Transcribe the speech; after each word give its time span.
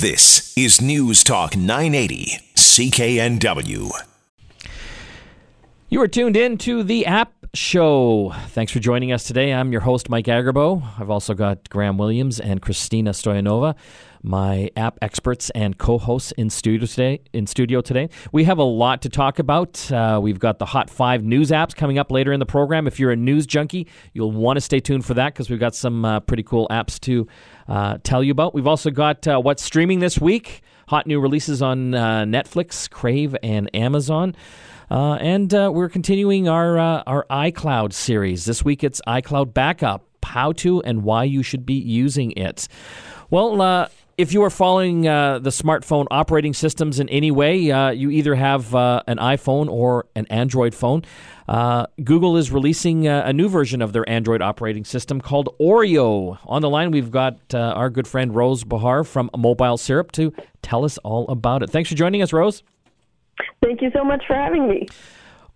This 0.00 0.56
is 0.56 0.80
News 0.80 1.22
Talk 1.22 1.58
980, 1.58 2.40
CKNW. 2.54 3.90
You 5.90 6.00
are 6.00 6.08
tuned 6.08 6.38
in 6.38 6.56
to 6.56 6.82
the 6.82 7.04
App 7.04 7.34
Show. 7.52 8.32
Thanks 8.50 8.70
for 8.70 8.78
joining 8.78 9.10
us 9.10 9.24
today. 9.24 9.52
I'm 9.52 9.72
your 9.72 9.80
host, 9.80 10.08
Mike 10.08 10.26
Agerbo. 10.26 10.84
I've 11.00 11.10
also 11.10 11.34
got 11.34 11.68
Graham 11.68 11.98
Williams 11.98 12.38
and 12.38 12.62
Christina 12.62 13.10
Stoyanova, 13.10 13.74
my 14.22 14.70
app 14.76 14.98
experts 15.02 15.50
and 15.50 15.76
co-hosts 15.76 16.30
in 16.32 16.48
studio 16.48 16.86
today. 16.86 17.22
In 17.32 17.48
studio 17.48 17.80
today, 17.80 18.08
we 18.30 18.44
have 18.44 18.58
a 18.58 18.62
lot 18.62 19.02
to 19.02 19.08
talk 19.08 19.40
about. 19.40 19.90
Uh, 19.90 20.20
we've 20.22 20.38
got 20.38 20.60
the 20.60 20.66
Hot 20.66 20.88
Five 20.88 21.24
news 21.24 21.50
apps 21.50 21.74
coming 21.74 21.98
up 21.98 22.12
later 22.12 22.32
in 22.32 22.38
the 22.38 22.46
program. 22.46 22.86
If 22.86 23.00
you're 23.00 23.10
a 23.10 23.16
news 23.16 23.48
junkie, 23.48 23.88
you'll 24.12 24.30
want 24.30 24.56
to 24.56 24.60
stay 24.60 24.78
tuned 24.78 25.04
for 25.04 25.14
that 25.14 25.34
because 25.34 25.50
we've 25.50 25.58
got 25.58 25.74
some 25.74 26.04
uh, 26.04 26.20
pretty 26.20 26.44
cool 26.44 26.68
apps 26.70 27.00
to 27.00 27.26
uh, 27.66 27.98
tell 28.04 28.22
you 28.22 28.30
about. 28.30 28.54
We've 28.54 28.68
also 28.68 28.92
got 28.92 29.26
uh, 29.26 29.40
what's 29.40 29.64
streaming 29.64 29.98
this 29.98 30.20
week. 30.20 30.62
Hot 30.86 31.06
new 31.08 31.18
releases 31.18 31.62
on 31.62 31.94
uh, 31.94 32.22
Netflix, 32.22 32.88
Crave, 32.88 33.36
and 33.42 33.68
Amazon. 33.74 34.36
Uh, 34.90 35.14
and 35.20 35.54
uh, 35.54 35.70
we're 35.72 35.88
continuing 35.88 36.48
our 36.48 36.76
uh, 36.76 37.02
our 37.06 37.24
iCloud 37.30 37.92
series. 37.92 38.44
This 38.44 38.64
week 38.64 38.82
it's 38.82 39.00
iCloud 39.06 39.54
Backup: 39.54 40.04
How 40.24 40.50
to 40.52 40.82
and 40.82 41.04
Why 41.04 41.24
You 41.24 41.44
Should 41.44 41.64
Be 41.64 41.74
Using 41.74 42.32
It. 42.32 42.66
Well, 43.30 43.62
uh, 43.62 43.88
if 44.18 44.32
you 44.32 44.42
are 44.42 44.50
following 44.50 45.06
uh, 45.06 45.38
the 45.38 45.50
smartphone 45.50 46.08
operating 46.10 46.54
systems 46.54 46.98
in 46.98 47.08
any 47.08 47.30
way, 47.30 47.70
uh, 47.70 47.90
you 47.90 48.10
either 48.10 48.34
have 48.34 48.74
an 48.74 49.18
iPhone 49.18 49.70
or 49.70 50.06
an 50.16 50.26
Android 50.26 50.74
phone. 50.74 51.04
Google 52.02 52.36
is 52.36 52.50
releasing 52.50 53.06
a 53.06 53.32
new 53.32 53.48
version 53.48 53.80
of 53.80 53.92
their 53.92 54.06
Android 54.10 54.42
operating 54.42 54.84
system 54.84 55.20
called 55.20 55.56
Oreo. 55.60 56.38
On 56.44 56.60
the 56.60 56.68
line, 56.68 56.90
we've 56.90 57.12
got 57.12 57.54
our 57.54 57.88
good 57.88 58.08
friend 58.08 58.34
Rose 58.34 58.64
Behar 58.64 59.04
from 59.04 59.30
Mobile 59.36 59.78
Syrup 59.78 60.10
to 60.12 60.34
tell 60.60 60.84
us 60.84 60.98
all 60.98 61.26
about 61.28 61.62
it. 61.62 61.70
Thanks 61.70 61.88
for 61.88 61.94
joining 61.94 62.20
us, 62.20 62.32
Rose. 62.32 62.62
Thank 63.62 63.82
you 63.82 63.90
so 63.94 64.04
much 64.04 64.24
for 64.26 64.34
having 64.34 64.68
me. 64.68 64.88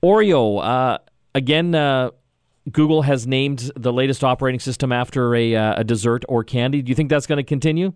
Oreo, 0.03 0.63
uh, 0.63 0.99
again, 1.35 1.75
uh, 1.75 2.11
Google 2.71 3.03
has 3.03 3.27
named 3.27 3.71
the 3.77 3.93
latest 3.93 4.25
operating 4.25 4.61
system 4.61 4.93
after 4.93 5.35
a, 5.35 5.55
uh, 5.55 5.81
a 5.81 5.85
dessert 5.85 6.25
or 6.29 6.45
candy. 6.45 6.83
Do 6.83 6.89
you 6.91 6.95
think 6.95 7.11
that's 7.11 7.27
going 7.27 7.39
to 7.39 7.45
continue? 7.45 7.93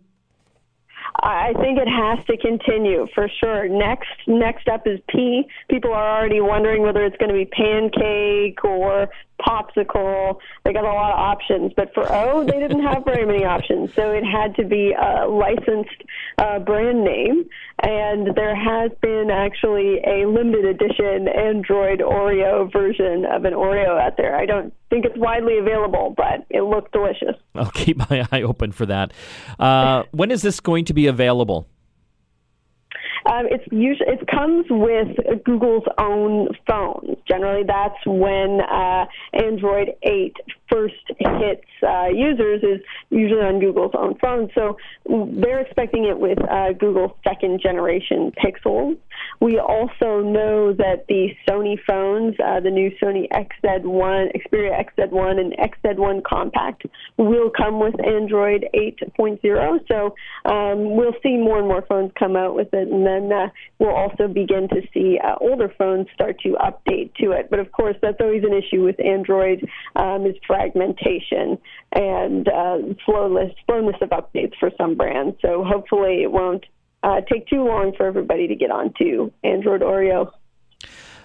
I 1.21 1.53
think 1.55 1.79
it 1.79 1.89
has 1.89 2.25
to 2.27 2.37
continue 2.37 3.09
for 3.15 3.29
sure. 3.41 3.69
Next, 3.69 4.09
next 4.27 4.69
up 4.69 4.87
is 4.87 5.01
P. 5.09 5.49
People 5.69 5.93
are 5.93 6.19
already 6.19 6.41
wondering 6.41 6.83
whether 6.83 7.05
it's 7.05 7.17
going 7.17 7.31
to 7.31 7.35
be 7.35 7.45
pancake 7.45 8.65
or 8.65 9.09
popsicle. 9.41 10.39
They 10.65 10.73
got 10.73 10.85
a 10.85 10.93
lot 10.93 11.13
of 11.13 11.19
options, 11.19 11.73
but 11.77 11.93
for 11.95 12.11
O, 12.13 12.45
they 12.45 12.59
didn't 12.59 12.83
have 12.83 13.05
very 13.05 13.25
many 13.25 13.45
options, 13.45 13.95
so 13.95 14.13
it 14.13 14.25
had 14.25 14.55
to 14.57 14.65
be 14.65 14.93
a 14.93 15.27
licensed 15.29 16.03
uh, 16.39 16.59
brand 16.59 17.05
name. 17.05 17.49
And 17.81 18.35
there 18.35 18.57
has 18.57 18.91
been 19.01 19.31
actually 19.31 20.01
a 20.05 20.27
limited 20.27 20.65
edition 20.65 21.29
Android 21.29 22.01
Oreo 22.01 22.71
version 22.73 23.25
of 23.25 23.45
an 23.45 23.53
Oreo 23.53 24.01
out 24.01 24.17
there. 24.17 24.37
I 24.37 24.47
don't 24.47 24.75
think 24.91 25.05
it's 25.05 25.17
widely 25.17 25.59
available, 25.59 26.15
but 26.17 26.45
it 26.51 26.63
looks 26.63 26.91
delicious. 26.93 27.37
I'll 27.55 27.71
keep 27.71 27.97
my 28.11 28.27
eye 28.33 28.43
open 28.43 28.73
for 28.73 28.87
that. 28.87 29.13
Uh, 29.59 30.05
when 30.11 30.31
is 30.31 30.43
this 30.43 30.61
going 30.61 30.87
to 30.87 30.95
be 30.95 31.07
available? 31.07 31.69
Um, 33.31 33.47
it's 33.51 33.65
usually 33.71 34.09
it 34.11 34.27
comes 34.27 34.65
with 34.71 35.45
Google's 35.45 35.85
own 35.99 36.49
phones. 36.67 37.17
Generally, 37.29 37.65
that's 37.67 37.99
when 38.07 38.61
uh, 38.61 39.05
Android 39.35 39.91
8 40.03 40.35
first 40.71 40.95
hits 41.19 41.65
uh, 41.83 42.09
users 42.09 42.63
is 42.63 42.81
usually 43.11 43.41
on 43.41 43.61
Google's 43.61 43.93
own 43.95 44.17
phone. 44.19 44.51
So 44.55 44.77
they're 45.07 45.61
expecting 45.61 46.05
it 46.05 46.19
with 46.19 46.39
uh, 46.49 46.73
Google's 46.73 47.13
second 47.27 47.61
generation 47.61 48.33
Pixels. 48.33 48.99
We 49.41 49.59
also 49.59 50.21
know 50.21 50.73
that 50.73 51.07
the 51.09 51.31
Sony 51.49 51.77
phones, 51.87 52.35
uh, 52.45 52.61
the 52.61 52.71
new 52.71 52.91
Sony 53.03 53.29
XZ1, 53.31 54.33
Xperia 54.37 54.85
XZ1, 54.85 55.41
and 55.41 55.53
XZ1 55.53 56.25
Compact, 56.25 56.85
will 57.17 57.51
come 57.51 57.81
with 57.81 57.95
Android 58.05 58.67
8.0. 58.75 59.79
So 59.89 60.15
um, 60.51 60.97
we'll 60.97 61.15
see 61.23 61.37
more 61.37 61.59
and 61.59 61.69
more 61.69 61.85
phones 61.89 62.13
come 62.19 62.37
out 62.37 62.55
with 62.55 62.73
it, 62.73 62.89
and 62.89 63.07
then 63.07 63.33
uh, 63.33 63.49
we'll 63.79 63.95
also 63.95 64.29
begin 64.29 64.69
to 64.69 64.83
see 64.93 65.19
uh, 65.23 65.37
older 65.41 65.73
phones 65.79 66.07
start 66.15 66.41
to 66.41 66.57
update 66.61 67.15
to 67.17 67.33
it. 67.33 67.49
But 67.51 67.61
of 67.61 67.71
course, 67.73 67.97
that's 68.03 68.21
always 68.21 68.43
an 68.45 68.53
issue 68.53 68.83
with 68.85 68.99
Android 69.01 69.69
um, 69.97 70.27
is 70.27 70.37
fragmentation 70.59 71.59
and 71.93 72.49
uh, 72.49 72.79
slowness, 73.07 73.53
slowness 73.67 73.97
of 74.01 74.11
updates 74.11 74.55
for 74.59 74.71
some 74.77 74.97
brands. 74.97 75.37
So 75.41 75.65
hopefully, 75.65 76.23
it 76.23 76.33
won't 76.33 76.65
uh, 77.03 77.21
take 77.33 77.47
too 77.47 77.65
long 77.65 77.93
for 77.97 78.07
everybody 78.07 78.49
to 78.49 78.57
get 78.57 78.71
onto 78.71 79.31
Android 79.45 79.83
Oreo. 79.83 80.33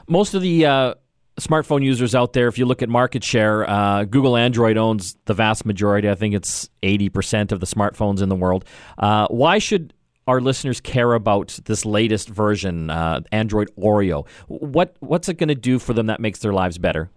Most 0.08 0.34
of 0.34 0.42
the 0.42 0.66
uh, 0.66 0.94
smartphone 1.40 1.84
users 1.84 2.14
out 2.14 2.34
there, 2.34 2.48
if 2.48 2.58
you 2.58 2.66
look 2.66 2.82
at 2.82 2.90
market 2.90 3.24
share, 3.24 3.68
uh, 3.68 4.04
Google 4.04 4.38
Android 4.38 4.78
owns 4.78 5.18
the 5.26 5.34
vast 5.34 5.66
majority. 5.66 6.10
I 6.10 6.16
think 6.16 6.36
it's 6.36 6.70
80% 6.84 7.52
of 7.52 7.60
the 7.60 7.66
smartphones 7.66 8.22
in 8.22 8.30
the 8.30 8.36
world. 8.36 8.66
Uh, 8.98 9.28
why 9.30 9.58
should 9.58 9.94
our 10.28 10.42
listeners 10.42 10.80
care 10.80 11.14
about 11.14 11.60
this 11.66 11.86
latest 11.86 12.30
version, 12.30 12.90
uh, 12.90 13.22
Android 13.32 13.70
Oreo? 13.78 14.28
What 14.48 14.96
What's 15.00 15.28
it 15.28 15.36
going 15.36 15.50
to 15.50 15.56
do 15.56 15.80
for 15.80 15.94
them 15.94 16.06
that 16.08 16.20
makes 16.20 16.40
their 16.40 16.54
lives 16.54 16.78
better? 16.78 17.10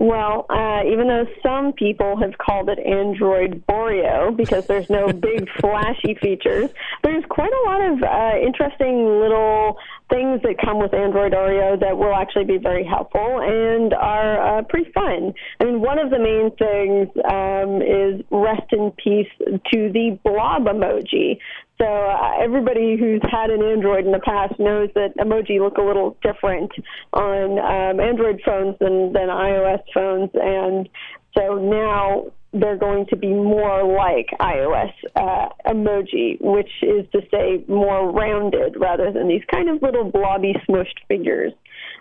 Well, 0.00 0.46
uh, 0.48 0.82
even 0.86 1.08
though 1.08 1.26
some 1.42 1.72
people 1.72 2.16
have 2.18 2.38
called 2.38 2.68
it 2.68 2.78
Android 2.78 3.64
Oreo 3.68 4.34
because 4.34 4.68
there's 4.68 4.88
no 4.88 5.12
big 5.12 5.48
flashy 5.60 6.14
features, 6.14 6.70
there's 7.02 7.24
quite 7.28 7.50
a 7.50 7.68
lot 7.68 7.80
of 7.80 8.02
uh, 8.04 8.38
interesting 8.38 9.20
little 9.20 9.76
things 10.08 10.40
that 10.42 10.54
come 10.64 10.78
with 10.78 10.94
Android 10.94 11.32
Oreo 11.32 11.78
that 11.80 11.98
will 11.98 12.14
actually 12.14 12.44
be 12.44 12.58
very 12.58 12.84
helpful 12.84 13.40
and 13.40 13.92
are 13.92 14.58
uh, 14.58 14.62
pretty 14.62 14.92
fun. 14.92 15.34
I 15.60 15.64
mean, 15.64 15.80
one 15.80 15.98
of 15.98 16.10
the 16.10 16.18
main 16.20 16.52
things 16.56 17.08
um, 17.28 17.82
is 17.82 18.24
rest 18.30 18.72
in 18.72 18.92
peace 18.92 19.28
to 19.72 19.90
the 19.92 20.16
blob 20.22 20.66
emoji. 20.66 21.38
So 21.80 21.86
uh, 21.86 22.42
everybody 22.42 22.96
who's 22.98 23.22
had 23.30 23.50
an 23.50 23.62
Android 23.62 24.04
in 24.04 24.10
the 24.10 24.18
past 24.18 24.58
knows 24.58 24.88
that 24.94 25.16
emoji 25.16 25.60
look 25.60 25.78
a 25.78 25.82
little 25.82 26.16
different 26.22 26.72
on 27.12 27.58
um, 27.58 28.00
Android 28.00 28.40
phones 28.44 28.76
than, 28.80 29.12
than 29.12 29.28
iOS 29.28 29.82
phones, 29.94 30.30
and 30.34 30.88
so 31.36 31.54
now 31.54 32.32
they're 32.52 32.78
going 32.78 33.06
to 33.06 33.16
be 33.16 33.28
more 33.28 33.84
like 33.84 34.26
iOS 34.40 34.92
uh, 35.14 35.48
emoji, 35.66 36.40
which 36.40 36.70
is 36.82 37.06
to 37.12 37.20
say 37.30 37.62
more 37.68 38.10
rounded 38.10 38.74
rather 38.78 39.12
than 39.12 39.28
these 39.28 39.44
kind 39.52 39.68
of 39.68 39.82
little 39.82 40.10
blobby 40.10 40.54
smushed 40.68 40.98
figures. 41.06 41.52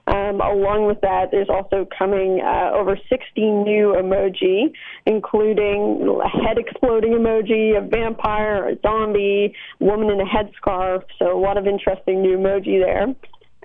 Um, 0.08 0.40
along 0.40 0.88
with 0.88 1.02
that, 1.02 1.32
there's 1.32 1.50
also 1.50 1.86
coming 1.98 2.40
uh, 2.42 2.72
over 2.74 2.98
60 3.10 3.42
new 3.42 3.94
emoji, 3.98 4.72
including 5.06 6.08
a 6.24 6.30
head 6.30 6.58
exploding 6.58 7.12
emoji, 7.12 7.78
a 7.78 7.86
vampire, 7.86 8.70
a 8.70 8.80
zombie, 8.80 9.54
woman 9.80 10.10
in 10.10 10.22
a 10.22 10.26
headscarf. 10.26 11.04
So 11.20 11.38
a 11.38 11.40
lot 11.40 11.58
of 11.58 11.68
interesting 11.68 12.22
new 12.22 12.38
emoji 12.38 12.80
there. 12.82 13.14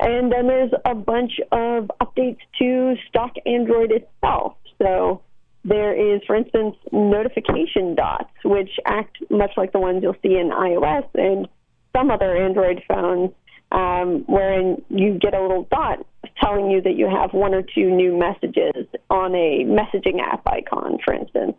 And 0.01 0.33
then 0.33 0.49
there's 0.49 0.73
a 0.85 0.97
bunch 0.97 1.33
of 1.53 1.91
updates 2.01 2.41
to 2.59 2.97
stock 3.09 3.35
Android 3.47 3.93
itself. 3.93 4.57
So 4.79 5.23
there 5.65 5.95
is, 5.95 6.23
for 6.27 6.35
instance, 6.35 6.75
notification 6.91 7.95
dots, 7.95 8.33
which 8.45 8.71
act 8.85 9.19
much 9.31 9.53
like 9.57 9.71
the 9.71 9.79
ones 9.79 10.03
you'll 10.03 10.17
see 10.23 10.37
in 10.37 10.51
iOS 10.51 11.07
and 11.15 11.47
some 11.95 12.11
other 12.11 12.37
Android 12.37 12.83
phones 12.89 13.31
um, 13.71 14.25
wherein 14.27 14.83
you 14.89 15.19
get 15.21 15.35
a 15.35 15.41
little 15.41 15.69
dot 15.71 16.05
telling 16.41 16.71
you 16.71 16.81
that 16.83 16.97
you 16.97 17.09
have 17.09 17.33
one 17.33 17.55
or 17.55 17.63
two 17.63 17.91
new 17.91 18.17
messages 18.17 18.87
on 19.11 19.35
a 19.35 19.65
messaging 19.65 20.21
app 20.21 20.47
icon, 20.47 20.99
for 21.05 21.15
instance. 21.15 21.57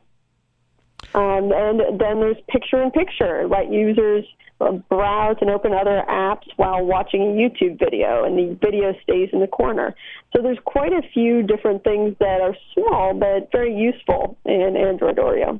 Um, 1.13 1.51
and 1.51 1.99
then 1.99 2.19
there's 2.19 2.37
picture 2.47 2.81
in 2.81 2.89
picture, 2.91 3.47
let 3.47 3.71
users 3.71 4.25
browse 4.89 5.35
and 5.41 5.49
open 5.49 5.73
other 5.73 6.03
apps 6.09 6.47
while 6.55 6.83
watching 6.83 7.21
a 7.21 7.25
YouTube 7.25 7.77
video, 7.77 8.23
and 8.23 8.37
the 8.37 8.57
video 8.65 8.93
stays 9.03 9.29
in 9.33 9.41
the 9.41 9.47
corner. 9.47 9.93
So 10.35 10.41
there's 10.41 10.57
quite 10.63 10.93
a 10.93 11.01
few 11.13 11.43
different 11.43 11.83
things 11.83 12.15
that 12.19 12.41
are 12.41 12.55
small 12.73 13.13
but 13.13 13.51
very 13.51 13.75
useful 13.75 14.37
in 14.45 14.75
Android 14.77 15.17
Oreo 15.17 15.59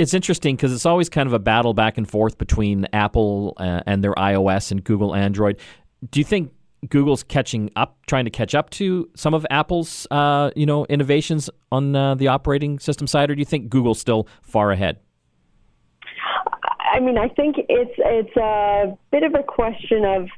it's 0.00 0.14
interesting 0.14 0.56
because 0.56 0.72
it's 0.72 0.86
always 0.86 1.10
kind 1.10 1.26
of 1.26 1.34
a 1.34 1.38
battle 1.38 1.74
back 1.74 1.98
and 1.98 2.08
forth 2.08 2.38
between 2.38 2.88
Apple 2.90 3.52
uh, 3.58 3.82
and 3.84 4.02
their 4.02 4.14
iOS 4.14 4.70
and 4.70 4.82
Google 4.82 5.14
Android. 5.14 5.60
Do 6.10 6.18
you 6.20 6.24
think 6.24 6.52
Google's 6.88 7.22
catching 7.22 7.70
up, 7.76 7.98
trying 8.06 8.24
to 8.24 8.30
catch 8.30 8.54
up 8.54 8.70
to 8.70 9.08
some 9.14 9.34
of 9.34 9.46
Apple's, 9.50 10.06
uh, 10.10 10.50
you 10.56 10.66
know, 10.66 10.86
innovations 10.86 11.50
on 11.70 11.94
uh, 11.94 12.14
the 12.14 12.28
operating 12.28 12.78
system 12.78 13.06
side, 13.06 13.30
or 13.30 13.34
do 13.34 13.40
you 13.40 13.46
think 13.46 13.68
Google's 13.68 14.00
still 14.00 14.26
far 14.42 14.72
ahead? 14.72 14.98
I 16.92 17.00
mean, 17.00 17.18
I 17.18 17.28
think 17.28 17.56
it's 17.68 17.94
it's 17.98 18.36
a 18.36 18.96
bit 19.12 19.22
of 19.22 19.34
a 19.34 19.42
question 19.42 20.04
of 20.04 20.28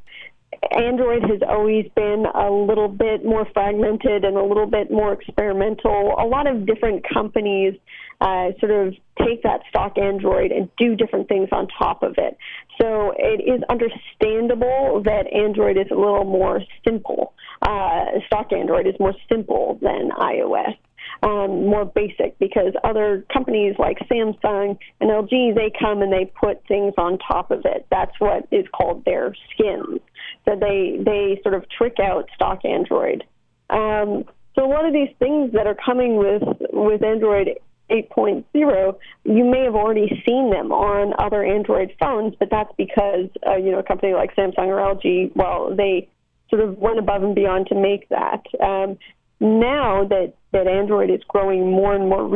Android 0.71 1.23
has 1.23 1.41
always 1.49 1.87
been 1.97 2.25
a 2.35 2.51
little 2.51 2.89
bit 2.89 3.25
more 3.25 3.47
fragmented 3.53 4.25
and 4.25 4.37
a 4.37 4.43
little 4.43 4.67
bit 4.67 4.91
more 4.91 5.13
experimental. 5.13 6.15
A 6.19 6.27
lot 6.27 6.47
of 6.47 6.67
different 6.67 7.05
companies 7.09 7.75
uh, 8.23 8.53
sort 8.61 8.71
of 8.73 8.95
take 9.19 9.43
that 9.43 9.61
stock 9.69 9.99
Android 9.99 10.53
and 10.53 10.69
do 10.77 10.95
different 10.95 11.29
things 11.29 11.49
on 11.53 11.67
top 11.67 12.03
of 12.03 12.15
it. 12.19 12.37
So 12.81 13.13
it 13.19 13.43
is 13.43 13.63
understandable 13.69 15.03
that 15.05 15.33
Android 15.33 15.77
is 15.77 15.91
a 15.91 15.95
little 15.95 16.25
more 16.25 16.61
simple. 16.87 17.35
Uh, 17.61 18.21
stock 18.27 18.53
Android 18.53 18.87
is 18.87 18.95
more 19.01 19.15
simple 19.29 19.79
than 19.83 20.11
iOS 20.11 20.77
um, 21.23 21.67
more 21.67 21.85
basic 21.85 22.39
because 22.39 22.73
other 22.83 23.25
companies 23.33 23.77
like 23.79 23.99
Samsung 24.11 24.79
and 25.01 25.11
LG, 25.11 25.55
they 25.55 25.71
come 25.79 26.03
and 26.03 26.13
they 26.13 26.25
put 26.25 26.67
things 26.67 26.95
on 26.99 27.19
top 27.19 27.51
of 27.51 27.63
it. 27.65 27.87
That's 27.91 28.13
what 28.19 28.49
is 28.51 28.67
called 28.77 29.05
their 29.05 29.35
skins. 29.53 30.01
So 30.45 30.57
they, 30.57 30.99
they 31.05 31.41
sort 31.43 31.55
of 31.55 31.65
trick 31.71 31.97
out 32.01 32.29
stock 32.35 32.65
Android. 32.65 33.25
Um, 33.71 34.25
so 34.55 34.67
lot 34.67 34.85
of 34.85 34.93
these 34.93 35.15
things 35.19 35.53
that 35.53 35.67
are 35.67 35.77
coming 35.77 36.17
with, 36.17 36.43
with 36.73 37.03
Android 37.03 37.59
8.0, 37.93 38.99
you 39.25 39.45
may 39.45 39.65
have 39.65 39.75
already 39.75 40.23
seen 40.27 40.51
them 40.51 40.73
on 40.73 41.15
other 41.19 41.45
Android 41.45 41.95
phones, 42.01 42.35
but 42.39 42.49
that's 42.51 42.73
because, 42.77 43.29
uh, 43.47 43.57
you 43.57 43.71
know, 43.71 43.79
a 43.79 43.83
company 43.83 44.15
like 44.15 44.35
Samsung 44.35 44.69
or 44.69 44.79
LG, 44.79 45.37
well, 45.37 45.75
they 45.77 46.09
sort 46.49 46.63
of 46.63 46.79
went 46.79 46.99
above 46.99 47.23
and 47.23 47.35
beyond 47.35 47.67
to 47.69 47.75
make 47.75 48.09
that. 48.09 48.45
Um, 48.61 48.99
now 49.41 50.05
that 50.05 50.35
that 50.53 50.69
Android 50.69 51.11
is 51.11 51.21
growing 51.27 51.71
more 51.71 51.95
and 51.95 52.09
more 52.09 52.31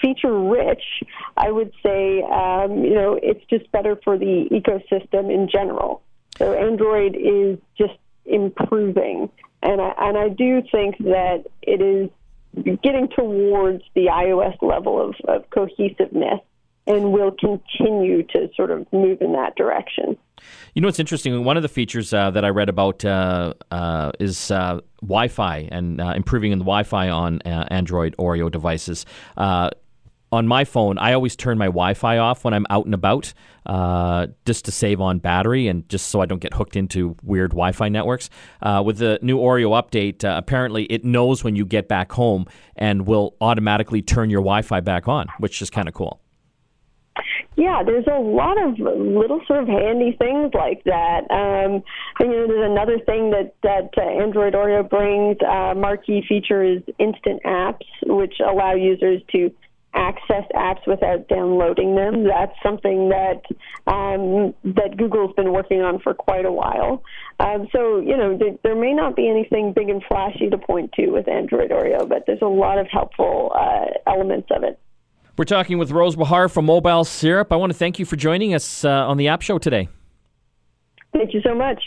feature 0.00 0.38
rich, 0.38 0.82
I 1.36 1.50
would 1.50 1.72
say 1.82 2.22
um, 2.22 2.84
you 2.84 2.94
know 2.94 3.18
it's 3.20 3.44
just 3.48 3.70
better 3.72 3.98
for 4.04 4.18
the 4.18 4.48
ecosystem 4.50 5.32
in 5.32 5.48
general. 5.50 6.02
So 6.36 6.52
Android 6.52 7.16
is 7.16 7.58
just 7.78 7.98
improving, 8.26 9.30
and 9.62 9.80
I, 9.80 9.94
and 9.98 10.18
I 10.18 10.28
do 10.28 10.62
think 10.70 10.98
that 10.98 11.44
it 11.62 11.80
is 11.80 12.10
getting 12.82 13.08
towards 13.08 13.82
the 13.94 14.06
iOS 14.06 14.60
level 14.62 15.00
of, 15.00 15.14
of 15.28 15.48
cohesiveness 15.50 16.40
and 16.86 17.12
will 17.12 17.32
continue 17.32 18.22
to 18.24 18.48
sort 18.54 18.70
of 18.70 18.86
move 18.92 19.20
in 19.20 19.32
that 19.32 19.56
direction. 19.56 20.16
You 20.74 20.82
know, 20.82 20.88
what's 20.88 20.98
interesting. 20.98 21.44
One 21.44 21.56
of 21.56 21.62
the 21.62 21.68
features 21.68 22.12
uh, 22.12 22.30
that 22.32 22.44
I 22.44 22.48
read 22.48 22.68
about 22.68 23.04
uh, 23.04 23.54
uh, 23.70 24.12
is 24.20 24.50
uh, 24.50 24.80
Wi-Fi 25.00 25.68
and 25.70 26.00
uh, 26.00 26.12
improving 26.14 26.52
in 26.52 26.58
the 26.58 26.64
Wi-Fi 26.64 27.08
on 27.08 27.40
uh, 27.42 27.66
Android 27.70 28.14
Oreo 28.18 28.50
devices. 28.50 29.06
On 30.34 30.46
my 30.46 30.64
phone, 30.64 30.98
I 30.98 31.12
always 31.14 31.36
turn 31.36 31.58
my 31.58 31.66
Wi-Fi 31.66 32.18
off 32.18 32.44
when 32.44 32.52
I'm 32.52 32.66
out 32.70 32.84
and 32.84 32.94
about, 32.94 33.32
just 34.44 34.64
to 34.66 34.72
save 34.72 35.00
on 35.00 35.18
battery 35.18 35.68
and 35.68 35.88
just 35.88 36.08
so 36.08 36.20
I 36.20 36.26
don't 36.26 36.40
get 36.40 36.54
hooked 36.54 36.76
into 36.76 37.16
weird 37.22 37.52
Wi-Fi 37.52 37.88
networks. 37.88 38.28
with 38.62 38.98
the 38.98 39.18
new 39.22 39.38
Oreo 39.38 39.70
update, 39.80 40.24
apparently 40.24 40.84
it 40.84 41.04
knows 41.04 41.42
when 41.42 41.56
you 41.56 41.64
get 41.64 41.88
back 41.88 42.12
home 42.12 42.46
and 42.76 43.06
will 43.06 43.36
automatically 43.40 44.02
turn 44.02 44.30
your 44.30 44.42
Wi-Fi 44.42 44.80
back 44.80 45.08
on, 45.08 45.28
which 45.38 45.62
is 45.62 45.70
kind 45.70 45.88
of 45.88 45.94
cool. 45.94 46.20
Yeah, 47.56 47.84
there's 47.86 48.06
a 48.08 48.18
lot 48.18 48.60
of 48.60 48.80
little 48.80 49.40
sort 49.46 49.62
of 49.62 49.68
handy 49.68 50.16
things 50.18 50.50
like 50.54 50.82
that. 50.84 51.20
Um, 51.30 51.84
you 52.18 52.26
know, 52.26 52.46
there's 52.48 52.68
another 52.68 52.98
thing 52.98 53.30
that 53.30 53.54
that 53.62 53.90
uh, 53.96 54.02
Android 54.02 54.54
Oreo 54.54 54.88
brings. 54.88 55.36
Uh, 55.40 55.74
marquee 55.76 56.24
feature 56.28 56.64
is 56.64 56.82
instant 56.98 57.40
apps, 57.44 57.86
which 58.02 58.34
allow 58.44 58.74
users 58.74 59.22
to 59.30 59.52
access 59.94 60.44
apps 60.54 60.86
without 60.86 61.28
downloading 61.28 61.94
them. 61.94 62.24
That's 62.24 62.54
something 62.62 63.08
that 63.10 63.42
um, 63.86 64.54
that 64.74 64.96
Google's 64.96 65.34
been 65.34 65.52
working 65.52 65.80
on 65.80 66.00
for 66.00 66.14
quite 66.14 66.44
a 66.44 66.52
while. 66.52 67.02
Um, 67.40 67.68
so 67.72 67.98
you 67.98 68.16
know 68.16 68.36
there, 68.36 68.56
there, 68.62 68.76
may 68.76 68.92
not 68.92 69.16
be 69.16 69.28
anything 69.28 69.72
big 69.74 69.88
and 69.88 70.02
flashy 70.06 70.50
to 70.50 70.58
point 70.58 70.92
to 70.92 71.10
with 71.10 71.28
Android 71.28 71.70
Oreo, 71.70 72.08
but 72.08 72.24
there's 72.26 72.42
a 72.42 72.46
lot 72.46 72.78
of 72.78 72.86
helpful 72.90 73.52
uh, 73.54 73.86
elements 74.06 74.48
of 74.50 74.62
it. 74.64 74.78
We're 75.36 75.44
talking 75.44 75.78
with 75.78 75.90
Rose 75.90 76.14
Behar 76.14 76.48
from 76.48 76.66
Mobile 76.66 77.04
Syrup. 77.04 77.52
I 77.52 77.56
want 77.56 77.72
to 77.72 77.78
thank 77.78 77.98
you 77.98 78.04
for 78.04 78.14
joining 78.14 78.54
us 78.54 78.84
uh, 78.84 78.90
on 78.90 79.16
the 79.16 79.28
App 79.28 79.42
Show 79.42 79.58
today. 79.58 79.88
Thank 81.12 81.34
you 81.34 81.40
so 81.42 81.54
much. 81.54 81.82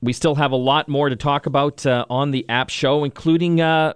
We 0.00 0.12
still 0.12 0.34
have 0.34 0.52
a 0.52 0.56
lot 0.56 0.88
more 0.88 1.08
to 1.08 1.16
talk 1.16 1.46
about 1.46 1.84
uh, 1.86 2.04
on 2.08 2.30
the 2.30 2.48
App 2.48 2.70
Show, 2.70 3.04
including 3.04 3.60
uh, 3.60 3.94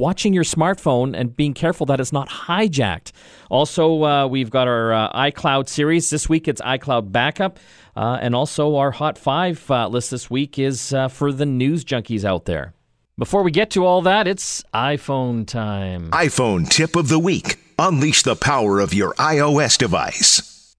watching 0.00 0.32
your 0.32 0.42
smartphone 0.42 1.16
and 1.16 1.36
being 1.36 1.54
careful 1.54 1.86
that 1.86 2.00
it's 2.00 2.12
not 2.12 2.28
hijacked. 2.28 3.12
Also, 3.50 4.02
uh, 4.02 4.26
we've 4.26 4.50
got 4.50 4.66
our 4.66 4.92
uh, 4.92 5.12
iCloud 5.12 5.68
series. 5.68 6.10
This 6.10 6.28
week 6.28 6.48
it's 6.48 6.60
iCloud 6.62 7.12
Backup. 7.12 7.60
Uh, 7.94 8.18
and 8.20 8.34
also, 8.34 8.76
our 8.76 8.90
Hot 8.90 9.18
5 9.18 9.70
list 9.90 10.10
this 10.10 10.30
week 10.30 10.58
is 10.58 10.94
for 11.10 11.32
the 11.32 11.46
news 11.46 11.84
junkies 11.84 12.24
out 12.24 12.46
there. 12.46 12.72
Before 13.18 13.42
we 13.42 13.50
get 13.50 13.68
to 13.72 13.84
all 13.84 14.00
that, 14.02 14.26
it's 14.26 14.64
iPhone 14.72 15.46
time. 15.46 16.10
iPhone 16.12 16.66
tip 16.66 16.96
of 16.96 17.08
the 17.08 17.18
week. 17.18 17.58
Unleash 17.78 18.22
the 18.22 18.34
power 18.34 18.80
of 18.80 18.94
your 18.94 19.12
iOS 19.14 19.76
device. 19.76 20.74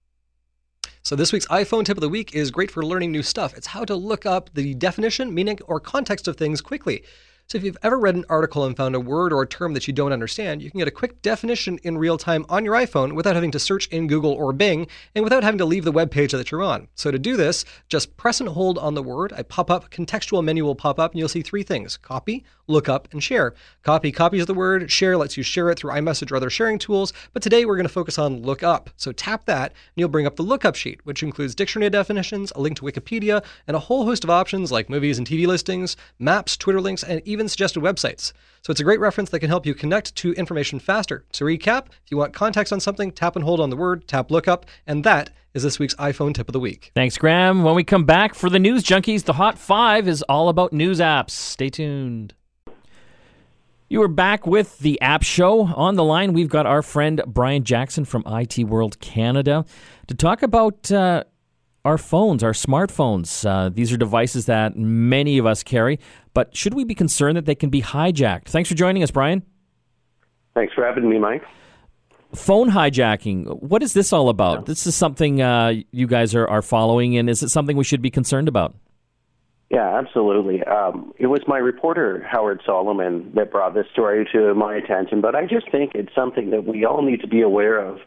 So, 1.04 1.14
this 1.14 1.32
week's 1.32 1.46
iPhone 1.46 1.84
tip 1.84 1.96
of 1.96 2.00
the 2.00 2.08
week 2.08 2.34
is 2.34 2.50
great 2.50 2.72
for 2.72 2.84
learning 2.84 3.12
new 3.12 3.22
stuff. 3.22 3.56
It's 3.56 3.68
how 3.68 3.84
to 3.84 3.94
look 3.94 4.26
up 4.26 4.50
the 4.54 4.74
definition, 4.74 5.32
meaning, 5.32 5.60
or 5.66 5.78
context 5.78 6.26
of 6.26 6.36
things 6.36 6.60
quickly. 6.60 7.04
So 7.48 7.58
if 7.58 7.64
you've 7.64 7.76
ever 7.82 7.98
read 7.98 8.14
an 8.14 8.24
article 8.30 8.64
and 8.64 8.74
found 8.74 8.94
a 8.94 9.00
word 9.00 9.30
or 9.30 9.42
a 9.42 9.46
term 9.46 9.74
that 9.74 9.86
you 9.86 9.92
don't 9.92 10.12
understand, 10.12 10.62
you 10.62 10.70
can 10.70 10.78
get 10.78 10.88
a 10.88 10.92
quick 10.92 11.20
definition 11.20 11.78
in 11.82 11.98
real 11.98 12.16
time 12.16 12.46
on 12.48 12.64
your 12.64 12.74
iPhone 12.74 13.12
without 13.12 13.34
having 13.34 13.50
to 13.50 13.58
search 13.58 13.88
in 13.88 14.06
Google 14.06 14.32
or 14.32 14.54
Bing 14.54 14.86
and 15.14 15.22
without 15.22 15.42
having 15.42 15.58
to 15.58 15.66
leave 15.66 15.84
the 15.84 15.92
web 15.92 16.10
page 16.10 16.32
that 16.32 16.50
you're 16.50 16.62
on. 16.62 16.88
So 16.94 17.10
to 17.10 17.18
do 17.18 17.36
this, 17.36 17.66
just 17.88 18.16
press 18.16 18.40
and 18.40 18.48
hold 18.48 18.78
on 18.78 18.94
the 18.94 19.02
word. 19.02 19.32
A 19.36 19.44
pop-up 19.44 19.90
contextual 19.90 20.42
menu 20.42 20.64
will 20.64 20.74
pop 20.74 20.98
up 20.98 21.12
and 21.12 21.18
you'll 21.18 21.28
see 21.28 21.42
three 21.42 21.62
things: 21.62 21.98
copy, 21.98 22.42
look 22.68 22.88
up, 22.88 23.06
and 23.12 23.22
share. 23.22 23.52
Copy 23.82 24.12
copies 24.12 24.46
the 24.46 24.54
word, 24.54 24.90
share 24.90 25.18
lets 25.18 25.36
you 25.36 25.42
share 25.42 25.68
it 25.68 25.78
through 25.78 25.92
iMessage 25.92 26.32
or 26.32 26.36
other 26.36 26.48
sharing 26.48 26.78
tools, 26.78 27.12
but 27.34 27.42
today 27.42 27.66
we're 27.66 27.76
going 27.76 27.86
to 27.86 27.92
focus 27.92 28.18
on 28.18 28.40
look 28.42 28.62
up. 28.62 28.88
So 28.96 29.12
tap 29.12 29.44
that 29.44 29.72
and 29.72 29.96
you'll 29.96 30.08
bring 30.08 30.26
up 30.26 30.36
the 30.36 30.42
lookup 30.42 30.74
sheet, 30.74 31.04
which 31.04 31.22
includes 31.22 31.54
dictionary 31.54 31.90
definitions, 31.90 32.50
a 32.56 32.60
link 32.60 32.78
to 32.78 32.82
Wikipedia, 32.84 33.44
and 33.66 33.76
a 33.76 33.80
whole 33.80 34.06
host 34.06 34.24
of 34.24 34.30
options 34.30 34.72
like 34.72 34.88
movies 34.88 35.18
and 35.18 35.26
TV 35.26 35.46
listings, 35.46 35.98
maps, 36.18 36.56
Twitter 36.56 36.80
links, 36.80 37.02
and 37.02 37.20
even 37.26 37.41
suggested 37.48 37.80
websites. 37.82 38.32
So 38.62 38.70
it's 38.70 38.80
a 38.80 38.84
great 38.84 39.00
reference 39.00 39.30
that 39.30 39.40
can 39.40 39.48
help 39.48 39.66
you 39.66 39.74
connect 39.74 40.14
to 40.16 40.32
information 40.34 40.78
faster. 40.78 41.24
To 41.32 41.44
recap, 41.44 41.86
if 42.04 42.10
you 42.10 42.16
want 42.16 42.32
context 42.32 42.72
on 42.72 42.80
something, 42.80 43.10
tap 43.10 43.36
and 43.36 43.44
hold 43.44 43.60
on 43.60 43.70
the 43.70 43.76
word, 43.76 44.06
tap 44.06 44.30
lookup, 44.30 44.66
and 44.86 45.02
that 45.04 45.30
is 45.54 45.62
this 45.62 45.78
week's 45.78 45.94
iPhone 45.96 46.34
tip 46.34 46.48
of 46.48 46.52
the 46.52 46.60
week. 46.60 46.92
Thanks, 46.94 47.18
Graham. 47.18 47.62
When 47.62 47.74
we 47.74 47.84
come 47.84 48.04
back 48.04 48.34
for 48.34 48.48
the 48.48 48.58
news 48.58 48.84
junkies, 48.84 49.24
the 49.24 49.34
Hot 49.34 49.58
5 49.58 50.08
is 50.08 50.22
all 50.22 50.48
about 50.48 50.72
news 50.72 51.00
apps. 51.00 51.30
Stay 51.30 51.68
tuned. 51.68 52.34
You 53.88 54.00
are 54.02 54.08
back 54.08 54.46
with 54.46 54.78
the 54.78 54.98
App 55.02 55.22
Show. 55.22 55.66
On 55.66 55.96
the 55.96 56.04
line, 56.04 56.32
we've 56.32 56.48
got 56.48 56.64
our 56.64 56.80
friend 56.80 57.22
Brian 57.26 57.62
Jackson 57.62 58.06
from 58.06 58.24
IT 58.26 58.60
World 58.60 58.98
Canada 59.00 59.66
to 60.06 60.14
talk 60.14 60.42
about 60.42 60.90
uh, 60.90 61.24
our 61.84 61.98
phones, 61.98 62.42
our 62.42 62.52
smartphones. 62.52 63.46
Uh, 63.46 63.68
these 63.68 63.92
are 63.92 63.98
devices 63.98 64.46
that 64.46 64.76
many 64.76 65.36
of 65.36 65.44
us 65.44 65.62
carry, 65.62 65.98
but 66.34 66.56
should 66.56 66.74
we 66.74 66.84
be 66.84 66.94
concerned 66.94 67.36
that 67.36 67.46
they 67.46 67.54
can 67.54 67.70
be 67.70 67.82
hijacked? 67.82 68.46
Thanks 68.46 68.68
for 68.68 68.74
joining 68.74 69.02
us, 69.02 69.10
Brian. 69.10 69.42
Thanks 70.54 70.74
for 70.74 70.84
having 70.84 71.08
me, 71.08 71.18
Mike. 71.18 71.42
Phone 72.34 72.70
hijacking. 72.70 73.62
What 73.62 73.82
is 73.82 73.92
this 73.92 74.12
all 74.12 74.28
about? 74.28 74.60
Yeah. 74.60 74.64
This 74.66 74.86
is 74.86 74.94
something 74.94 75.42
uh, 75.42 75.74
you 75.90 76.06
guys 76.06 76.34
are, 76.34 76.48
are 76.48 76.62
following, 76.62 77.16
and 77.16 77.28
is 77.28 77.42
it 77.42 77.50
something 77.50 77.76
we 77.76 77.84
should 77.84 78.02
be 78.02 78.10
concerned 78.10 78.48
about? 78.48 78.74
Yeah, 79.72 79.98
absolutely. 79.98 80.62
Um, 80.64 81.14
it 81.18 81.28
was 81.28 81.40
my 81.46 81.56
reporter, 81.56 82.22
Howard 82.30 82.60
Solomon, 82.64 83.32
that 83.34 83.50
brought 83.50 83.72
this 83.72 83.86
story 83.90 84.28
to 84.32 84.54
my 84.54 84.74
attention, 84.74 85.22
but 85.22 85.34
I 85.34 85.46
just 85.46 85.70
think 85.70 85.92
it's 85.94 86.14
something 86.14 86.50
that 86.50 86.66
we 86.66 86.84
all 86.84 87.00
need 87.02 87.22
to 87.22 87.26
be 87.26 87.40
aware 87.40 87.78
of. 87.78 87.98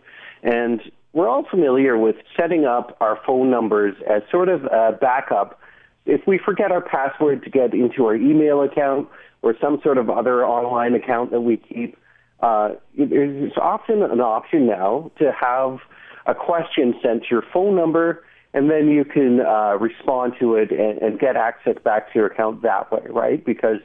And 0.44 0.80
we're 1.14 1.28
all 1.28 1.44
familiar 1.50 1.98
with 1.98 2.18
setting 2.40 2.66
up 2.66 2.96
our 3.02 3.18
phone 3.26 3.50
numbers 3.50 3.96
as 4.08 4.22
sort 4.30 4.50
of 4.50 4.66
a 4.66 4.96
backup. 5.02 5.60
If 6.06 6.22
we 6.28 6.40
forget 6.44 6.72
our 6.72 6.82
password 6.82 7.44
to 7.44 7.50
get 7.50 7.74
into 7.74 8.06
our 8.06 8.16
email 8.16 8.62
account 8.62 9.08
or 9.42 9.56
some 9.60 9.80
sort 9.84 9.98
of 9.98 10.10
other 10.10 10.46
online 10.46 10.94
account 10.94 11.32
that 11.32 11.42
we 11.42 11.58
keep, 11.58 11.98
uh, 12.42 12.72
it's 12.96 13.58
often 13.58 14.04
an 14.04 14.22
option 14.22 14.68
now 14.68 15.12
to 15.20 15.32
have 15.32 15.80
a 16.26 16.36
question 16.36 16.94
sent 17.02 17.24
to 17.24 17.28
your 17.32 17.44
phone 17.54 17.76
number, 17.76 18.24
and 18.54 18.70
then 18.70 18.88
you 18.88 19.06
can 19.06 19.42
uh, 19.42 19.78
respond 19.80 20.34
to 20.40 20.56
it 20.56 20.72
and, 20.72 21.02
and 21.02 21.20
get 21.20 21.36
access 21.36 21.76
back 21.84 22.12
to 22.14 22.20
your 22.20 22.28
account 22.28 22.62
that 22.62 22.92
way, 22.92 23.02
right? 23.10 23.46
Because 23.46 23.80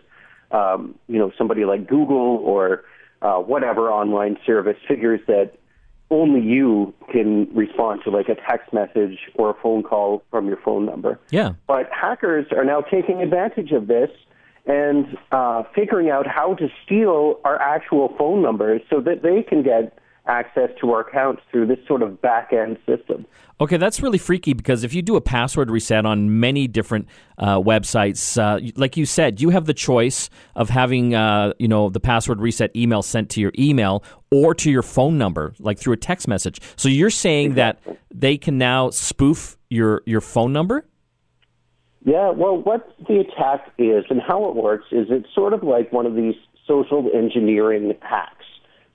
um, 0.51 0.95
you 1.07 1.19
know 1.19 1.31
somebody 1.39 1.65
like 1.65 1.87
Google 1.87 2.39
or 2.45 2.85
uh, 3.23 3.39
whatever 3.39 3.91
online 3.91 4.37
service 4.45 4.79
figures 4.89 5.21
that 5.27 5.53
only 6.11 6.41
you 6.41 6.93
can 7.13 7.49
respond 7.55 8.03
to 8.05 8.11
like 8.11 8.29
a 8.29 8.35
text 8.49 8.73
message 8.73 9.19
or 9.35 9.51
a 9.51 9.55
phone 9.63 9.83
call 9.83 10.23
from 10.31 10.47
your 10.49 10.57
phone 10.57 10.85
number. 10.85 11.19
Yeah. 11.31 11.53
But 11.67 11.89
hackers 11.93 12.47
are 12.51 12.65
now 12.65 12.81
taking 12.81 13.23
advantage 13.23 13.71
of 13.73 13.87
this 13.87 14.11
and 14.67 15.17
uh, 15.33 15.63
figuring 15.75 16.11
out 16.11 16.27
how 16.27 16.55
to 16.55 16.69
steal 16.85 17.41
our 17.45 17.61
actual 17.61 18.15
phone 18.19 18.43
numbers 18.43 18.83
so 18.91 19.01
that 19.01 19.23
they 19.23 19.43
can 19.43 19.63
get 19.63 19.97
access 20.31 20.71
to 20.81 20.93
our 20.93 21.01
accounts 21.01 21.43
through 21.51 21.67
this 21.67 21.79
sort 21.87 22.03
of 22.03 22.23
back 22.23 22.53
end 22.53 22.79
system. 22.87 23.27
Okay, 23.61 23.77
that's 23.77 24.01
really 24.01 24.17
freaky 24.17 24.55
because 24.55 24.85
if 24.85 24.95
you 24.95 25.03
do 25.03 25.17
a 25.17 25.21
password 25.21 25.71
reset 25.71 26.07
on 26.07 26.41
many 26.41 26.67
different 26.67 27.09
uh, 27.37 27.57
websites, 27.57 28.41
uh, 28.41 28.73
like 28.77 28.97
you 28.97 29.05
said, 29.05 29.41
you 29.41 29.51
have 29.51 29.67
the 29.67 29.75
choice 29.75 30.31
of 30.55 30.71
having 30.71 31.15
uh, 31.15 31.53
you 31.59 31.69
know 31.69 31.91
the 31.91 32.01
password 32.01 32.41
reset 32.41 32.75
email 32.75 33.03
sent 33.03 33.29
to 33.31 33.41
your 33.41 33.53
email 33.59 34.03
or 34.31 34.55
to 34.55 34.71
your 34.71 34.83
phone 34.83 35.19
number, 35.19 35.53
like 35.59 35.79
through 35.79 35.93
a 35.93 35.99
text 35.99 36.29
message. 36.29 36.61
So 36.77 36.89
you're 36.89 37.11
saying 37.11 37.51
exactly. 37.51 37.95
that 37.95 38.19
they 38.19 38.39
can 38.39 38.57
now 38.57 38.91
spoof 38.91 39.59
your 39.69 40.03
your 40.07 40.21
phone 40.21 40.53
number? 40.53 40.87
Yeah, 42.05 42.31
well, 42.31 42.57
what 42.57 42.95
the 43.09 43.21
attack 43.21 43.73
is 43.77 44.05
and 44.09 44.23
how 44.27 44.49
it 44.49 44.57
works 44.57 44.87
is 44.91 45.09
it's 45.11 45.29
sort 45.35 45.53
of 45.53 45.63
like 45.63 45.93
one 45.93 46.07
of 46.07 46.15
these 46.15 46.35
social 46.67 47.11
engineering 47.15 47.93
hacks. 48.01 48.40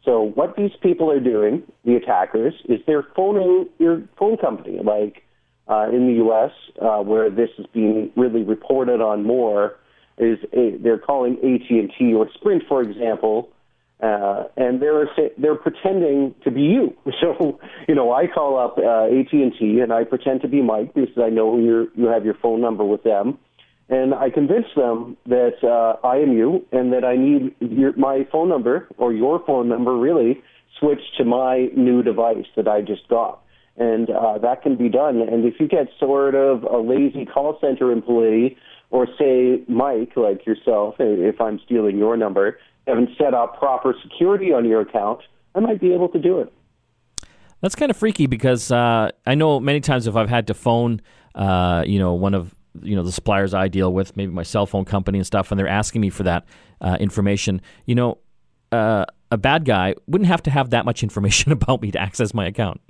So 0.05 0.21
what 0.35 0.55
these 0.55 0.71
people 0.81 1.11
are 1.11 1.19
doing, 1.19 1.63
the 1.83 1.95
attackers, 1.95 2.53
is 2.69 2.79
they're 2.85 3.07
phoning 3.15 3.67
your 3.79 4.03
phone 4.17 4.37
company, 4.37 4.79
like 4.83 5.23
uh, 5.67 5.89
in 5.91 6.07
the 6.07 6.13
U.S., 6.25 6.51
uh, 6.79 7.01
where 7.01 7.29
this 7.31 7.49
is 7.57 7.65
being 7.73 8.11
really 8.15 8.43
reported 8.43 9.01
on 9.01 9.23
more, 9.23 9.77
is 10.17 10.37
a, 10.53 10.77
they're 10.77 10.99
calling 10.99 11.37
AT&T 11.37 12.13
or 12.13 12.29
Sprint, 12.35 12.63
for 12.69 12.81
example, 12.81 13.49
uh, 14.01 14.43
and 14.57 14.81
they're 14.81 15.09
they're 15.37 15.55
pretending 15.55 16.35
to 16.43 16.51
be 16.51 16.61
you. 16.61 16.95
So 17.21 17.59
you 17.87 17.95
know, 17.95 18.11
I 18.11 18.27
call 18.27 18.57
up 18.57 18.77
uh, 18.77 19.05
AT 19.05 19.31
and 19.31 19.53
T 19.57 19.79
and 19.79 19.91
I 19.91 20.03
pretend 20.03 20.41
to 20.41 20.47
be 20.47 20.61
Mike 20.61 20.93
because 20.93 21.17
I 21.17 21.29
know 21.29 21.57
you 21.57 21.89
you 21.95 22.05
have 22.07 22.25
your 22.25 22.35
phone 22.35 22.61
number 22.61 22.83
with 22.83 23.03
them, 23.03 23.39
and 23.89 24.13
I 24.13 24.29
convince 24.29 24.65
them 24.75 25.15
that 25.27 25.63
uh, 25.63 26.05
I 26.05 26.17
am 26.17 26.33
you 26.33 26.65
and 26.71 26.91
that 26.93 27.05
I 27.05 27.15
need 27.15 27.55
your, 27.59 27.95
my 27.95 28.27
phone 28.31 28.49
number 28.49 28.87
or 28.97 29.13
your 29.13 29.43
phone 29.45 29.69
number 29.69 29.95
really 29.95 30.41
switched 30.79 31.17
to 31.17 31.25
my 31.25 31.69
new 31.75 32.01
device 32.01 32.45
that 32.55 32.67
I 32.67 32.81
just 32.81 33.07
got. 33.07 33.41
And 33.77 34.09
uh, 34.09 34.37
that 34.39 34.63
can 34.63 34.75
be 34.75 34.89
done. 34.89 35.21
And 35.21 35.45
if 35.45 35.59
you 35.59 35.67
get 35.67 35.87
sort 35.99 36.33
of 36.33 36.63
a 36.63 36.77
lazy 36.77 37.25
call 37.25 37.57
center 37.59 37.91
employee, 37.91 38.57
or 38.89 39.07
say 39.19 39.61
Mike, 39.67 40.13
like 40.15 40.45
yourself, 40.45 40.95
if 40.99 41.41
I'm 41.41 41.59
stealing 41.65 41.97
your 41.97 42.15
number, 42.15 42.57
haven't 42.87 43.09
set 43.17 43.33
up 43.33 43.59
proper 43.59 43.95
security 44.01 44.53
on 44.53 44.65
your 44.65 44.81
account, 44.81 45.21
I 45.53 45.59
might 45.59 45.81
be 45.81 45.93
able 45.93 46.07
to 46.09 46.19
do 46.19 46.39
it. 46.39 46.53
That's 47.61 47.75
kind 47.75 47.89
of 47.89 47.97
freaky 47.97 48.27
because 48.27 48.71
uh, 48.71 49.11
I 49.25 49.35
know 49.35 49.59
many 49.59 49.79
times 49.79 50.07
if 50.07 50.15
I've 50.15 50.29
had 50.29 50.47
to 50.47 50.53
phone, 50.53 51.01
uh, 51.33 51.83
you 51.85 51.99
know, 51.99 52.13
one 52.13 52.33
of 52.33 52.55
you 52.81 52.95
know 52.95 53.03
the 53.03 53.11
suppliers 53.11 53.53
I 53.53 53.67
deal 53.67 53.93
with, 53.93 54.15
maybe 54.15 54.31
my 54.31 54.43
cell 54.43 54.65
phone 54.65 54.85
company 54.85 55.19
and 55.19 55.25
stuff, 55.25 55.51
and 55.51 55.59
they're 55.59 55.67
asking 55.67 56.01
me 56.01 56.09
for 56.09 56.23
that 56.23 56.45
uh, 56.81 56.97
information. 56.99 57.61
You 57.85 57.95
know, 57.95 58.17
uh, 58.71 59.05
a 59.31 59.37
bad 59.37 59.65
guy 59.65 59.95
wouldn't 60.07 60.27
have 60.27 60.43
to 60.43 60.51
have 60.51 60.71
that 60.71 60.85
much 60.85 61.03
information 61.03 61.51
about 61.51 61.81
me 61.81 61.91
to 61.91 61.99
access 61.99 62.33
my 62.33 62.45
account. 62.45 62.81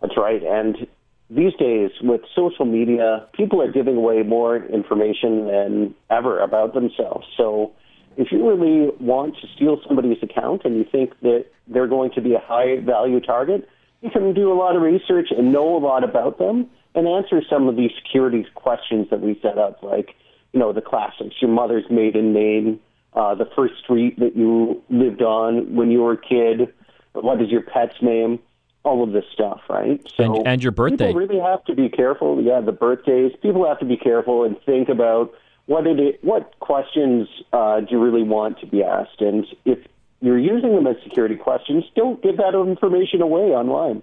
That's 0.00 0.16
right, 0.16 0.42
and 0.42 0.86
these 1.30 1.52
days 1.54 1.90
with 2.02 2.22
social 2.34 2.64
media, 2.64 3.26
people 3.34 3.62
are 3.62 3.70
giving 3.70 3.96
away 3.96 4.22
more 4.22 4.56
information 4.56 5.46
than 5.46 5.94
ever 6.10 6.40
about 6.40 6.74
themselves. 6.74 7.26
So 7.36 7.72
if 8.16 8.32
you 8.32 8.48
really 8.48 8.90
want 8.98 9.36
to 9.40 9.46
steal 9.54 9.80
somebody's 9.86 10.20
account 10.22 10.62
and 10.64 10.76
you 10.76 10.84
think 10.90 11.12
that 11.20 11.46
they're 11.68 11.86
going 11.86 12.10
to 12.12 12.20
be 12.20 12.34
a 12.34 12.40
high 12.40 12.80
value 12.80 13.20
target, 13.20 13.68
you 14.00 14.10
can 14.10 14.34
do 14.34 14.52
a 14.52 14.54
lot 14.54 14.74
of 14.74 14.82
research 14.82 15.28
and 15.30 15.52
know 15.52 15.76
a 15.76 15.78
lot 15.78 16.02
about 16.02 16.38
them 16.38 16.68
and 16.94 17.06
answer 17.06 17.42
some 17.48 17.68
of 17.68 17.76
these 17.76 17.90
security 18.02 18.46
questions 18.54 19.08
that 19.10 19.20
we 19.20 19.38
set 19.42 19.58
up, 19.58 19.82
like, 19.82 20.14
you 20.52 20.60
know, 20.60 20.72
the 20.72 20.80
classics, 20.80 21.36
your 21.40 21.50
mother's 21.50 21.84
maiden 21.90 22.32
name, 22.32 22.80
uh, 23.14 23.34
the 23.34 23.48
first 23.56 23.74
street 23.82 24.18
that 24.18 24.36
you 24.36 24.82
lived 24.88 25.22
on 25.22 25.74
when 25.74 25.90
you 25.90 26.00
were 26.00 26.12
a 26.12 26.16
kid, 26.20 26.72
what 27.12 27.40
is 27.40 27.50
your 27.50 27.62
pet's 27.62 28.00
name, 28.02 28.38
all 28.82 29.02
of 29.02 29.12
this 29.12 29.24
stuff, 29.32 29.60
right? 29.68 30.00
So 30.16 30.36
and, 30.36 30.46
and 30.46 30.62
your 30.62 30.72
birthday. 30.72 31.08
People 31.08 31.20
really 31.20 31.40
have 31.40 31.64
to 31.64 31.74
be 31.74 31.88
careful. 31.88 32.42
Yeah, 32.42 32.60
the 32.60 32.72
birthdays. 32.72 33.32
People 33.42 33.66
have 33.66 33.78
to 33.80 33.84
be 33.84 33.96
careful 33.96 34.44
and 34.44 34.56
think 34.64 34.88
about 34.88 35.32
what 35.66 35.86
it, 35.86 36.22
what 36.24 36.58
questions 36.60 37.28
uh, 37.52 37.80
do 37.80 37.86
you 37.90 38.02
really 38.02 38.22
want 38.22 38.58
to 38.60 38.66
be 38.66 38.82
asked, 38.82 39.20
and 39.20 39.46
if 39.64 39.78
you're 40.20 40.38
using 40.38 40.74
them 40.74 40.86
as 40.86 40.96
security 41.02 41.36
questions, 41.36 41.84
don't 41.94 42.22
give 42.22 42.36
that 42.36 42.54
information 42.54 43.22
away 43.22 43.52
online. 43.52 44.02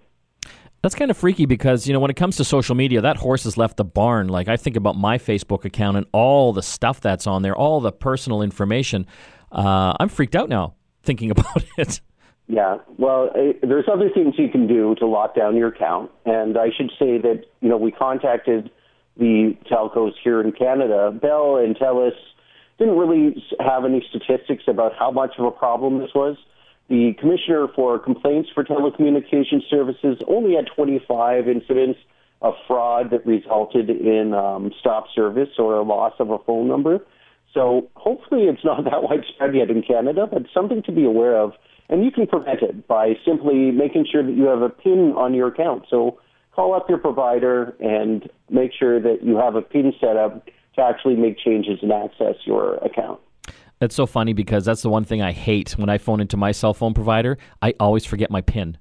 That's 0.84 0.96
kind 0.96 1.10
of 1.10 1.17
freaky 1.17 1.46
because, 1.46 1.88
you 1.88 1.93
know, 1.93 2.00
when 2.00 2.12
it 2.12 2.15
comes 2.15 2.38
to 2.38 2.43
social 2.43 2.75
media, 2.75 3.01
that 3.01 3.17
horse 3.17 3.43
has 3.46 3.57
left 3.57 3.77
the 3.77 3.84
barn. 3.84 4.27
Like, 4.27 4.48
I 4.48 4.57
think 4.57 4.75
about 4.75 4.96
my 4.96 5.17
Facebook 5.17 5.65
account 5.65 5.98
and 5.98 6.05
all 6.12 6.53
the 6.53 6.62
stuff 6.62 7.01
that's 7.01 7.25
on 7.25 7.41
there, 7.41 7.55
all 7.55 7.81
the 7.81 7.91
personal 7.91 8.41
information. 8.41 9.07
Uh, 9.51 9.93
I'm 10.00 10.10
freaked 10.10 10.36
out 10.36 10.50
now 10.50 10.75
thinking 11.03 11.31
about 11.36 11.63
it. 11.77 12.01
Yeah, 12.48 12.77
well, 12.98 13.29
uh, 13.36 13.53
there's 13.62 13.86
other 13.91 14.10
things 14.10 14.36
you 14.38 14.50
can 14.50 14.67
do 14.67 14.96
to 14.96 15.05
lock 15.05 15.36
down 15.36 15.57
your 15.57 15.67
account. 15.69 16.12
And 16.25 16.57
I 16.57 16.67
should 16.75 16.91
say 16.98 17.17
that, 17.17 17.43
you 17.60 17.67
know, 17.67 17.77
we 17.77 17.91
contacted 17.91 18.69
the 19.17 19.57
telcos 19.69 20.13
here 20.24 20.39
in 20.39 20.51
Canada. 20.53 21.12
Bell 21.12 21.57
and 21.57 21.75
TELUS 21.75 22.13
didn't 22.77 22.98
really 22.98 23.43
have 23.60 23.84
any 23.84 24.05
statistics 24.10 24.63
about 24.67 24.93
how 24.98 25.12
much 25.12 25.31
of 25.38 25.46
a 25.46 25.51
problem 25.51 26.00
this 26.00 26.12
was. 26.13 26.38
The 26.89 27.13
Commissioner 27.20 27.67
for 27.75 28.00
Complaints 28.00 28.50
for 28.53 28.63
Telecommunication 28.63 29.62
Services 29.70 30.17
only 30.27 30.56
had 30.56 30.67
25 30.74 31.48
incidents 31.48 32.00
of 32.41 32.53
fraud 32.67 33.10
that 33.12 33.25
resulted 33.25 33.89
in 33.89 34.34
um, 34.34 34.72
stop 34.79 35.06
service 35.13 35.50
or 35.58 35.75
a 35.75 35.84
loss 35.84 36.13
of 36.20 36.29
a 36.29 36.38
phone 36.39 36.67
number. 36.67 37.00
So 37.53 37.89
hopefully 37.96 38.44
it's 38.44 38.63
not 38.63 38.84
that 38.86 39.03
widespread 39.03 39.56
yet 39.56 39.70
in 39.70 39.82
Canada, 39.82 40.27
but 40.32 40.44
something 40.53 40.82
to 40.84 40.91
be 40.91 41.03
aware 41.03 41.38
of. 41.38 41.53
And 41.89 42.03
you 42.03 42.12
can 42.12 42.27
prevent 42.27 42.62
it 42.62 42.88
by 42.88 43.13
simply 43.25 43.72
making 43.72 44.06
sure 44.12 44.24
that 44.24 44.34
you 44.34 44.46
have 44.46 44.62
a 44.62 44.70
PIN 44.70 45.13
on 45.17 45.34
your 45.34 45.48
account. 45.48 45.86
So 45.89 46.20
call 46.53 46.74
up 46.74 46.88
your 46.89 46.98
provider 47.00 47.75
and 47.79 48.29
make 48.50 48.72
sure 48.77 49.01
that 49.01 49.24
you 49.24 49.38
have 49.38 49.56
a 49.56 49.62
PIN 49.62 49.94
set 50.00 50.15
up 50.15 50.46
to 50.75 50.82
actually 50.82 51.15
make 51.15 51.38
changes 51.39 51.79
and 51.82 51.91
access 51.91 52.36
your 52.46 52.75
account. 52.75 53.20
That's 53.79 53.96
so 53.96 54.05
funny 54.05 54.34
because 54.34 54.65
that's 54.65 54.81
the 54.81 54.89
one 54.89 55.03
thing 55.03 55.22
I 55.22 55.31
hate 55.31 55.77
when 55.77 55.89
I 55.89 55.98
phone 55.98 56.19
into 56.19 56.38
my 56.38 56.51
cell 56.51 56.74
phone 56.74 56.93
provider. 56.93 57.38
I 57.62 57.74
always 57.79 58.05
forget 58.05 58.31
my 58.31 58.41
PIN. 58.41 58.77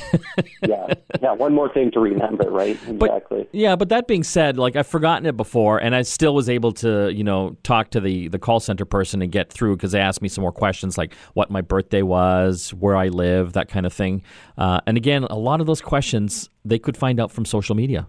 yeah, 0.66 0.94
yeah. 1.20 1.32
One 1.32 1.54
more 1.54 1.72
thing 1.72 1.90
to 1.92 2.00
remember, 2.00 2.50
right? 2.50 2.78
Exactly. 2.88 3.42
But, 3.42 3.48
yeah, 3.52 3.76
but 3.76 3.88
that 3.90 4.06
being 4.06 4.22
said, 4.22 4.56
like 4.56 4.76
I've 4.76 4.86
forgotten 4.86 5.26
it 5.26 5.36
before, 5.36 5.78
and 5.78 5.94
I 5.94 6.02
still 6.02 6.34
was 6.34 6.48
able 6.48 6.72
to, 6.74 7.10
you 7.10 7.24
know, 7.24 7.56
talk 7.62 7.90
to 7.90 8.00
the 8.00 8.28
the 8.28 8.38
call 8.38 8.60
center 8.60 8.84
person 8.84 9.22
and 9.22 9.30
get 9.30 9.52
through 9.52 9.76
because 9.76 9.92
they 9.92 10.00
asked 10.00 10.22
me 10.22 10.28
some 10.28 10.42
more 10.42 10.52
questions, 10.52 10.96
like 10.96 11.14
what 11.34 11.50
my 11.50 11.60
birthday 11.60 12.02
was, 12.02 12.70
where 12.74 12.96
I 12.96 13.08
live, 13.08 13.52
that 13.52 13.68
kind 13.68 13.86
of 13.86 13.92
thing. 13.92 14.22
Uh, 14.56 14.80
and 14.86 14.96
again, 14.96 15.24
a 15.24 15.38
lot 15.38 15.60
of 15.60 15.66
those 15.66 15.80
questions 15.80 16.48
they 16.64 16.78
could 16.78 16.96
find 16.96 17.20
out 17.20 17.30
from 17.30 17.44
social 17.44 17.74
media. 17.74 18.06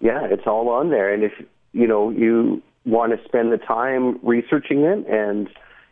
Yeah, 0.00 0.26
it's 0.30 0.46
all 0.46 0.68
on 0.68 0.90
there, 0.90 1.12
and 1.12 1.24
if 1.24 1.32
you 1.72 1.86
know 1.86 2.10
you 2.10 2.62
want 2.84 3.12
to 3.12 3.24
spend 3.24 3.52
the 3.52 3.58
time 3.58 4.18
researching 4.22 4.84
it 4.84 5.06
and 5.08 5.48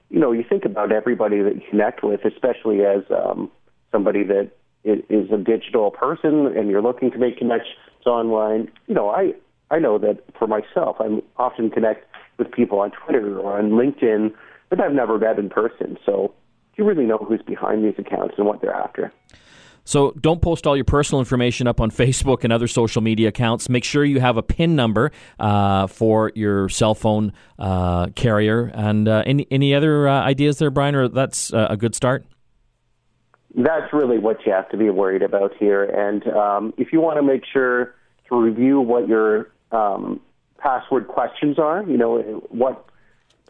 you 0.09 0.19
know 0.19 0.33
you 0.33 0.45
think 0.49 0.65
about 0.65 0.93
everybody 0.93 1.43
that 1.43 1.57
you 1.57 1.63
connect 1.69 2.03
with 2.03 2.25
especially 2.25 2.85
as 2.85 3.03
um, 3.11 3.51
somebody 3.93 4.23
that 4.23 4.51
is 4.87 5.31
a 5.33 5.37
digital 5.37 5.91
person 5.91 6.47
and 6.57 6.71
you're 6.71 6.83
looking 6.83 7.11
to 7.11 7.19
make 7.19 7.39
connections 7.39 7.77
online, 8.07 8.71
you 8.87 8.95
know, 8.95 9.11
I 9.11 9.35
I 9.71 9.79
know 9.81 9.99
that 9.99 10.23
for 10.39 10.47
myself, 10.47 10.97
I 11.01 11.21
often 11.37 11.71
connect 11.71 12.07
with 12.39 12.53
people 12.53 12.79
on 12.79 12.93
Twitter 12.93 13.39
or 13.41 13.59
on 13.59 13.71
LinkedIn 13.71 14.33
that 14.71 14.81
I've 14.81 14.93
never 14.93 15.19
met 15.19 15.39
in 15.39 15.49
person. 15.49 15.99
So 16.07 16.33
you 16.77 16.85
really 16.85 17.05
know 17.05 17.19
who's 17.19 17.43
behind 17.43 17.85
these 17.85 17.99
accounts 17.99 18.35
and 18.39 18.47
what 18.47 18.61
they're 18.61 18.73
after. 18.73 19.13
So 19.87 20.13
don't 20.21 20.43
post 20.43 20.67
all 20.67 20.77
your 20.77 20.85
personal 20.85 21.21
information 21.21 21.67
up 21.67 21.81
on 21.81 21.91
Facebook 21.91 22.45
and 22.45 22.53
other 22.53 22.69
social 22.69 23.01
media 23.01 23.29
accounts. 23.29 23.71
Make 23.71 23.85
sure 23.85 24.05
you 24.05 24.21
have 24.21 24.37
a 24.37 24.43
PIN 24.43 24.77
number 24.77 25.13
uh, 25.41 25.87
for 25.87 26.33
your 26.35 26.69
cell 26.69 26.95
phone 26.95 27.33
uh, 27.59 28.09
carrier. 28.09 28.71
And 28.75 29.09
uh, 29.09 29.23
any 29.25 29.47
any 29.51 29.75
other 29.75 30.07
uh, 30.07 30.21
ideas 30.21 30.59
there, 30.59 30.71
Brian? 30.71 30.95
Or 30.95 31.09
that's 31.09 31.55
uh, 31.55 31.69
a 31.71 31.77
good 31.79 31.95
start 31.95 32.27
that's 33.57 33.91
really 33.93 34.19
what 34.19 34.45
you 34.45 34.53
have 34.53 34.69
to 34.69 34.77
be 34.77 34.91
worried 34.91 35.23
about 35.23 35.57
here. 35.59 35.85
And 35.85 36.27
um, 36.29 36.75
if 36.77 36.93
you 36.93 37.01
want 37.01 37.17
to 37.17 37.23
make 37.23 37.43
sure 37.51 37.95
to 38.29 38.37
review 38.37 38.81
what 38.81 39.09
your 39.09 39.51
um, 39.73 40.21
password 40.59 41.09
questions 41.09 41.59
are, 41.59 41.83
you 41.85 41.97
know, 41.97 42.19
what 42.51 42.87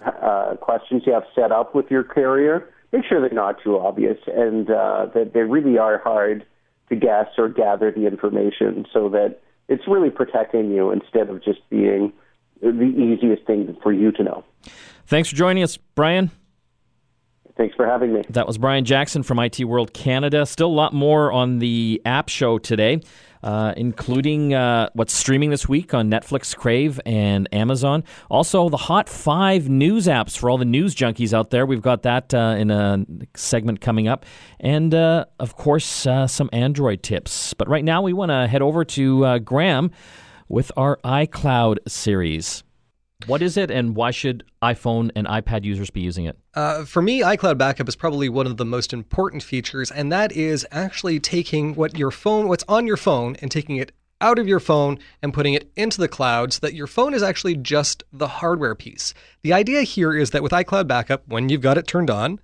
uh, 0.05 0.55
questions 0.61 1.03
you 1.07 1.13
have 1.13 1.25
set 1.35 1.51
up 1.51 1.75
with 1.75 1.91
your 1.91 2.05
carrier, 2.05 2.73
make 2.97 3.07
sure 3.07 3.21
they're 3.21 3.31
not 3.31 3.63
too 3.63 3.79
obvious 3.79 4.19
and 4.27 4.71
uh, 4.71 5.07
that 5.15 5.33
they 5.35 5.41
really 5.41 5.79
are 5.79 5.99
hard 5.99 6.45
to 6.89 6.97
guess 6.97 7.27
or 7.37 7.49
gather 7.49 7.91
the 7.93 8.07
information 8.07 8.87
so 8.93 9.09
that 9.09 9.41
it's 9.69 9.87
really 9.89 10.11
protecting 10.11 10.71
you 10.71 10.91
instead 10.91 11.29
of 11.29 11.43
just 11.43 11.59
being 11.69 12.13
the 12.61 12.69
easiest 12.71 13.47
thing 13.47 13.77
for 13.83 13.93
you 13.93 14.13
to 14.13 14.23
know. 14.23 14.45
Thanks 15.07 15.29
for 15.29 15.37
joining 15.37 15.63
us, 15.63 15.77
Brian. 15.95 16.31
Thanks 17.57 17.75
for 17.75 17.87
having 17.87 18.13
me. 18.13 18.23
That 18.29 18.47
was 18.47 18.59
Brian 18.59 18.85
Jackson 18.85 19.23
from 19.23 19.39
IT 19.39 19.65
World 19.65 19.95
Canada. 19.95 20.45
Still 20.45 20.69
a 20.69 20.69
lot 20.69 20.93
more 20.93 21.33
on 21.33 21.59
the 21.59 22.03
app 22.05 22.29
show 22.29 22.59
today, 22.59 23.01
uh, 23.43 23.73
including 23.79 24.53
uh, 24.53 24.91
what's 24.93 25.15
streaming 25.15 25.49
this 25.49 25.67
week 25.67 25.95
on 25.95 26.11
Netflix, 26.11 26.55
Crave, 26.55 27.01
and 27.07 27.49
Amazon. 27.55 28.05
Also, 28.31 28.69
the 28.69 28.77
Hot 28.77 29.09
5 29.09 29.71
news 29.71 30.07
apps 30.07 30.37
for 30.37 30.51
all 30.51 30.59
the 30.59 30.67
news 30.67 30.95
junkies 30.95 31.33
out 31.33 31.49
there. 31.49 31.65
We've 31.65 31.81
got 31.81 32.03
that 32.03 32.35
uh, 32.35 32.57
in 32.59 32.71
a 32.71 33.07
segment 33.35 33.81
coming 33.81 34.07
up. 34.07 34.27
And, 34.61 34.95
uh, 34.95 35.25
of 35.41 35.57
course, 35.57 36.07
uh, 36.07 36.27
some 36.27 36.51
Android 36.53 37.03
tips. 37.03 37.55
But 37.55 37.69
right 37.69 37.85
now, 37.85 38.03
we 38.03 38.13
want 38.13 38.33
to 38.33 38.47
head 38.47 38.61
over 38.61 38.85
to 38.85 39.25
uh, 39.25 39.39
Graham 39.39 39.93
with 40.49 40.71
our 40.77 40.99
iCloud 41.05 41.79
series. 41.89 42.65
What 43.25 43.41
is 43.41 43.57
it, 43.57 43.71
and 43.71 43.97
why 43.97 44.11
should 44.11 44.45
iPhone 44.63 45.11
and 45.17 45.27
iPad 45.27 45.65
users 45.65 45.91
be 45.91 46.01
using 46.03 46.27
it? 46.27 46.39
Uh, 46.55 46.85
for 46.85 47.01
me, 47.01 47.23
iCloud 47.23 47.57
Backup 47.57 47.89
is 47.89 47.97
probably 47.97 48.29
one 48.29 48.47
of 48.47 48.59
the 48.59 48.65
most 48.65 48.93
important 48.93 49.43
features, 49.43 49.91
and 49.91 50.13
that 50.13 50.33
is 50.33 50.67
actually 50.71 51.19
taking 51.19 51.75
what 51.75 51.99
your 51.99 52.11
phone, 52.11 52.47
what's 52.47 52.65
on 52.69 52.87
your 52.87 52.99
phone, 52.99 53.35
and 53.41 53.51
taking 53.51 53.79
it 53.79 53.93
out 54.21 54.39
of 54.39 54.47
your 54.47 54.61
phone 54.61 54.99
and 55.23 55.35
putting 55.35 55.55
it 55.55 55.71
into 55.77 55.99
the 55.99 56.09
cloud 56.09 56.53
so 56.53 56.61
that 56.61 56.75
your 56.75 56.87
phone 56.87 57.15
is 57.15 57.23
actually 57.23 57.57
just 57.57 58.03
the 58.13 58.29
hardware 58.29 58.75
piece. 58.75 59.13
The 59.43 59.53
idea 59.53 59.83
here 59.83 60.15
is 60.15 60.31
that 60.31 60.43
with 60.43 60.53
iCloud 60.53 60.87
Backup, 60.87 61.27
when 61.27 61.49
you've 61.49 61.63
got 61.63 61.79
it 61.79 61.87
turned 61.87 62.11
on, 62.11 62.39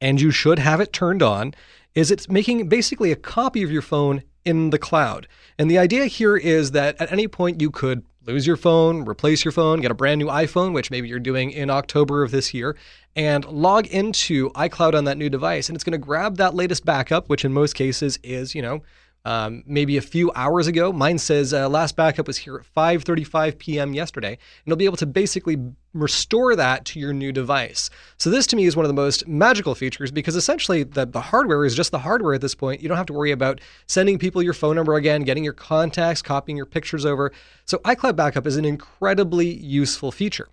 and 0.00 0.20
you 0.20 0.30
should 0.30 0.58
have 0.58 0.80
it 0.80 0.92
turned 0.92 1.22
on, 1.22 1.54
is 1.94 2.10
it's 2.10 2.28
making 2.28 2.68
basically 2.68 3.12
a 3.12 3.16
copy 3.16 3.62
of 3.62 3.70
your 3.70 3.82
phone 3.82 4.22
in 4.44 4.70
the 4.70 4.78
cloud. 4.78 5.28
And 5.58 5.70
the 5.70 5.78
idea 5.78 6.06
here 6.06 6.36
is 6.36 6.72
that 6.72 7.00
at 7.00 7.12
any 7.12 7.28
point 7.28 7.60
you 7.60 7.70
could 7.70 8.04
lose 8.26 8.46
your 8.46 8.56
phone, 8.56 9.04
replace 9.04 9.44
your 9.44 9.52
phone, 9.52 9.80
get 9.80 9.90
a 9.90 9.94
brand 9.94 10.18
new 10.18 10.26
iPhone, 10.26 10.72
which 10.72 10.90
maybe 10.90 11.08
you're 11.08 11.18
doing 11.18 11.50
in 11.50 11.70
October 11.70 12.22
of 12.22 12.30
this 12.30 12.54
year, 12.54 12.76
and 13.14 13.44
log 13.44 13.86
into 13.88 14.50
iCloud 14.50 14.94
on 14.94 15.04
that 15.04 15.18
new 15.18 15.28
device. 15.28 15.68
And 15.68 15.76
it's 15.76 15.84
going 15.84 15.92
to 15.92 15.98
grab 15.98 16.36
that 16.36 16.54
latest 16.54 16.84
backup, 16.84 17.28
which 17.28 17.44
in 17.44 17.52
most 17.52 17.74
cases 17.74 18.18
is, 18.22 18.54
you 18.54 18.62
know, 18.62 18.82
um, 19.24 19.62
maybe 19.66 19.96
a 19.96 20.02
few 20.02 20.30
hours 20.34 20.66
ago. 20.66 20.92
Mine 20.92 21.18
says 21.18 21.54
uh, 21.54 21.68
last 21.68 21.96
backup 21.96 22.26
was 22.26 22.38
here 22.38 22.56
at 22.56 22.74
5:35 22.74 23.58
p.m. 23.58 23.94
yesterday, 23.94 24.32
and 24.32 24.38
you'll 24.66 24.76
be 24.76 24.84
able 24.84 24.96
to 24.98 25.06
basically 25.06 25.56
restore 25.94 26.56
that 26.56 26.84
to 26.84 26.98
your 26.98 27.12
new 27.12 27.32
device. 27.32 27.88
So 28.18 28.28
this 28.28 28.46
to 28.48 28.56
me 28.56 28.64
is 28.64 28.76
one 28.76 28.84
of 28.84 28.88
the 28.88 28.94
most 28.94 29.26
magical 29.28 29.74
features 29.74 30.10
because 30.10 30.34
essentially 30.34 30.82
the, 30.82 31.06
the 31.06 31.20
hardware 31.20 31.64
is 31.64 31.74
just 31.74 31.92
the 31.92 32.00
hardware 32.00 32.34
at 32.34 32.40
this 32.40 32.54
point. 32.54 32.82
You 32.82 32.88
don't 32.88 32.96
have 32.96 33.06
to 33.06 33.12
worry 33.12 33.30
about 33.30 33.60
sending 33.86 34.18
people 34.18 34.42
your 34.42 34.54
phone 34.54 34.74
number 34.74 34.96
again, 34.96 35.22
getting 35.22 35.44
your 35.44 35.52
contacts, 35.52 36.20
copying 36.20 36.56
your 36.56 36.66
pictures 36.66 37.06
over. 37.06 37.32
So 37.64 37.78
iCloud 37.78 38.16
Backup 38.16 38.46
is 38.46 38.56
an 38.56 38.64
incredibly 38.64 39.48
useful 39.48 40.10
feature. 40.10 40.48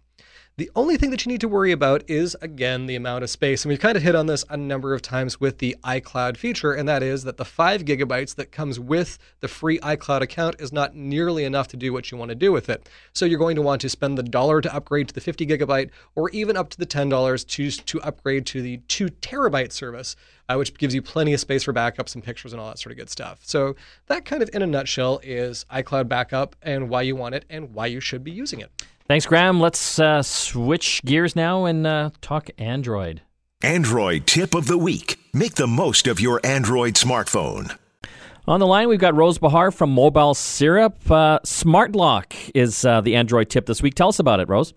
The 0.57 0.69
only 0.75 0.97
thing 0.97 1.11
that 1.11 1.25
you 1.25 1.31
need 1.31 1.39
to 1.41 1.47
worry 1.47 1.71
about 1.71 2.03
is, 2.09 2.35
again, 2.41 2.85
the 2.85 2.97
amount 2.97 3.23
of 3.23 3.29
space. 3.29 3.63
And 3.63 3.69
we've 3.69 3.79
kind 3.79 3.95
of 3.95 4.03
hit 4.03 4.15
on 4.15 4.25
this 4.25 4.43
a 4.49 4.57
number 4.57 4.93
of 4.93 5.01
times 5.01 5.39
with 5.39 5.59
the 5.59 5.77
iCloud 5.85 6.35
feature, 6.35 6.73
and 6.73 6.89
that 6.89 7.01
is 7.01 7.23
that 7.23 7.37
the 7.37 7.45
five 7.45 7.85
gigabytes 7.85 8.35
that 8.35 8.51
comes 8.51 8.77
with 8.77 9.17
the 9.39 9.47
free 9.47 9.79
iCloud 9.79 10.19
account 10.21 10.57
is 10.59 10.73
not 10.73 10.93
nearly 10.93 11.45
enough 11.45 11.69
to 11.69 11.77
do 11.77 11.93
what 11.93 12.11
you 12.11 12.17
want 12.17 12.29
to 12.29 12.35
do 12.35 12.51
with 12.51 12.67
it. 12.67 12.89
So 13.13 13.25
you're 13.25 13.39
going 13.39 13.55
to 13.55 13.61
want 13.61 13.79
to 13.81 13.89
spend 13.89 14.17
the 14.17 14.23
dollar 14.23 14.59
to 14.59 14.75
upgrade 14.75 15.07
to 15.07 15.13
the 15.13 15.21
50 15.21 15.47
gigabyte, 15.47 15.89
or 16.15 16.29
even 16.31 16.57
up 16.57 16.69
to 16.71 16.77
the 16.77 16.85
$10 16.85 17.47
to, 17.47 17.71
to 17.71 18.01
upgrade 18.01 18.45
to 18.47 18.61
the 18.61 18.77
two 18.89 19.07
terabyte 19.07 19.71
service. 19.71 20.15
Uh, 20.49 20.55
which 20.55 20.73
gives 20.77 20.93
you 20.93 21.01
plenty 21.01 21.31
of 21.31 21.39
space 21.39 21.63
for 21.63 21.71
backups 21.71 22.13
and 22.13 22.25
pictures 22.25 22.51
and 22.51 22.59
all 22.59 22.67
that 22.67 22.77
sort 22.77 22.91
of 22.91 22.97
good 22.97 23.09
stuff. 23.09 23.39
So, 23.43 23.77
that 24.07 24.25
kind 24.25 24.43
of 24.43 24.49
in 24.51 24.61
a 24.61 24.67
nutshell 24.67 25.21
is 25.23 25.65
iCloud 25.71 26.09
Backup 26.09 26.57
and 26.61 26.89
why 26.89 27.03
you 27.03 27.15
want 27.15 27.35
it 27.35 27.45
and 27.49 27.73
why 27.73 27.85
you 27.85 28.01
should 28.01 28.21
be 28.21 28.31
using 28.31 28.59
it. 28.59 28.69
Thanks, 29.11 29.25
Graham. 29.25 29.59
Let's 29.59 29.99
uh, 29.99 30.23
switch 30.23 31.01
gears 31.03 31.35
now 31.35 31.65
and 31.65 31.85
uh, 31.85 32.11
talk 32.21 32.49
Android. 32.57 33.19
Android 33.61 34.25
tip 34.25 34.55
of 34.55 34.67
the 34.67 34.77
week. 34.77 35.19
Make 35.33 35.55
the 35.55 35.67
most 35.67 36.07
of 36.07 36.21
your 36.21 36.39
Android 36.45 36.93
smartphone. 36.93 37.77
On 38.47 38.61
the 38.61 38.65
line, 38.65 38.87
we've 38.87 39.01
got 39.01 39.13
Rose 39.13 39.37
Behar 39.37 39.69
from 39.71 39.89
Mobile 39.89 40.33
Syrup. 40.33 41.11
Uh, 41.11 41.39
Smart 41.43 41.93
Lock 41.93 42.33
is 42.55 42.85
uh, 42.85 43.01
the 43.01 43.17
Android 43.17 43.49
tip 43.49 43.65
this 43.65 43.81
week. 43.81 43.95
Tell 43.95 44.07
us 44.07 44.19
about 44.19 44.39
it, 44.39 44.47
Rose. 44.47 44.73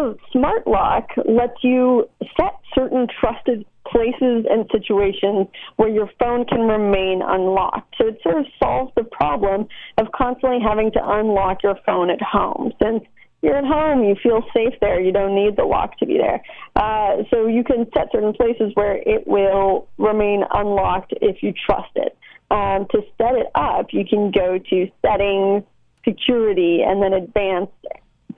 So, 0.00 0.16
Smart 0.32 0.66
Lock 0.66 1.10
lets 1.26 1.62
you 1.62 2.08
set 2.36 2.54
certain 2.74 3.06
trusted 3.20 3.66
places 3.86 4.46
and 4.48 4.64
situations 4.72 5.48
where 5.76 5.90
your 5.90 6.08
phone 6.18 6.46
can 6.46 6.60
remain 6.60 7.20
unlocked. 7.22 7.96
So 7.98 8.08
it 8.08 8.18
sort 8.22 8.38
of 8.38 8.46
solves 8.62 8.92
the 8.96 9.04
problem 9.04 9.68
of 9.98 10.06
constantly 10.12 10.58
having 10.66 10.90
to 10.92 11.00
unlock 11.02 11.62
your 11.62 11.76
phone 11.84 12.08
at 12.08 12.22
home. 12.22 12.72
Since 12.82 13.04
you're 13.42 13.56
at 13.56 13.64
home, 13.64 14.02
you 14.04 14.16
feel 14.22 14.42
safe 14.54 14.72
there. 14.80 15.00
You 15.00 15.12
don't 15.12 15.34
need 15.34 15.56
the 15.56 15.64
lock 15.64 15.98
to 15.98 16.06
be 16.06 16.16
there. 16.16 16.40
Uh, 16.76 17.24
so 17.30 17.46
you 17.46 17.62
can 17.62 17.86
set 17.94 18.08
certain 18.10 18.32
places 18.32 18.70
where 18.74 18.96
it 18.96 19.26
will 19.26 19.86
remain 19.98 20.44
unlocked 20.50 21.12
if 21.20 21.42
you 21.42 21.52
trust 21.52 21.92
it. 21.96 22.16
Um, 22.50 22.86
to 22.92 23.02
set 23.18 23.34
it 23.34 23.48
up, 23.54 23.88
you 23.92 24.04
can 24.08 24.30
go 24.30 24.58
to 24.70 24.90
settings, 25.02 25.64
security, 26.04 26.80
and 26.86 27.02
then 27.02 27.12
advanced 27.12 27.72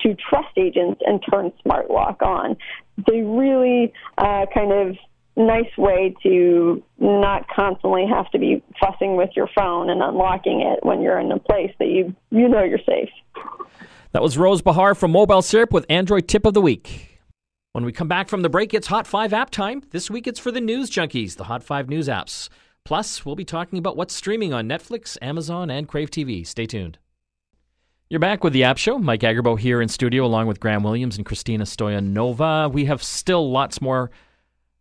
to 0.03 0.15
trust 0.15 0.57
agents 0.57 1.01
and 1.05 1.23
turn 1.31 1.53
smart 1.63 1.91
lock 1.91 2.23
on. 2.23 2.57
It's 2.99 3.09
a 3.09 3.23
really 3.23 3.93
uh, 4.19 4.47
kind 4.55 4.73
of 4.73 4.97
nice 5.37 5.77
way 5.79 6.15
to 6.23 6.83
not 6.99 7.49
constantly 7.49 8.07
have 8.07 8.31
to 8.31 8.39
be 8.39 8.63
fussing 8.81 9.17
with 9.17 9.31
your 9.35 9.49
phone 9.55 9.89
and 9.89 10.03
unlocking 10.03 10.61
it 10.61 10.85
when 10.85 11.01
you're 11.01 11.19
in 11.19 11.33
a 11.33 11.39
place 11.39 11.73
that 11.79 11.89
you 11.89 12.15
you 12.31 12.49
know 12.49 12.63
you're 12.63 12.79
safe. 12.87 13.09
That 14.13 14.23
was 14.23 14.37
Rose 14.37 14.61
Behar 14.61 14.95
from 14.95 15.11
Mobile 15.11 15.41
Syrup 15.41 15.73
with 15.73 15.87
Android 15.89 16.29
Tip 16.29 16.45
of 16.45 16.53
the 16.53 16.61
Week. 16.61 17.21
When 17.73 17.87
we 17.87 17.93
come 17.93 18.09
back 18.09 18.29
from 18.29 18.43
the 18.43 18.51
break, 18.51 18.75
it's 18.75 18.89
Hot 18.89 19.07
5 19.07 19.33
app 19.33 19.49
time. 19.49 19.83
This 19.91 20.11
week 20.11 20.27
it's 20.27 20.39
for 20.39 20.51
the 20.51 20.61
news 20.61 20.91
junkies, 20.91 21.37
the 21.37 21.45
Hot 21.45 21.65
5 21.65 21.89
news 21.89 22.09
apps. 22.09 22.51
Plus, 22.85 23.25
we'll 23.25 23.37
be 23.37 23.45
talking 23.45 23.79
about 23.79 23.97
what's 23.97 24.15
streaming 24.15 24.53
on 24.53 24.69
Netflix, 24.69 25.17
Amazon, 25.23 25.71
and 25.71 25.89
Crave 25.89 26.11
TV. 26.11 26.47
Stay 26.47 26.67
tuned. 26.67 26.99
You're 28.13 28.19
back 28.19 28.45
with 28.45 28.53
the 28.53 28.65
App 28.65 28.77
Show. 28.77 28.99
Mike 28.99 29.23
Agerbo 29.23 29.59
here 29.59 29.81
in 29.81 29.89
studio 29.89 30.27
along 30.27 30.47
with 30.47 30.61
Graham 30.61 30.83
Williams 30.83 31.17
and 31.17 31.25
Christina 31.25 31.65
Stoyanova. 31.65 32.71
We 32.71 32.85
have 32.85 33.03
still 33.03 33.51
lots 33.51 33.81
more 33.81 34.11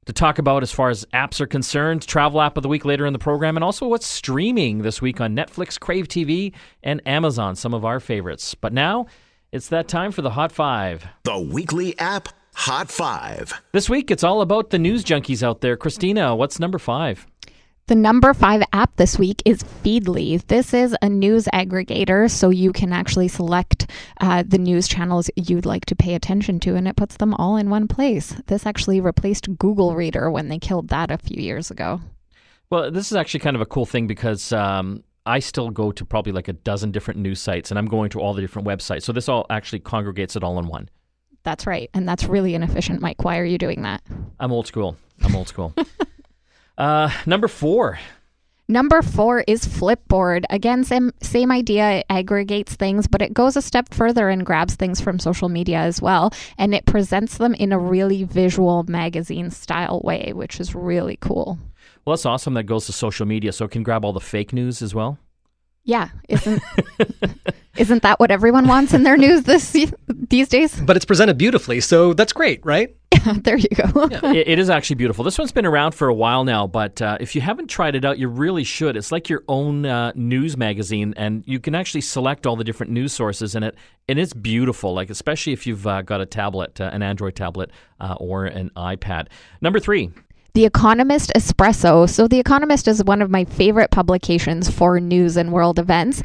to 0.05 0.11
talk 0.11 0.37
about 0.37 0.63
as 0.63 0.73
far 0.73 0.89
as 0.89 1.05
apps 1.13 1.39
are 1.39 1.47
concerned. 1.47 2.05
Travel 2.05 2.41
app 2.41 2.57
of 2.57 2.63
the 2.63 2.67
week 2.67 2.83
later 2.83 3.05
in 3.05 3.13
the 3.13 3.19
program, 3.19 3.55
and 3.55 3.63
also 3.63 3.87
what's 3.87 4.05
streaming 4.05 4.79
this 4.79 5.01
week 5.01 5.21
on 5.21 5.33
Netflix, 5.33 5.79
Crave 5.79 6.09
TV, 6.09 6.51
and 6.83 7.01
Amazon, 7.07 7.55
some 7.55 7.73
of 7.73 7.85
our 7.85 8.01
favorites. 8.01 8.53
But 8.53 8.73
now 8.73 9.05
it's 9.53 9.69
that 9.69 9.87
time 9.87 10.11
for 10.11 10.21
the 10.21 10.31
Hot 10.31 10.51
Five. 10.51 11.07
The 11.23 11.39
weekly 11.39 11.97
app 11.99 12.27
Hot 12.55 12.91
Five. 12.91 13.53
This 13.71 13.89
week 13.89 14.11
it's 14.11 14.25
all 14.25 14.41
about 14.41 14.71
the 14.71 14.77
news 14.77 15.05
junkies 15.05 15.41
out 15.41 15.61
there. 15.61 15.77
Christina, 15.77 16.35
what's 16.35 16.59
number 16.59 16.77
five? 16.77 17.25
The 17.91 17.95
number 17.97 18.33
five 18.33 18.63
app 18.71 18.95
this 18.95 19.19
week 19.19 19.43
is 19.43 19.63
Feedly. 19.63 20.41
This 20.47 20.73
is 20.73 20.95
a 21.01 21.09
news 21.09 21.43
aggregator, 21.53 22.31
so 22.31 22.49
you 22.49 22.71
can 22.71 22.93
actually 22.93 23.27
select 23.27 23.91
uh, 24.21 24.45
the 24.47 24.57
news 24.57 24.87
channels 24.87 25.29
you'd 25.35 25.65
like 25.65 25.83
to 25.87 25.95
pay 25.97 26.15
attention 26.15 26.61
to, 26.61 26.77
and 26.77 26.87
it 26.87 26.95
puts 26.95 27.17
them 27.17 27.33
all 27.33 27.57
in 27.57 27.69
one 27.69 27.89
place. 27.89 28.33
This 28.47 28.65
actually 28.65 29.01
replaced 29.01 29.57
Google 29.57 29.93
Reader 29.93 30.31
when 30.31 30.47
they 30.47 30.57
killed 30.57 30.87
that 30.87 31.11
a 31.11 31.17
few 31.17 31.43
years 31.43 31.69
ago. 31.69 31.99
Well, 32.69 32.91
this 32.91 33.11
is 33.11 33.17
actually 33.17 33.41
kind 33.41 33.57
of 33.57 33.61
a 33.61 33.65
cool 33.65 33.85
thing 33.85 34.07
because 34.07 34.53
um, 34.53 35.03
I 35.25 35.39
still 35.39 35.69
go 35.69 35.91
to 35.91 36.05
probably 36.05 36.31
like 36.31 36.47
a 36.47 36.53
dozen 36.53 36.91
different 36.91 37.19
news 37.19 37.41
sites, 37.41 37.71
and 37.71 37.77
I'm 37.77 37.87
going 37.87 38.09
to 38.11 38.21
all 38.21 38.33
the 38.33 38.41
different 38.41 38.69
websites. 38.69 39.01
So 39.01 39.11
this 39.11 39.27
all 39.27 39.45
actually 39.49 39.79
congregates 39.79 40.37
it 40.37 40.45
all 40.45 40.57
in 40.59 40.67
one. 40.67 40.89
That's 41.43 41.67
right, 41.67 41.89
and 41.93 42.07
that's 42.07 42.23
really 42.23 42.55
inefficient, 42.55 43.01
Mike. 43.01 43.25
Why 43.25 43.37
are 43.37 43.43
you 43.43 43.57
doing 43.57 43.81
that? 43.81 44.01
I'm 44.39 44.53
old 44.53 44.65
school. 44.65 44.95
I'm 45.23 45.35
old 45.35 45.49
school. 45.49 45.75
Uh, 46.81 47.11
number 47.27 47.47
four. 47.47 47.99
Number 48.67 49.03
four 49.03 49.43
is 49.47 49.65
Flipboard. 49.65 50.45
Again, 50.49 50.83
same, 50.83 51.11
same 51.21 51.51
idea. 51.51 51.99
It 51.99 52.05
aggregates 52.09 52.73
things, 52.73 53.05
but 53.05 53.21
it 53.21 53.35
goes 53.35 53.55
a 53.55 53.61
step 53.61 53.93
further 53.93 54.29
and 54.29 54.43
grabs 54.43 54.73
things 54.73 54.99
from 54.99 55.19
social 55.19 55.47
media 55.47 55.77
as 55.77 56.01
well. 56.01 56.33
And 56.57 56.73
it 56.73 56.87
presents 56.87 57.37
them 57.37 57.53
in 57.53 57.71
a 57.71 57.77
really 57.77 58.23
visual 58.23 58.83
magazine 58.87 59.51
style 59.51 60.01
way, 60.03 60.31
which 60.33 60.59
is 60.59 60.73
really 60.73 61.19
cool. 61.21 61.59
Well, 62.03 62.15
that's 62.15 62.25
awesome 62.25 62.55
that 62.55 62.63
goes 62.63 62.87
to 62.87 62.93
social 62.93 63.27
media, 63.27 63.51
so 63.51 63.65
it 63.65 63.71
can 63.71 63.83
grab 63.83 64.03
all 64.03 64.13
the 64.13 64.19
fake 64.19 64.51
news 64.51 64.81
as 64.81 64.95
well. 64.95 65.19
Yeah, 65.83 66.09
isn't 66.29 66.61
isn't 67.77 68.03
that 68.03 68.19
what 68.19 68.31
everyone 68.31 68.67
wants 68.67 68.93
in 68.93 69.03
their 69.03 69.17
news 69.17 69.43
this 69.43 69.75
these 70.07 70.47
days? 70.47 70.79
But 70.79 70.95
it's 70.95 71.05
presented 71.05 71.37
beautifully, 71.37 71.79
so 71.79 72.13
that's 72.13 72.33
great, 72.33 72.63
right? 72.65 72.95
there 73.43 73.57
you 73.57 73.67
go. 73.69 74.07
yeah, 74.09 74.31
it, 74.31 74.47
it 74.47 74.59
is 74.59 74.69
actually 74.69 74.95
beautiful. 74.95 75.23
This 75.23 75.37
one's 75.37 75.51
been 75.51 75.65
around 75.65 75.93
for 75.93 76.07
a 76.07 76.13
while 76.13 76.43
now, 76.43 76.67
but 76.67 77.01
uh, 77.01 77.17
if 77.19 77.35
you 77.35 77.41
haven't 77.41 77.67
tried 77.67 77.95
it 77.95 78.05
out, 78.05 78.19
you 78.19 78.27
really 78.27 78.63
should. 78.63 78.95
It's 78.95 79.11
like 79.11 79.29
your 79.29 79.43
own 79.47 79.85
uh, 79.85 80.11
news 80.15 80.55
magazine, 80.55 81.13
and 81.17 81.43
you 81.45 81.59
can 81.59 81.75
actually 81.75 82.01
select 82.01 82.45
all 82.45 82.55
the 82.55 82.63
different 82.63 82.91
news 82.91 83.13
sources 83.13 83.55
in 83.55 83.63
it, 83.63 83.75
and 84.07 84.19
it's 84.19 84.33
beautiful. 84.33 84.93
Like 84.93 85.09
especially 85.09 85.53
if 85.53 85.67
you've 85.67 85.85
uh, 85.85 86.03
got 86.03 86.21
a 86.21 86.25
tablet, 86.25 86.79
uh, 86.79 86.89
an 86.93 87.03
Android 87.03 87.35
tablet, 87.35 87.71
uh, 87.99 88.15
or 88.19 88.45
an 88.45 88.69
iPad. 88.75 89.27
Number 89.61 89.79
three. 89.79 90.11
The 90.53 90.65
Economist 90.65 91.31
Espresso. 91.35 92.09
So, 92.09 92.27
The 92.27 92.39
Economist 92.39 92.87
is 92.87 93.03
one 93.03 93.21
of 93.21 93.29
my 93.29 93.45
favorite 93.45 93.91
publications 93.91 94.69
for 94.69 94.99
news 94.99 95.37
and 95.37 95.51
world 95.51 95.79
events. 95.79 96.21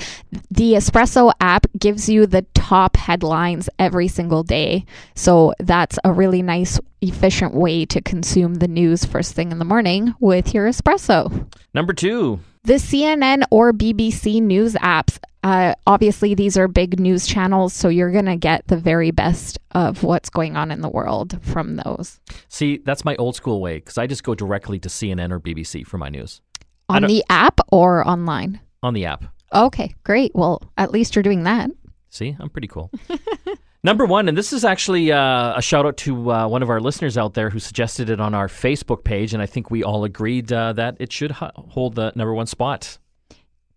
The 0.51 0.73
Espresso 0.73 1.33
app 1.41 1.67
gives 1.79 2.09
you 2.09 2.27
the 2.27 2.43
top 2.55 2.97
headlines 2.97 3.69
every 3.79 4.09
single 4.09 4.43
day. 4.43 4.85
So, 5.15 5.55
that's 5.61 5.99
a 6.05 6.13
really 6.13 6.43
nice 6.43 6.81
efficient 7.01 7.55
way 7.55 7.85
to 7.87 8.01
consume 8.01 8.55
the 8.55 8.69
news 8.69 9.05
first 9.05 9.35
thing 9.35 9.53
in 9.53 9.59
the 9.59 9.65
morning 9.65 10.15
with 10.21 10.55
your 10.55 10.69
espresso. 10.69 11.51
Number 11.75 11.93
two, 11.93 12.41
the 12.65 12.75
CNN 12.75 13.45
or 13.51 13.73
BBC 13.73 14.43
news 14.43 14.75
apps. 14.75 15.19
Uh, 15.45 15.75
obviously, 15.87 16.35
these 16.35 16.57
are 16.59 16.67
big 16.67 16.99
news 16.99 17.25
channels, 17.25 17.73
so 17.73 17.89
you're 17.89 18.11
going 18.11 18.25
to 18.25 18.37
get 18.37 18.67
the 18.67 18.77
very 18.77 19.13
best 19.13 19.59
of 19.71 20.03
what's 20.03 20.29
going 20.29 20.57
on 20.57 20.73
in 20.73 20.81
the 20.81 20.89
world 20.89 21.39
from 21.43 21.77
those. 21.77 22.19
See, 22.49 22.79
that's 22.79 23.05
my 23.05 23.15
old 23.17 23.37
school 23.37 23.61
way 23.61 23.77
because 23.77 23.97
I 23.97 24.09
just 24.09 24.25
go 24.25 24.35
directly 24.35 24.81
to 24.81 24.89
CNN 24.89 25.31
or 25.31 25.39
BBC 25.39 25.87
for 25.87 25.99
my 25.99 26.09
news. 26.09 26.41
On 26.89 27.03
the 27.03 27.23
app 27.31 27.61
or 27.71 28.07
online? 28.07 28.61
On 28.83 28.95
the 28.95 29.07
app. 29.07 29.25
Okay, 29.55 29.95
great. 30.03 30.33
Well, 30.35 30.63
at 30.77 30.91
least 30.91 31.15
you're 31.15 31.23
doing 31.23 31.45
that. 31.45 31.71
See, 32.11 32.37
I'm 32.41 32.51
pretty 32.51 32.69
cool. 32.69 32.91
Number 33.87 34.05
one, 34.05 34.29
and 34.29 34.37
this 34.37 34.53
is 34.53 34.65
actually 34.65 35.13
uh, 35.13 35.57
a 35.57 35.63
shout 35.63 35.87
out 35.87 35.97
to 35.99 36.33
uh, 36.33 36.49
one 36.49 36.61
of 36.61 36.71
our 36.71 36.81
listeners 36.81 37.17
out 37.17 37.35
there 37.35 37.51
who 37.51 37.61
suggested 37.61 38.11
it 38.11 38.21
on 38.21 38.35
our 38.35 38.49
Facebook 38.49 39.05
page, 39.05 39.33
and 39.33 39.41
I 39.41 39.47
think 39.47 39.71
we 39.71 39.85
all 39.85 40.03
agreed 40.03 40.53
uh, 40.53 40.73
that 40.73 40.97
it 40.99 41.13
should 41.13 41.31
hold 41.31 41.95
the 41.95 42.13
number 42.17 42.35
one 42.35 42.47
spot. 42.47 42.99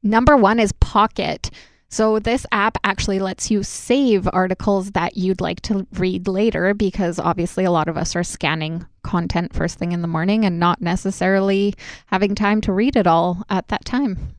Number 0.02 0.36
one 0.36 0.60
is 0.60 0.72
Pocket. 0.72 1.52
So, 1.89 2.17
this 2.17 2.43
app 2.52 2.80
actually 2.84 3.19
lets 3.19 3.52
you 3.52 3.62
save 3.62 4.28
articles 4.34 4.93
that 4.93 5.15
you'd 5.15 5.41
like 5.41 5.62
to 5.62 5.86
read 5.93 6.28
later 6.28 6.74
because 6.74 7.19
obviously 7.19 7.63
a 7.63 7.72
lot 7.72 7.88
of 7.88 7.95
us 7.95 8.15
are 8.15 8.24
scanning 8.24 8.88
content 9.04 9.54
first 9.54 9.78
thing 9.78 9.91
in 9.91 10.02
the 10.02 10.08
morning 10.08 10.43
and 10.43 10.60
not 10.60 10.82
necessarily 10.82 11.76
having 12.08 12.34
time 12.34 12.62
to 12.62 12.74
read 12.74 12.95
it 12.95 13.06
all 13.06 13.43
at 13.52 13.67
that 13.67 13.86
time. 13.86 14.36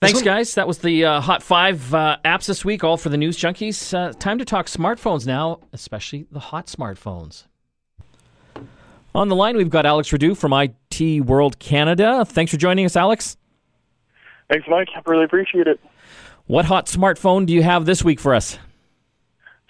Thanks, 0.00 0.22
guys. 0.22 0.54
That 0.54 0.66
was 0.66 0.78
the 0.78 1.04
uh, 1.04 1.20
Hot 1.20 1.42
Five 1.42 1.92
uh, 1.92 2.16
apps 2.24 2.46
this 2.46 2.64
week, 2.64 2.82
all 2.82 2.96
for 2.96 3.10
the 3.10 3.18
news 3.18 3.38
junkies. 3.38 3.92
Uh, 3.92 4.12
time 4.14 4.38
to 4.38 4.44
talk 4.44 4.66
smartphones 4.66 5.26
now, 5.26 5.60
especially 5.72 6.26
the 6.30 6.40
hot 6.40 6.66
smartphones. 6.66 7.44
On 9.14 9.28
the 9.28 9.34
line, 9.34 9.56
we've 9.56 9.70
got 9.70 9.84
Alex 9.84 10.10
Radu 10.10 10.36
from 10.36 10.52
IT 10.52 11.20
World 11.26 11.58
Canada. 11.58 12.24
Thanks 12.24 12.50
for 12.52 12.58
joining 12.58 12.86
us, 12.86 12.96
Alex. 12.96 13.36
Thanks, 14.48 14.66
Mike. 14.68 14.88
I 14.94 15.02
really 15.04 15.24
appreciate 15.24 15.66
it. 15.66 15.80
What 16.46 16.64
hot 16.64 16.86
smartphone 16.86 17.44
do 17.44 17.52
you 17.52 17.62
have 17.62 17.84
this 17.84 18.02
week 18.02 18.20
for 18.20 18.34
us? 18.34 18.58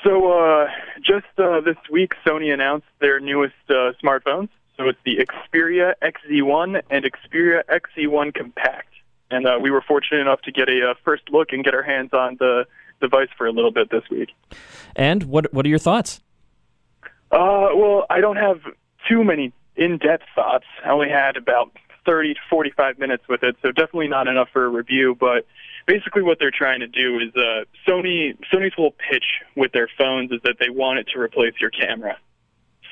So, 0.05 0.33
uh, 0.33 0.69
just 1.03 1.27
uh, 1.39 1.61
this 1.61 1.77
week, 1.91 2.13
Sony 2.25 2.55
announced 2.55 2.87
their 3.01 3.19
newest 3.19 3.55
uh, 3.69 3.93
smartphones. 4.03 4.49
So 4.77 4.89
it's 4.89 4.99
the 5.05 5.19
Xperia 5.19 5.93
XZ1 6.03 6.81
and 6.89 7.05
Xperia 7.05 7.63
XZ1 7.65 8.33
Compact 8.33 8.89
and 9.31 9.47
uh, 9.47 9.59
we 9.61 9.71
were 9.71 9.83
fortunate 9.83 10.21
enough 10.21 10.41
to 10.43 10.53
get 10.53 10.69
a 10.69 10.91
uh, 10.91 10.95
first 11.05 11.23
look 11.31 11.53
and 11.53 11.65
get 11.65 11.75
our 11.75 11.83
hands 11.83 12.13
on 12.13 12.37
the 12.39 12.67
device 13.01 13.29
for 13.37 13.47
a 13.47 13.53
little 13.53 13.71
bit 13.71 13.91
this 13.91 14.03
week. 14.11 14.31
And 14.95 15.25
what 15.25 15.53
what 15.53 15.65
are 15.65 15.69
your 15.69 15.79
thoughts? 15.79 16.21
Uh, 17.31 17.69
well, 17.75 18.07
I 18.11 18.21
don't 18.21 18.37
have 18.37 18.61
too 19.09 19.23
many 19.23 19.53
in-depth 19.77 20.25
thoughts. 20.35 20.67
I 20.85 20.91
only 20.91 21.09
had 21.09 21.37
about 21.37 21.71
30 22.05 22.35
to 22.35 22.41
45 22.51 22.99
minutes 22.99 23.25
with 23.29 23.43
it, 23.43 23.57
so 23.63 23.71
definitely 23.71 24.09
not 24.09 24.27
enough 24.27 24.49
for 24.53 24.65
a 24.65 24.69
review. 24.69 25.17
But 25.19 25.47
basically, 25.87 26.23
what 26.23 26.39
they're 26.39 26.51
trying 26.51 26.81
to 26.81 26.89
do 26.89 27.19
is 27.19 27.35
uh, 27.37 27.65
Sony 27.89 28.37
Sony's 28.53 28.75
whole 28.75 28.95
pitch 29.11 29.25
with 29.57 29.73
their 29.73 29.89
phones 29.99 30.33
is 30.33 30.41
that 30.45 30.57
they 30.59 30.71
want 30.71 30.99
it 30.99 31.09
to 31.15 31.21
replace 31.21 31.55
your 31.61 31.71
camera. 31.71 32.17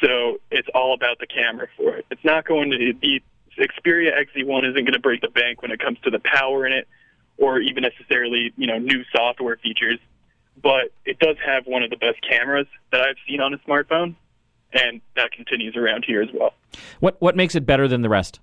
So 0.00 0.40
it's 0.50 0.68
all 0.74 0.94
about 0.94 1.18
the 1.18 1.26
camera 1.26 1.66
for 1.76 1.96
it. 1.96 2.06
It's 2.10 2.24
not 2.24 2.46
going 2.46 2.70
to 2.70 2.94
be 2.94 3.22
Xperia 3.58 4.12
XZ1 4.12 4.70
isn't 4.70 4.84
going 4.84 4.92
to 4.92 5.00
break 5.00 5.20
the 5.20 5.28
bank 5.28 5.62
when 5.62 5.70
it 5.70 5.80
comes 5.80 5.98
to 6.04 6.10
the 6.10 6.20
power 6.20 6.66
in 6.66 6.72
it, 6.72 6.88
or 7.36 7.58
even 7.60 7.82
necessarily 7.82 8.52
you 8.56 8.66
know 8.66 8.78
new 8.78 9.04
software 9.14 9.56
features. 9.56 9.98
But 10.60 10.92
it 11.04 11.18
does 11.18 11.36
have 11.44 11.66
one 11.66 11.82
of 11.82 11.90
the 11.90 11.96
best 11.96 12.18
cameras 12.28 12.66
that 12.90 13.00
I've 13.00 13.16
seen 13.28 13.40
on 13.40 13.54
a 13.54 13.58
smartphone, 13.58 14.16
and 14.72 15.00
that 15.16 15.32
continues 15.32 15.76
around 15.76 16.04
here 16.06 16.22
as 16.22 16.28
well. 16.32 16.54
What 17.00 17.20
what 17.20 17.36
makes 17.36 17.54
it 17.54 17.66
better 17.66 17.88
than 17.88 18.02
the 18.02 18.08
rest? 18.08 18.40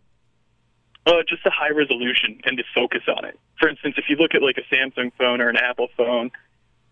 Uh, 1.06 1.21
just 1.28 1.43
the 1.43 1.51
high 1.51 1.69
resolution 1.69 2.39
and 2.45 2.58
the 2.58 2.63
focus 2.73 3.04
on 3.08 3.25
it. 3.25 3.39
For 3.60 3.69
instance, 3.69 3.93
if 3.97 4.06
you 4.10 4.15
look 4.15 4.34
at 4.34 4.41
like 4.41 4.58
a 4.58 4.73
Samsung 4.73 5.12
phone 5.19 5.39
or 5.39 5.49
an 5.49 5.58
Apple 5.58 5.88
phone, 5.95 6.32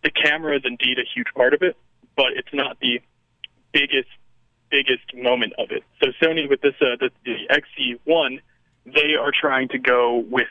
the 0.04 0.12
camera 0.12 0.56
is 0.56 0.62
indeed 0.66 1.00
a 1.00 1.04
huge 1.16 1.28
part 1.36 1.56
of 1.56 1.64
it, 1.64 1.76
but 2.16 2.28
it's 2.36 2.54
not 2.54 2.78
the 2.80 3.02
biggest 3.72 4.10
biggest 4.74 5.14
moment 5.14 5.54
of 5.60 5.70
it. 5.70 5.84
So 6.02 6.08
Sony 6.20 6.50
with 6.50 6.62
this 6.62 6.74
uh, 6.82 6.98
the, 7.00 7.12
the 7.26 7.36
XZ1, 7.52 8.40
they 8.88 9.14
are 9.14 9.32
trying 9.32 9.68
to 9.70 9.78
go 9.78 10.26
with 10.32 10.48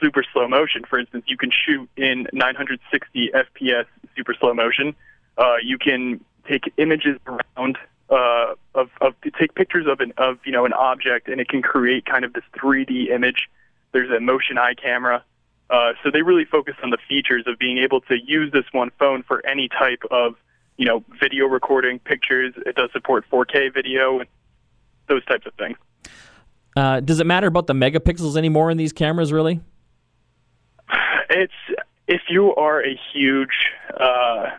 super 0.00 0.22
slow 0.32 0.46
motion. 0.46 0.84
For 0.88 0.96
instance, 0.96 1.24
you 1.26 1.36
can 1.36 1.50
shoot 1.50 1.88
in 1.96 2.28
960 2.32 3.32
FPS 3.34 3.86
super 4.16 4.34
slow 4.38 4.54
motion. 4.54 4.94
Uh, 5.36 5.56
you 5.62 5.76
can 5.76 6.24
take 6.48 6.72
images 6.76 7.18
around 7.26 7.76
uh, 8.10 8.54
of, 8.76 8.90
of 9.00 9.14
take 9.40 9.54
pictures 9.56 9.86
of 9.88 9.98
an 9.98 10.12
of 10.18 10.38
you 10.44 10.52
know 10.52 10.64
an 10.64 10.72
object, 10.72 11.26
and 11.28 11.40
it 11.40 11.48
can 11.48 11.62
create 11.62 12.06
kind 12.06 12.24
of 12.24 12.32
this 12.32 12.44
3D 12.56 13.10
image. 13.10 13.48
There's 13.92 14.10
a 14.10 14.20
motion 14.20 14.56
eye 14.56 14.74
camera. 14.74 15.24
Uh, 15.68 15.94
so 16.02 16.10
they 16.12 16.22
really 16.22 16.44
focus 16.44 16.74
on 16.84 16.90
the 16.90 16.98
features 17.08 17.44
of 17.46 17.58
being 17.58 17.78
able 17.78 18.02
to 18.02 18.16
use 18.22 18.52
this 18.52 18.66
one 18.70 18.90
phone 18.98 19.22
for 19.22 19.44
any 19.46 19.68
type 19.68 20.02
of 20.10 20.36
you 20.76 20.84
know, 20.84 21.04
video 21.20 21.46
recording, 21.46 21.98
pictures. 21.98 22.54
It 22.66 22.76
does 22.76 22.90
support 22.92 23.24
4K 23.30 23.72
video 23.72 24.20
and 24.20 24.28
those 25.08 25.24
types 25.26 25.46
of 25.46 25.54
things. 25.54 25.76
Uh, 26.76 27.00
does 27.00 27.20
it 27.20 27.26
matter 27.26 27.46
about 27.46 27.66
the 27.66 27.74
megapixels 27.74 28.36
anymore 28.36 28.70
in 28.70 28.76
these 28.76 28.92
cameras, 28.92 29.32
really? 29.32 29.60
It's 31.30 31.52
if 32.06 32.22
you 32.28 32.54
are 32.54 32.84
a 32.84 32.98
huge 33.12 33.70
uh, 33.98 34.50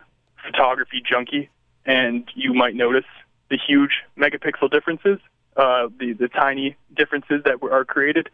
photography 0.44 1.02
junkie 1.08 1.50
and 1.84 2.28
you 2.34 2.54
might 2.54 2.74
notice 2.74 3.04
the 3.50 3.58
huge 3.58 4.02
megapixel 4.18 4.70
differences, 4.70 5.18
uh, 5.56 5.88
the 5.98 6.12
the 6.14 6.28
tiny 6.28 6.76
differences 6.94 7.42
that 7.44 7.58
are 7.62 7.84
created, 7.84 8.28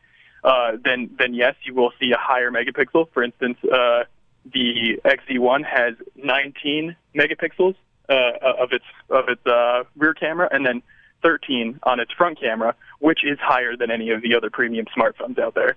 uh, 0.45 0.73
then 0.83 1.11
then 1.19 1.35
yes, 1.35 1.55
you 1.65 1.75
will 1.75 1.93
see 2.01 2.13
a 2.13 2.19
higher 2.19 2.51
megapixel. 2.51 3.09
For 3.13 3.23
instance, 3.23 3.59
uh, 3.65 4.05
the 4.45 5.01
XZ1 5.05 5.65
has 5.65 5.95
19 6.17 6.97
megapixels 7.15 7.77
uh, 8.09 8.33
of 8.59 8.73
its 8.73 8.85
of 9.11 9.29
its 9.29 9.45
uh, 9.47 9.85
rear 9.97 10.15
camera, 10.15 10.49
and 10.51 10.67
then 10.67 10.83
13 11.23 11.79
on 11.85 12.01
its 12.01 12.13
front 12.13 12.41
camera, 12.41 12.75
which 12.99 13.25
is 13.25 13.39
higher 13.41 13.77
than 13.77 13.91
any 13.91 14.11
of 14.11 14.23
the 14.23 14.35
other 14.35 14.51
premium 14.51 14.87
smartphones 14.97 15.39
out 15.39 15.55
there. 15.55 15.77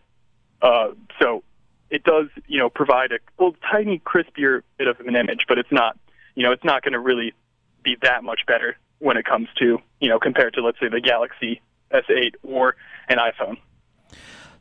Uh, 0.61 0.89
so 1.21 1.43
it 1.89 2.03
does, 2.03 2.27
you 2.47 2.57
know, 2.57 2.69
provide 2.69 3.11
a 3.11 3.19
little 3.37 3.55
tiny 3.71 3.99
crispier 3.99 4.61
bit 4.77 4.87
of 4.87 4.99
an 5.01 5.15
image, 5.15 5.45
but 5.47 5.57
it's 5.57 5.71
not, 5.71 5.97
you 6.33 6.43
know, 6.43 6.51
it's 6.51 6.63
not 6.63 6.81
going 6.81 6.93
to 6.93 6.99
really 6.99 7.33
be 7.83 7.95
that 8.01 8.23
much 8.23 8.41
better 8.47 8.75
when 8.99 9.17
it 9.17 9.25
comes 9.25 9.47
to, 9.59 9.79
you 9.99 10.09
know, 10.09 10.19
compared 10.19 10.53
to 10.55 10.61
let's 10.61 10.79
say 10.79 10.87
the 10.89 11.01
Galaxy 11.01 11.61
S8 11.91 12.35
or 12.43 12.75
an 13.07 13.17
iPhone. 13.17 13.57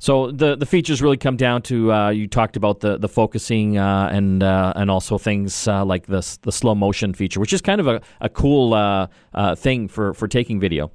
So 0.05 0.31
the 0.31 0.55
the 0.55 0.67
features 0.67 1.01
really 1.01 1.17
come 1.17 1.39
down 1.39 1.63
to 1.63 1.91
uh, 1.91 2.11
you 2.11 2.29
talked 2.29 2.59
about 2.59 2.81
the 2.81 2.99
the 2.99 3.09
focusing 3.09 3.79
uh, 3.79 4.11
and 4.13 4.43
uh, 4.43 4.75
and 4.77 4.91
also 4.91 5.17
things 5.17 5.67
uh, 5.67 5.83
like 5.83 6.05
the 6.05 6.21
the 6.43 6.53
slow 6.53 6.75
motion 6.75 7.15
feature, 7.15 7.41
which 7.41 7.55
is 7.55 7.63
kind 7.63 7.81
of 7.81 7.87
a 7.87 8.03
a 8.21 8.29
cool 8.29 8.75
uh, 8.75 9.07
uh, 9.33 9.55
thing 9.55 9.89
for 9.89 10.13
for 10.13 10.29
taking 10.29 10.61
video. 10.61 10.93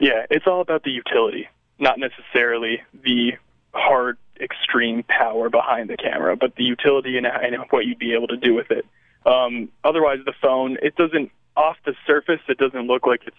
Yeah, 0.00 0.24
it's 0.30 0.46
all 0.46 0.62
about 0.62 0.84
the 0.84 0.92
utility, 0.92 1.46
not 1.78 1.98
necessarily 1.98 2.80
the 3.02 3.32
hard 3.74 4.16
extreme 4.40 5.02
power 5.02 5.50
behind 5.50 5.90
the 5.90 5.98
camera, 5.98 6.36
but 6.36 6.56
the 6.56 6.64
utility 6.64 7.18
and, 7.18 7.26
and 7.26 7.54
what 7.68 7.84
you'd 7.84 7.98
be 7.98 8.14
able 8.14 8.28
to 8.28 8.38
do 8.38 8.54
with 8.54 8.70
it. 8.70 8.86
Um, 9.26 9.68
otherwise, 9.84 10.20
the 10.24 10.32
phone 10.40 10.78
it 10.80 10.96
doesn't 10.96 11.30
off 11.54 11.76
the 11.84 11.92
surface 12.06 12.40
it 12.48 12.56
doesn't 12.56 12.86
look 12.86 13.06
like 13.06 13.20
it's 13.26 13.36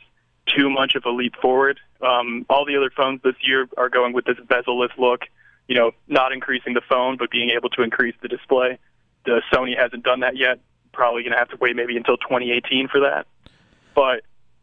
too 0.48 0.70
much 0.70 0.96
of 0.96 1.06
a 1.06 1.10
leap 1.10 1.36
forward. 1.42 1.80
Um, 2.02 2.46
all 2.50 2.66
the 2.66 2.76
other 2.76 2.92
phones 2.96 3.22
this 3.24 3.36
year 3.42 3.68
are 3.78 3.90
going 3.90 4.14
with 4.14 4.26
this 4.26 4.38
bezel-less 4.48 4.92
look, 4.98 5.22
you 5.68 5.76
know, 5.76 5.92
not 6.08 6.32
increasing 6.32 6.74
the 6.74 6.82
phone, 6.88 7.18
but 7.18 7.32
being 7.32 7.50
able 7.50 7.70
to 7.72 7.82
increase 7.82 8.16
the 8.22 8.28
display. 8.28 8.78
The 9.26 9.42
Sony 9.52 9.78
hasn't 9.78 10.04
done 10.04 10.20
that 10.20 10.38
yet. 10.38 10.60
Probably 10.94 11.24
going 11.24 11.34
to 11.34 11.40
have 11.40 11.50
to 11.50 11.58
wait 11.58 11.76
maybe 11.76 11.98
until 11.98 12.18
2018 12.18 12.88
for 12.88 13.00
that. 13.02 13.28
But 13.96 14.22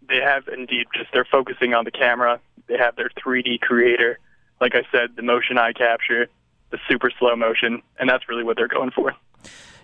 they 0.08 0.20
have 0.20 0.48
indeed 0.48 0.86
just 0.94 1.10
they're 1.12 1.26
focusing 1.30 1.74
on 1.74 1.84
the 1.84 1.90
camera. 1.90 2.40
They 2.68 2.78
have 2.78 2.96
their 2.96 3.10
3D 3.24 3.60
creator, 3.60 4.18
like 4.60 4.74
I 4.74 4.82
said, 4.92 5.16
the 5.16 5.22
motion 5.22 5.58
eye 5.58 5.72
capture, 5.72 6.28
the 6.70 6.78
super 6.88 7.10
slow 7.18 7.34
motion, 7.36 7.82
and 7.98 8.08
that's 8.08 8.28
really 8.28 8.44
what 8.44 8.56
they're 8.56 8.68
going 8.68 8.90
for. 8.90 9.14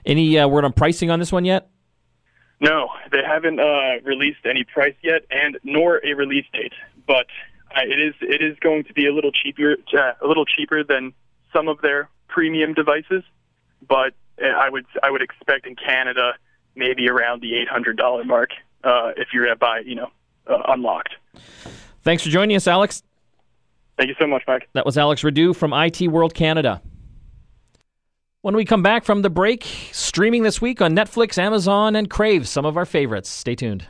Any 0.07 0.39
uh, 0.39 0.49
word 0.49 0.65
on 0.65 0.73
pricing 0.73 1.11
on 1.11 1.19
this 1.19 1.33
one 1.33 1.45
yet? 1.45 1.69
No, 2.61 2.89
they 3.13 3.23
haven't 3.25 3.61
uh, 3.61 4.01
released 4.05 4.41
any 4.45 4.65
price 4.65 4.95
yet, 5.03 5.23
and 5.31 5.59
nor 5.63 6.05
a 6.05 6.15
release 6.15 6.47
date. 6.53 6.73
But 7.07 7.27
uh, 7.71 7.83
it 7.85 8.01
is 8.01 8.15
it 8.21 8.43
is 8.43 8.59
going 8.59 8.85
to 8.85 8.93
be 8.93 9.07
a 9.07 9.13
little 9.13 9.31
cheaper, 9.31 9.77
uh, 9.97 10.13
a 10.21 10.27
little 10.27 10.45
cheaper 10.45 10.83
than 10.83 11.13
some 11.53 11.69
of 11.69 11.81
their 11.81 12.09
premium 12.27 12.75
devices. 12.75 13.23
But 13.87 14.15
uh, 14.43 14.47
I 14.47 14.69
would 14.69 14.87
I 15.03 15.11
would 15.11 15.23
expect 15.23 15.67
in 15.67 15.77
Canada 15.77 16.33
maybe 16.75 17.09
around 17.09 17.43
the 17.43 17.57
eight 17.57 17.69
hundred 17.69 17.97
dollar 17.97 18.25
mark 18.25 18.51
uh, 18.83 19.13
if 19.17 19.29
you're 19.33 19.47
to 19.47 19.57
buy 19.57 19.83
you 19.85 19.95
know 19.95 20.11
uh, 20.49 20.63
unlocked. 20.69 21.15
Thanks 22.03 22.25
for 22.25 22.31
joining 22.31 22.57
us, 22.57 22.67
Alex. 22.67 23.03
Thank 23.97 24.09
you 24.09 24.17
so 24.19 24.27
much, 24.27 24.43
Mike. 24.47 24.69
That 24.73 24.87
was 24.87 24.97
Alex 24.97 25.23
Radu 25.23 25.55
from 25.55 25.73
IT 25.73 26.09
World 26.09 26.35
Canada. 26.35 26.81
When 28.49 28.57
we 28.57 28.65
come 28.65 28.83
back 28.83 29.05
from 29.05 29.21
the 29.21 29.29
break, 29.29 29.67
streaming 29.93 30.43
this 30.43 30.59
week 30.59 30.81
on 30.81 30.97
Netflix, 30.97 31.37
Amazon, 31.37 31.95
and 31.95 32.09
Crave, 32.09 32.49
some 32.49 32.65
of 32.65 32.79
our 32.79 32.87
favorites. 32.87 33.29
Stay 33.29 33.55
tuned. 33.55 33.87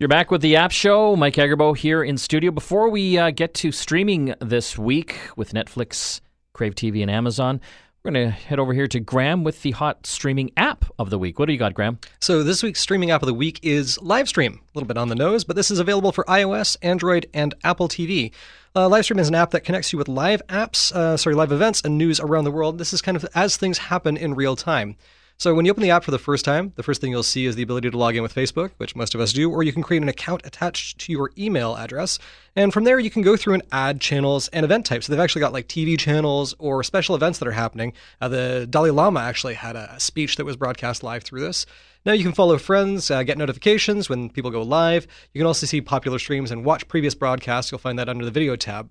You're 0.00 0.08
back 0.08 0.32
with 0.32 0.40
the 0.40 0.56
App 0.56 0.72
Show. 0.72 1.14
Mike 1.14 1.34
Agerbo 1.36 1.76
here 1.76 2.02
in 2.02 2.18
studio. 2.18 2.50
Before 2.50 2.90
we 2.90 3.18
uh, 3.18 3.30
get 3.30 3.54
to 3.54 3.70
streaming 3.70 4.34
this 4.40 4.76
week 4.76 5.16
with 5.36 5.52
Netflix, 5.52 6.20
Crave 6.52 6.74
TV, 6.74 7.02
and 7.02 7.10
Amazon, 7.10 7.60
we're 8.02 8.10
going 8.10 8.26
to 8.26 8.32
head 8.32 8.58
over 8.58 8.74
here 8.74 8.88
to 8.88 8.98
Graham 8.98 9.44
with 9.44 9.62
the 9.62 9.70
hot 9.70 10.08
streaming 10.08 10.50
app 10.56 10.84
of 10.98 11.10
the 11.10 11.18
week. 11.20 11.38
What 11.38 11.46
do 11.46 11.52
you 11.52 11.58
got, 11.60 11.72
Graham? 11.72 12.00
So 12.18 12.42
this 12.42 12.64
week's 12.64 12.80
streaming 12.80 13.12
app 13.12 13.22
of 13.22 13.28
the 13.28 13.32
week 13.32 13.60
is 13.62 13.96
Livestream. 13.98 14.54
A 14.54 14.60
little 14.74 14.88
bit 14.88 14.98
on 14.98 15.08
the 15.08 15.14
nose, 15.14 15.44
but 15.44 15.54
this 15.54 15.70
is 15.70 15.78
available 15.78 16.10
for 16.10 16.24
iOS, 16.24 16.76
Android, 16.82 17.28
and 17.32 17.54
Apple 17.62 17.88
TV. 17.88 18.32
Uh, 18.74 18.88
Livestream 18.88 19.20
is 19.20 19.28
an 19.28 19.34
app 19.34 19.50
that 19.50 19.64
connects 19.64 19.92
you 19.92 19.98
with 19.98 20.08
live 20.08 20.40
apps, 20.46 20.92
uh, 20.92 21.14
sorry, 21.18 21.36
live 21.36 21.52
events 21.52 21.82
and 21.82 21.98
news 21.98 22.18
around 22.18 22.44
the 22.44 22.50
world. 22.50 22.78
This 22.78 22.94
is 22.94 23.02
kind 23.02 23.18
of 23.18 23.26
as 23.34 23.58
things 23.58 23.76
happen 23.76 24.16
in 24.16 24.34
real 24.34 24.56
time. 24.56 24.96
So 25.36 25.54
when 25.54 25.66
you 25.66 25.72
open 25.72 25.82
the 25.82 25.90
app 25.90 26.04
for 26.04 26.10
the 26.10 26.18
first 26.18 26.42
time, 26.42 26.72
the 26.76 26.82
first 26.82 27.00
thing 27.00 27.10
you'll 27.10 27.22
see 27.22 27.44
is 27.44 27.54
the 27.54 27.62
ability 27.62 27.90
to 27.90 27.98
log 27.98 28.16
in 28.16 28.22
with 28.22 28.34
Facebook, 28.34 28.70
which 28.78 28.96
most 28.96 29.14
of 29.14 29.20
us 29.20 29.34
do, 29.34 29.50
or 29.50 29.62
you 29.62 29.74
can 29.74 29.82
create 29.82 30.02
an 30.02 30.08
account 30.08 30.46
attached 30.46 31.00
to 31.00 31.12
your 31.12 31.32
email 31.36 31.76
address. 31.76 32.18
And 32.56 32.72
from 32.72 32.84
there, 32.84 32.98
you 32.98 33.10
can 33.10 33.20
go 33.20 33.36
through 33.36 33.54
and 33.54 33.62
add 33.72 34.00
channels 34.00 34.48
and 34.48 34.64
event 34.64 34.86
types. 34.86 35.06
So 35.06 35.12
they've 35.12 35.20
actually 35.20 35.40
got 35.40 35.52
like 35.52 35.68
TV 35.68 35.98
channels 35.98 36.54
or 36.58 36.82
special 36.82 37.14
events 37.14 37.40
that 37.40 37.48
are 37.48 37.52
happening. 37.52 37.92
Uh, 38.22 38.28
the 38.28 38.66
Dalai 38.70 38.90
Lama 38.90 39.20
actually 39.20 39.54
had 39.54 39.76
a 39.76 40.00
speech 40.00 40.36
that 40.36 40.46
was 40.46 40.56
broadcast 40.56 41.02
live 41.02 41.24
through 41.24 41.40
this. 41.40 41.66
Now 42.04 42.12
you 42.12 42.24
can 42.24 42.32
follow 42.32 42.58
friends, 42.58 43.10
uh, 43.10 43.22
get 43.22 43.38
notifications 43.38 44.08
when 44.08 44.28
people 44.30 44.50
go 44.50 44.62
live. 44.62 45.06
You 45.32 45.40
can 45.40 45.46
also 45.46 45.66
see 45.66 45.80
popular 45.80 46.18
streams 46.18 46.50
and 46.50 46.64
watch 46.64 46.88
previous 46.88 47.14
broadcasts. 47.14 47.70
You'll 47.70 47.78
find 47.78 47.98
that 47.98 48.08
under 48.08 48.24
the 48.24 48.30
video 48.30 48.56
tab. 48.56 48.90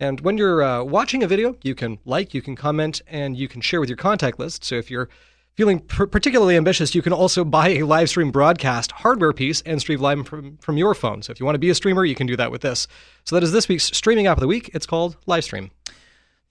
And 0.00 0.20
when 0.20 0.38
you're 0.38 0.62
uh, 0.62 0.82
watching 0.82 1.22
a 1.22 1.26
video, 1.26 1.56
you 1.62 1.74
can 1.74 1.98
like, 2.04 2.34
you 2.34 2.42
can 2.42 2.56
comment, 2.56 3.00
and 3.06 3.36
you 3.36 3.48
can 3.48 3.60
share 3.60 3.80
with 3.80 3.88
your 3.88 3.96
contact 3.96 4.38
list. 4.38 4.64
So 4.64 4.74
if 4.74 4.90
you're 4.90 5.08
Feeling 5.56 5.80
particularly 5.80 6.54
ambitious, 6.54 6.94
you 6.94 7.00
can 7.00 7.14
also 7.14 7.42
buy 7.42 7.68
a 7.68 7.82
live 7.84 8.10
stream 8.10 8.30
broadcast 8.30 8.92
hardware 8.92 9.32
piece 9.32 9.62
and 9.62 9.80
stream 9.80 10.00
live 10.00 10.28
from, 10.28 10.58
from 10.58 10.76
your 10.76 10.94
phone. 10.94 11.22
So 11.22 11.30
if 11.30 11.40
you 11.40 11.46
want 11.46 11.54
to 11.54 11.58
be 11.60 11.70
a 11.70 11.74
streamer, 11.74 12.04
you 12.04 12.14
can 12.14 12.26
do 12.26 12.36
that 12.36 12.50
with 12.50 12.60
this. 12.60 12.86
So 13.24 13.34
that 13.34 13.42
is 13.42 13.52
this 13.52 13.66
week's 13.66 13.84
streaming 13.84 14.26
app 14.26 14.36
of 14.36 14.42
the 14.42 14.48
week. 14.48 14.70
It's 14.74 14.84
called 14.84 15.16
Livestream. 15.26 15.70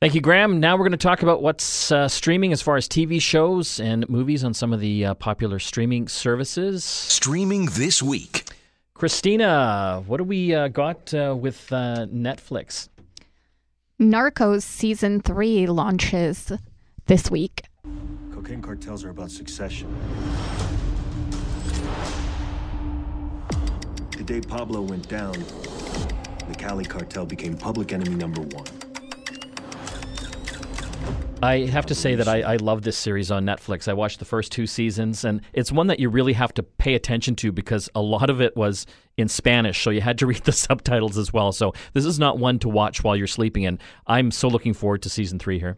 Thank 0.01 0.13
you, 0.13 0.21
Graham. 0.21 0.60
Now 0.60 0.75
we're 0.75 0.84
going 0.84 0.91
to 0.91 0.97
talk 0.97 1.23
about 1.23 1.41
what's 1.41 1.91
uh, 1.91 2.08
streaming 2.08 2.51
as 2.51 2.62
far 2.62 2.75
as 2.75 2.88
TV 2.88 3.21
shows 3.21 3.79
and 3.79 4.08
movies 4.10 4.43
on 4.43 4.53
some 4.53 4.73
of 4.73 4.79
the 4.79 5.05
uh, 5.05 5.13
popular 5.15 5.58
streaming 5.58 6.08
services. 6.08 6.84
Streaming 6.84 7.67
this 7.67 8.03
week. 8.03 8.43
Christina, 8.93 10.03
what 10.05 10.17
do 10.17 10.23
we 10.23 10.53
uh, 10.53 10.67
got 10.67 11.13
uh, 11.13 11.36
with 11.38 11.71
uh, 11.71 12.05
Netflix? 12.08 12.89
Narcos 13.99 14.63
season 14.63 15.21
three 15.21 15.65
launches 15.65 16.51
this 17.08 17.31
week 17.31 17.63
cocaine 18.45 18.62
cartels 18.62 19.03
are 19.03 19.10
about 19.10 19.31
succession. 19.31 19.91
The 24.12 24.23
day 24.23 24.39
Pablo 24.39 24.81
went 24.81 25.10
down, 25.10 25.34
the 25.34 26.55
Cali 26.55 26.86
cartel 26.86 27.25
became 27.25 27.58
public 27.58 27.91
enemy 27.91 28.15
number 28.15 28.41
one. 28.41 28.94
I 31.43 31.65
have 31.65 31.86
to 31.88 31.95
say 31.95 32.15
that 32.15 32.28
I, 32.28 32.41
I, 32.41 32.56
love 32.56 32.82
this 32.84 32.98
series 32.98 33.30
on 33.30 33.45
Netflix. 33.45 33.88
I 33.88 33.93
watched 33.93 34.19
the 34.19 34.26
first 34.26 34.52
two 34.52 34.65
seasons, 34.65 35.26
and 35.26 35.41
it's 35.54 35.71
one 35.71 35.88
that 35.88 36.00
you 36.00 36.10
really 36.10 36.34
have 36.34 36.54
to 36.56 36.63
pay 36.63 36.95
attention 36.95 37.36
to 37.38 37.52
because 37.52 37.89
a 37.93 38.02
lot 38.02 38.30
of 38.30 38.41
it 38.41 38.56
was 38.56 38.86
in 39.17 39.28
Spanish, 39.28 39.84
so 39.84 39.89
you 39.89 40.02
had 40.02 40.17
to 40.19 40.26
read 40.28 40.43
the 40.45 40.52
subtitles 40.52 41.17
as 41.17 41.34
well. 41.34 41.52
So 41.52 41.74
this 41.93 42.06
is 42.06 42.17
not 42.19 42.39
one 42.39 42.60
to 42.60 42.69
watch 42.69 43.04
while 43.04 43.15
you're 43.15 43.28
sleeping, 43.28 43.65
and 43.65 43.80
I'm 44.08 44.32
so 44.32 44.48
looking 44.48 44.74
forward 44.74 45.02
to 45.04 45.10
season 45.10 45.38
three 45.38 45.60
here. 45.60 45.78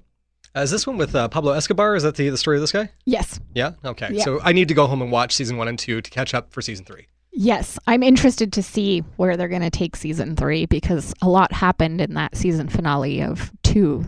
Uh, 0.56 0.62
is 0.62 0.72
this 0.72 0.88
one 0.88 0.98
with 0.98 1.14
uh, 1.16 1.28
Pablo 1.28 1.52
Escobar? 1.54 1.96
Is 1.96 2.04
that 2.04 2.16
the, 2.16 2.30
the 2.30 2.38
story 2.38 2.58
of 2.58 2.62
this 2.62 2.72
guy? 2.72 2.90
Yes. 3.06 3.40
Yeah? 3.54 3.74
Okay. 3.84 4.10
Yeah. 4.12 4.24
So 4.24 4.40
I 4.42 4.54
need 4.54 4.68
to 4.70 4.74
go 4.74 4.88
home 4.88 5.02
and 5.02 5.12
watch 5.12 5.36
season 5.36 5.58
one 5.58 5.68
and 5.68 5.78
two 5.78 6.02
to 6.02 6.10
catch 6.10 6.34
up 6.34 6.52
for 6.52 6.62
season 6.62 6.86
three. 6.86 7.08
Yes. 7.32 7.78
I'm 7.86 8.02
interested 8.02 8.54
to 8.54 8.64
see 8.64 9.02
where 9.18 9.38
they're 9.38 9.50
going 9.50 9.62
to 9.62 9.70
take 9.70 9.96
season 9.96 10.36
three 10.36 10.66
because 10.66 11.14
a 11.22 11.30
lot 11.30 11.52
happened 11.52 12.02
in 12.02 12.16
that 12.16 12.36
season 12.36 12.70
finale 12.70 13.22
of 13.22 13.52
two. 13.62 14.04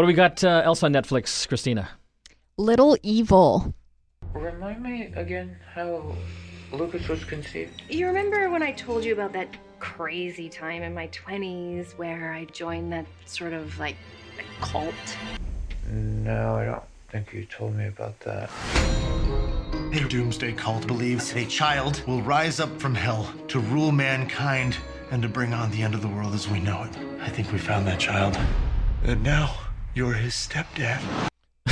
What 0.00 0.04
do 0.04 0.06
we 0.06 0.14
got 0.14 0.42
uh, 0.42 0.62
else 0.64 0.82
on 0.82 0.94
Netflix, 0.94 1.46
Christina? 1.46 1.90
Little 2.56 2.96
Evil. 3.02 3.74
Remind 4.32 4.82
me 4.82 5.12
again 5.14 5.58
how 5.74 6.16
Lucas 6.72 7.06
was 7.06 7.22
conceived. 7.22 7.82
You 7.90 8.06
remember 8.06 8.48
when 8.48 8.62
I 8.62 8.72
told 8.72 9.04
you 9.04 9.12
about 9.12 9.34
that 9.34 9.54
crazy 9.78 10.48
time 10.48 10.82
in 10.82 10.94
my 10.94 11.08
20s 11.08 11.98
where 11.98 12.32
I 12.32 12.46
joined 12.46 12.90
that 12.94 13.04
sort 13.26 13.52
of 13.52 13.78
like 13.78 13.96
cult? 14.62 14.94
No, 15.90 16.54
I 16.54 16.64
don't 16.64 16.82
think 17.10 17.34
you 17.34 17.44
told 17.44 17.76
me 17.76 17.88
about 17.88 18.18
that. 18.20 18.50
A 19.92 20.08
doomsday 20.08 20.52
cult 20.52 20.86
believes 20.86 21.34
a 21.34 21.44
child 21.44 22.02
will 22.06 22.22
rise 22.22 22.58
up 22.58 22.80
from 22.80 22.94
hell 22.94 23.30
to 23.48 23.60
rule 23.60 23.92
mankind 23.92 24.78
and 25.10 25.20
to 25.20 25.28
bring 25.28 25.52
on 25.52 25.70
the 25.70 25.82
end 25.82 25.92
of 25.92 26.00
the 26.00 26.08
world 26.08 26.32
as 26.32 26.48
we 26.48 26.58
know 26.58 26.84
it. 26.84 26.96
I 27.20 27.28
think 27.28 27.52
we 27.52 27.58
found 27.58 27.86
that 27.86 28.00
child. 28.00 28.38
And 29.02 29.22
now 29.22 29.54
you're 29.94 30.14
his 30.14 30.34
stepdad. 30.34 31.00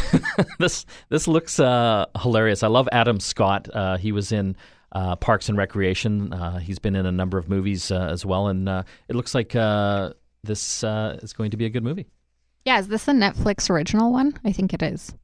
this 0.58 0.86
this 1.08 1.28
looks 1.28 1.58
uh, 1.60 2.06
hilarious. 2.20 2.62
I 2.62 2.68
love 2.68 2.88
Adam 2.92 3.20
Scott. 3.20 3.68
Uh, 3.72 3.96
he 3.96 4.12
was 4.12 4.32
in 4.32 4.56
uh, 4.92 5.16
Parks 5.16 5.48
and 5.48 5.58
Recreation. 5.58 6.32
Uh, 6.32 6.58
he's 6.58 6.78
been 6.78 6.96
in 6.96 7.06
a 7.06 7.12
number 7.12 7.38
of 7.38 7.48
movies 7.48 7.90
uh, 7.90 8.08
as 8.10 8.24
well, 8.24 8.48
and 8.48 8.68
uh, 8.68 8.82
it 9.08 9.16
looks 9.16 9.34
like 9.34 9.52
this 10.44 10.84
is 10.84 11.32
going 11.32 11.50
to 11.50 11.56
be 11.56 11.66
a 11.66 11.70
good 11.70 11.82
movie. 11.82 12.06
Yeah, 12.64 12.78
is 12.78 12.88
this 12.88 13.08
a 13.08 13.12
Netflix 13.12 13.70
original 13.70 14.12
one? 14.12 14.38
I 14.44 14.52
think 14.52 14.74
it 14.74 14.82
is. 14.82 15.14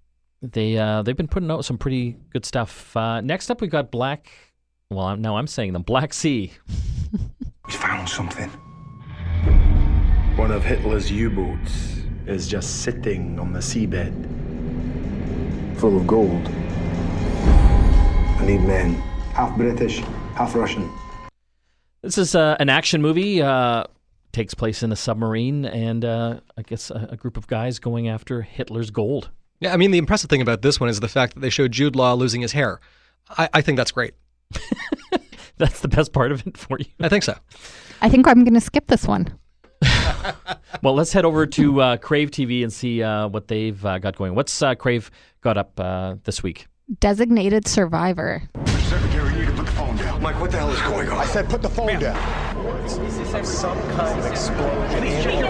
They 0.42 0.76
uh, 0.76 1.02
they've 1.02 1.16
been 1.16 1.28
putting 1.28 1.50
out 1.50 1.64
some 1.64 1.78
pretty 1.78 2.16
good 2.30 2.44
stuff. 2.44 2.96
Uh, 2.96 3.20
next 3.20 3.50
up, 3.50 3.60
we 3.60 3.68
got 3.68 3.90
Black. 3.90 4.30
Well, 4.90 5.16
now 5.16 5.36
I'm 5.36 5.46
saying 5.46 5.72
them. 5.72 5.82
Black 5.82 6.12
Sea. 6.12 6.52
we 7.66 7.72
found 7.72 8.08
something. 8.08 8.50
One 10.36 10.50
of 10.50 10.64
Hitler's 10.64 11.10
U-boats 11.10 12.03
is 12.26 12.48
just 12.48 12.82
sitting 12.82 13.38
on 13.38 13.52
the 13.52 13.60
seabed, 13.60 14.12
full 15.78 15.96
of 15.96 16.06
gold. 16.06 16.48
I 18.38 18.44
need 18.46 18.62
men, 18.62 18.94
half 19.34 19.56
British, 19.56 19.98
half 20.34 20.54
Russian. 20.54 20.90
This 22.02 22.18
is 22.18 22.34
uh, 22.34 22.56
an 22.60 22.68
action 22.68 23.00
movie. 23.02 23.40
Uh, 23.40 23.84
takes 24.32 24.52
place 24.52 24.82
in 24.82 24.92
a 24.92 24.96
submarine, 24.96 25.64
and 25.64 26.04
uh, 26.04 26.40
I 26.56 26.62
guess 26.62 26.90
a, 26.90 27.08
a, 27.12 27.16
group 27.16 27.36
of 27.36 27.46
guys 27.46 27.78
going 27.78 28.08
after 28.08 28.42
Hitler's 28.42 28.90
gold. 28.90 29.30
Yeah, 29.60 29.72
I 29.72 29.76
mean, 29.76 29.92
the 29.92 29.98
impressive 29.98 30.28
thing 30.28 30.42
about 30.42 30.60
this 30.60 30.80
one 30.80 30.90
is 30.90 31.00
the 31.00 31.08
fact 31.08 31.34
that 31.34 31.40
they 31.40 31.50
showed 31.50 31.72
Jude 31.72 31.96
Law 31.96 32.14
losing 32.14 32.40
his 32.40 32.52
hair. 32.52 32.80
I, 33.30 33.48
I 33.54 33.60
think 33.62 33.78
that's 33.78 33.92
great. 33.92 34.14
that's 35.56 35.80
the 35.80 35.88
best 35.88 36.12
part 36.12 36.32
of 36.32 36.46
it 36.46 36.58
for 36.58 36.78
you. 36.78 36.86
I 37.00 37.08
think 37.08 37.22
so. 37.22 37.36
I 38.02 38.08
think 38.08 38.26
I'm 38.26 38.44
going 38.44 38.54
to 38.54 38.60
skip 38.60 38.88
this 38.88 39.06
one. 39.06 39.38
Well, 40.82 40.94
let's 40.94 41.12
head 41.12 41.24
over 41.24 41.46
to 41.46 41.80
uh, 41.80 41.96
Crave 41.96 42.30
TV 42.30 42.62
and 42.62 42.72
see 42.72 43.02
uh, 43.02 43.28
what 43.28 43.48
they've 43.48 43.84
uh, 43.84 43.98
got 43.98 44.16
going. 44.16 44.34
What's 44.34 44.62
uh, 44.62 44.74
Crave 44.74 45.10
got 45.40 45.56
up 45.56 45.78
uh, 45.78 46.16
this 46.24 46.42
week? 46.42 46.66
Designated 47.00 47.66
Survivor. 47.66 48.42
Secretary, 48.66 49.32
you 49.32 49.38
need 49.40 49.46
to 49.46 49.52
put 49.52 49.66
the 49.66 49.72
phone 49.72 49.96
down. 49.96 50.22
Mike, 50.22 50.40
what 50.40 50.50
the 50.50 50.58
hell 50.58 50.70
is 50.70 50.80
going 50.82 51.08
on? 51.08 51.18
I 51.18 51.24
said 51.26 51.48
put 51.48 51.62
the 51.62 51.68
phone 51.70 52.00
down 52.00 52.44
reports 52.64 53.34
of 53.34 53.46
some 53.46 53.78
kind 53.92 54.18
of 54.18 54.26
explosion 54.26 55.04
in 55.04 55.44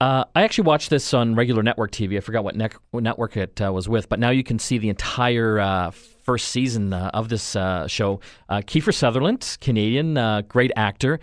Uh, 0.00 0.24
I 0.34 0.42
actually 0.42 0.64
watched 0.64 0.90
this 0.90 1.14
on 1.14 1.36
regular 1.36 1.62
network 1.62 1.92
TV. 1.92 2.16
I 2.16 2.20
forgot 2.20 2.42
what, 2.42 2.56
ne- 2.56 2.68
what 2.90 3.04
network 3.04 3.36
it 3.36 3.60
uh, 3.62 3.72
was 3.72 3.88
with, 3.88 4.08
but 4.08 4.18
now 4.18 4.30
you 4.30 4.42
can 4.42 4.58
see 4.58 4.78
the 4.78 4.88
entire 4.88 5.60
uh, 5.60 5.92
first 6.22 6.48
season 6.48 6.92
uh, 6.92 7.10
of 7.14 7.28
this 7.28 7.56
uh, 7.56 7.86
show. 7.86 8.20
Uh, 8.48 8.58
Kiefer 8.58 8.94
Sutherland, 8.94 9.58
Canadian, 9.60 10.14
great 10.48 10.70
actor. 10.76 11.20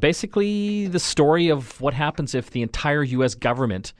basically, 0.00 0.86
the 0.86 1.00
story 1.00 1.48
of 1.48 1.80
what 1.80 1.94
happens 1.94 2.34
if 2.34 2.50
the 2.50 2.62
entire 2.62 3.02
U.S. 3.02 3.34
government 3.34 3.92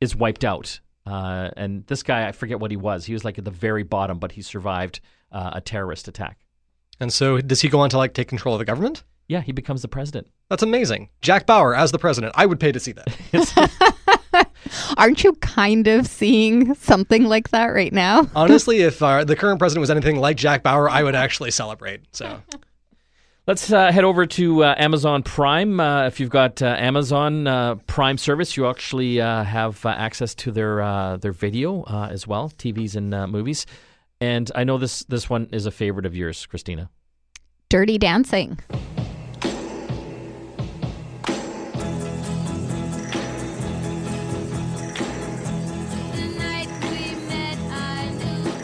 is 0.00 0.16
wiped 0.16 0.44
out. 0.44 0.80
Uh, 1.06 1.50
and 1.56 1.86
this 1.86 2.02
guy, 2.02 2.28
I 2.28 2.32
forget 2.32 2.60
what 2.60 2.70
he 2.70 2.76
was. 2.76 3.04
He 3.04 3.12
was 3.12 3.24
like 3.24 3.38
at 3.38 3.44
the 3.44 3.50
very 3.50 3.82
bottom, 3.82 4.18
but 4.18 4.32
he 4.32 4.42
survived 4.42 5.00
uh, 5.32 5.52
a 5.54 5.60
terrorist 5.60 6.08
attack. 6.08 6.38
And 6.98 7.12
so, 7.12 7.40
does 7.40 7.62
he 7.62 7.68
go 7.68 7.80
on 7.80 7.90
to 7.90 7.98
like 7.98 8.14
take 8.14 8.28
control 8.28 8.54
of 8.54 8.58
the 8.58 8.64
government? 8.64 9.04
Yeah, 9.26 9.40
he 9.40 9.52
becomes 9.52 9.82
the 9.82 9.88
president. 9.88 10.28
That's 10.48 10.62
amazing. 10.62 11.08
Jack 11.22 11.46
Bauer 11.46 11.74
as 11.74 11.92
the 11.92 11.98
president. 11.98 12.34
I 12.36 12.46
would 12.46 12.60
pay 12.60 12.72
to 12.72 12.80
see 12.80 12.92
that. 12.92 13.06
Aren't 14.96 15.24
you 15.24 15.34
kind 15.34 15.86
of 15.86 16.06
seeing 16.06 16.74
something 16.74 17.24
like 17.24 17.50
that 17.50 17.66
right 17.66 17.92
now? 17.92 18.28
Honestly, 18.34 18.80
if 18.80 19.02
uh, 19.02 19.24
the 19.24 19.36
current 19.36 19.58
president 19.58 19.80
was 19.80 19.90
anything 19.90 20.16
like 20.16 20.36
Jack 20.36 20.62
Bauer, 20.62 20.88
I 20.88 21.02
would 21.02 21.14
actually 21.14 21.50
celebrate. 21.50 22.02
So. 22.12 22.42
Let's 23.46 23.72
uh, 23.72 23.90
head 23.90 24.04
over 24.04 24.26
to 24.26 24.62
uh, 24.62 24.74
Amazon 24.78 25.24
Prime. 25.24 25.80
Uh, 25.80 26.06
if 26.06 26.20
you've 26.20 26.30
got 26.30 26.62
uh, 26.62 26.66
Amazon 26.78 27.48
uh, 27.48 27.74
Prime 27.86 28.16
service, 28.16 28.56
you 28.56 28.68
actually 28.68 29.20
uh, 29.20 29.42
have 29.42 29.84
access 29.84 30.36
to 30.36 30.52
their 30.52 31.16
their 31.18 31.32
video 31.32 31.82
as 31.82 32.28
well, 32.28 32.50
TVs 32.50 32.94
and 32.94 33.10
movies. 33.32 33.66
And 34.20 34.52
I 34.54 34.62
know 34.62 34.78
this 34.78 35.02
this 35.04 35.28
one 35.28 35.48
is 35.52 35.66
a 35.66 35.72
favorite 35.72 36.06
of 36.06 36.14
yours, 36.14 36.46
Christina. 36.46 36.90
Dirty 37.70 37.98
Dancing. 37.98 38.58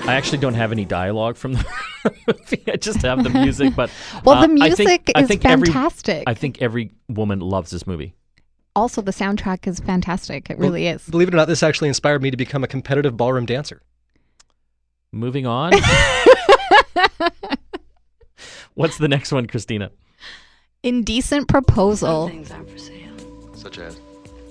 I 0.07 0.14
actually 0.14 0.38
don't 0.38 0.55
have 0.55 0.71
any 0.73 0.85
dialogue 0.85 1.37
from 1.37 1.55
the 1.55 1.64
movie. 2.29 2.62
I 2.73 2.77
just 2.77 3.03
have 3.03 3.25
the 3.25 3.31
music. 3.31 3.75
But 3.75 3.90
Well, 4.25 4.37
the 4.47 4.53
uh, 4.61 4.64
I 4.64 4.71
think- 4.71 4.79
music 4.88 5.11
I 5.16 5.23
is 5.23 5.29
think 5.29 5.45
every- 5.45 5.66
fantastic. 5.66 6.25
I 6.27 6.35
think 6.35 6.62
every 6.62 6.92
woman 7.09 7.40
loves 7.40 7.71
this 7.71 7.87
movie. 7.87 8.14
Also, 8.77 9.01
the 9.03 9.11
soundtrack 9.11 9.66
is 9.66 9.81
fantastic. 9.81 10.51
It 10.51 10.59
really 10.59 10.87
is. 10.87 11.03
Believe 11.09 11.29
it 11.29 11.35
or 11.35 11.38
not, 11.38 11.49
this 11.49 11.62
actually 11.62 11.88
inspired 11.88 12.23
me 12.23 12.31
to 12.31 12.37
become 12.37 12.62
a 12.62 12.69
competitive 12.69 13.16
ballroom 13.16 13.47
dancer. 13.47 13.81
Moving 15.12 15.47
on. 15.47 15.73
What's 18.75 18.99
the 18.99 19.09
next 19.09 19.33
one, 19.33 19.47
Christina? 19.47 19.90
Indecent 20.83 21.49
proposal. 21.49 22.29
Things 22.29 22.51
aren't 22.51 22.69
for 22.71 22.77
sale, 22.79 23.55
Such 23.55 23.79
as. 23.79 23.99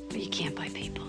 but 0.10 0.20
you 0.20 0.30
can't 0.30 0.56
buy 0.56 0.70
people. 0.70 1.06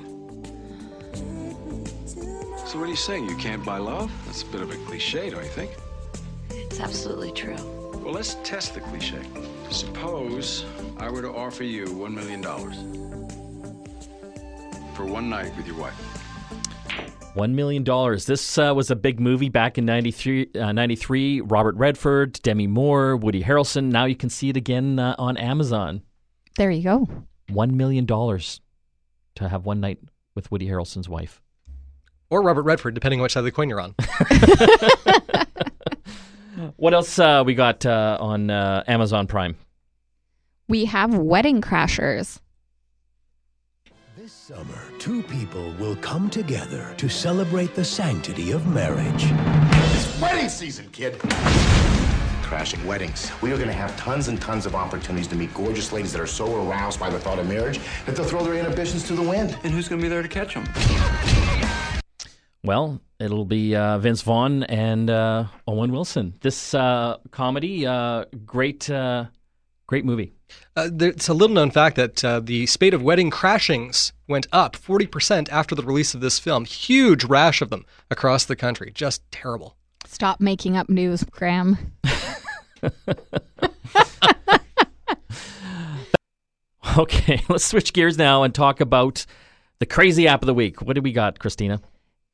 So 2.77 2.81
what 2.81 2.89
are 2.89 2.91
you 2.91 2.97
saying? 2.97 3.27
You 3.31 3.37
can't 3.37 3.65
buy 3.65 3.79
love? 3.79 4.13
That's 4.27 4.43
a 4.43 4.47
bit 4.49 4.61
of 4.61 4.71
a 4.71 4.77
cliche, 4.85 5.31
don't 5.31 5.43
you 5.43 5.49
think? 5.49 5.71
It's 6.51 6.79
absolutely 6.79 7.33
true. 7.33 7.57
Well, 8.05 8.13
let's 8.13 8.35
test 8.45 8.75
the 8.75 8.83
cliche. 8.83 9.23
Suppose 9.71 10.67
I 10.99 11.09
were 11.09 11.23
to 11.23 11.31
offer 11.31 11.65
you 11.65 11.91
one 11.95 12.15
million 12.15 12.43
dollars 12.43 12.77
for 14.95 15.07
one 15.07 15.31
night 15.31 15.57
with 15.57 15.67
your 15.67 15.77
wife. 15.77 15.95
One 17.33 17.57
million 17.57 17.83
dollars. 17.83 18.27
This 18.27 18.59
uh, 18.59 18.75
was 18.77 18.91
a 18.91 18.97
big 18.97 19.21
movie 19.21 19.49
back 19.49 19.79
in 19.79 19.87
93, 19.87 20.51
uh, 20.61 20.73
93. 20.73 21.41
Robert 21.41 21.77
Redford, 21.77 22.35
Demi 22.43 22.67
Moore, 22.67 23.17
Woody 23.17 23.43
Harrelson. 23.43 23.85
Now 23.85 24.05
you 24.05 24.17
can 24.17 24.29
see 24.29 24.51
it 24.51 24.57
again 24.59 24.99
uh, 24.99 25.15
on 25.19 25.39
Amazon. 25.39 26.03
There 26.59 26.71
you 26.71 26.83
go. 26.83 27.09
One 27.49 27.79
million 27.79 28.05
dollars 28.05 28.61
to 29.37 29.49
have 29.49 29.65
one 29.65 29.81
night 29.81 30.01
with 30.35 30.51
Woody 30.53 30.69
Harrelson's 30.69 31.09
wife. 31.09 31.41
Or 32.31 32.43
Robert 32.43 32.63
Redford, 32.63 32.95
depending 32.95 33.21
on 33.21 33.23
which 33.23 33.33
side 33.33 33.41
of 33.41 33.45
the 33.45 33.53
coin 33.53 33.69
you're 33.69 33.81
on. 33.81 33.95
What 36.77 36.95
else 36.95 37.19
uh, 37.19 37.43
we 37.45 37.55
got 37.55 37.87
uh, 37.87 38.19
on 38.21 38.51
uh, 38.51 38.83
Amazon 38.87 39.27
Prime? 39.27 39.57
We 40.69 40.85
have 40.87 41.15
Wedding 41.15 41.61
Crashers. 41.61 42.41
This 44.17 44.33
summer, 44.33 44.83
two 44.99 45.23
people 45.23 45.73
will 45.79 45.97
come 45.97 46.29
together 46.29 46.95
to 46.97 47.09
celebrate 47.09 47.75
the 47.75 47.85
sanctity 47.85 48.51
of 48.51 48.67
marriage. 48.67 49.27
It's 49.95 50.21
wedding 50.21 50.49
season, 50.49 50.89
kid. 50.91 51.19
Crashing 52.43 52.85
weddings. 52.87 53.31
We 53.43 53.53
are 53.53 53.57
going 53.57 53.69
to 53.69 53.75
have 53.75 53.97
tons 53.97 54.29
and 54.29 54.41
tons 54.41 54.67
of 54.67 54.75
opportunities 54.75 55.29
to 55.29 55.37
meet 55.37 55.53
gorgeous 55.55 55.93
ladies 55.93 56.13
that 56.13 56.21
are 56.21 56.27
so 56.27 56.69
aroused 56.69 56.99
by 56.99 57.11
the 57.11 57.19
thought 57.19 57.39
of 57.39 57.49
marriage 57.49 57.81
that 58.07 58.17
they'll 58.17 58.27
throw 58.27 58.43
their 58.43 58.55
inhibitions 58.55 59.05
to 59.05 59.15
the 59.15 59.23
wind. 59.23 59.57
And 59.63 59.73
who's 59.73 59.89
going 59.89 60.01
to 60.01 60.05
be 60.05 60.09
there 60.09 60.23
to 60.23 60.29
catch 60.29 60.55
them? 60.55 60.65
Well, 62.67 63.01
it'll 63.21 63.45
be 63.45 63.77
uh, 63.77 63.99
Vince 63.99 64.23
Vaughn 64.23 64.65
and 64.65 65.09
uh, 65.09 65.45
Owen 65.69 65.93
Wilson. 65.93 66.35
This 66.41 66.75
uh, 66.75 67.19
comedy, 67.31 67.87
uh, 67.87 68.25
great, 68.45 68.91
uh, 68.91 69.27
great 69.87 70.05
movie. 70.05 70.33
Uh, 70.75 70.91
there, 70.93 71.11
it's 71.11 71.29
a 71.29 71.35
little 71.35 71.55
known 71.55 71.71
fact 71.71 71.95
that 71.95 72.25
uh, 72.25 72.41
the 72.41 72.67
spate 72.67 72.93
of 72.93 73.03
wedding 73.03 73.31
crashings 73.31 74.13
went 74.27 74.49
up 74.51 74.77
40% 74.77 75.49
after 75.51 75.77
the 75.77 75.83
release 75.85 76.13
of 76.13 76.21
this 76.21 76.41
film. 76.41 76.65
Huge 76.65 77.23
rash 77.23 77.63
of 77.63 77.71
them 77.71 77.87
across 78.11 78.45
the 78.45 78.57
country. 78.57 78.91
Just 78.93 79.23
terrible. 79.31 79.77
Stop 80.05 80.41
making 80.41 80.77
up 80.77 80.89
news, 80.89 81.23
Graham. 81.23 81.93
Okay, 86.99 87.43
let's 87.49 87.65
switch 87.65 87.93
gears 87.93 88.17
now 88.17 88.43
and 88.43 88.55
talk 88.55 88.81
about 88.81 89.27
the 89.81 89.87
crazy 89.87 90.27
app 90.27 90.43
of 90.43 90.47
the 90.47 90.55
week. 90.55 90.81
What 90.81 90.95
do 90.95 91.03
we 91.03 91.13
got, 91.13 91.39
Christina? 91.39 91.81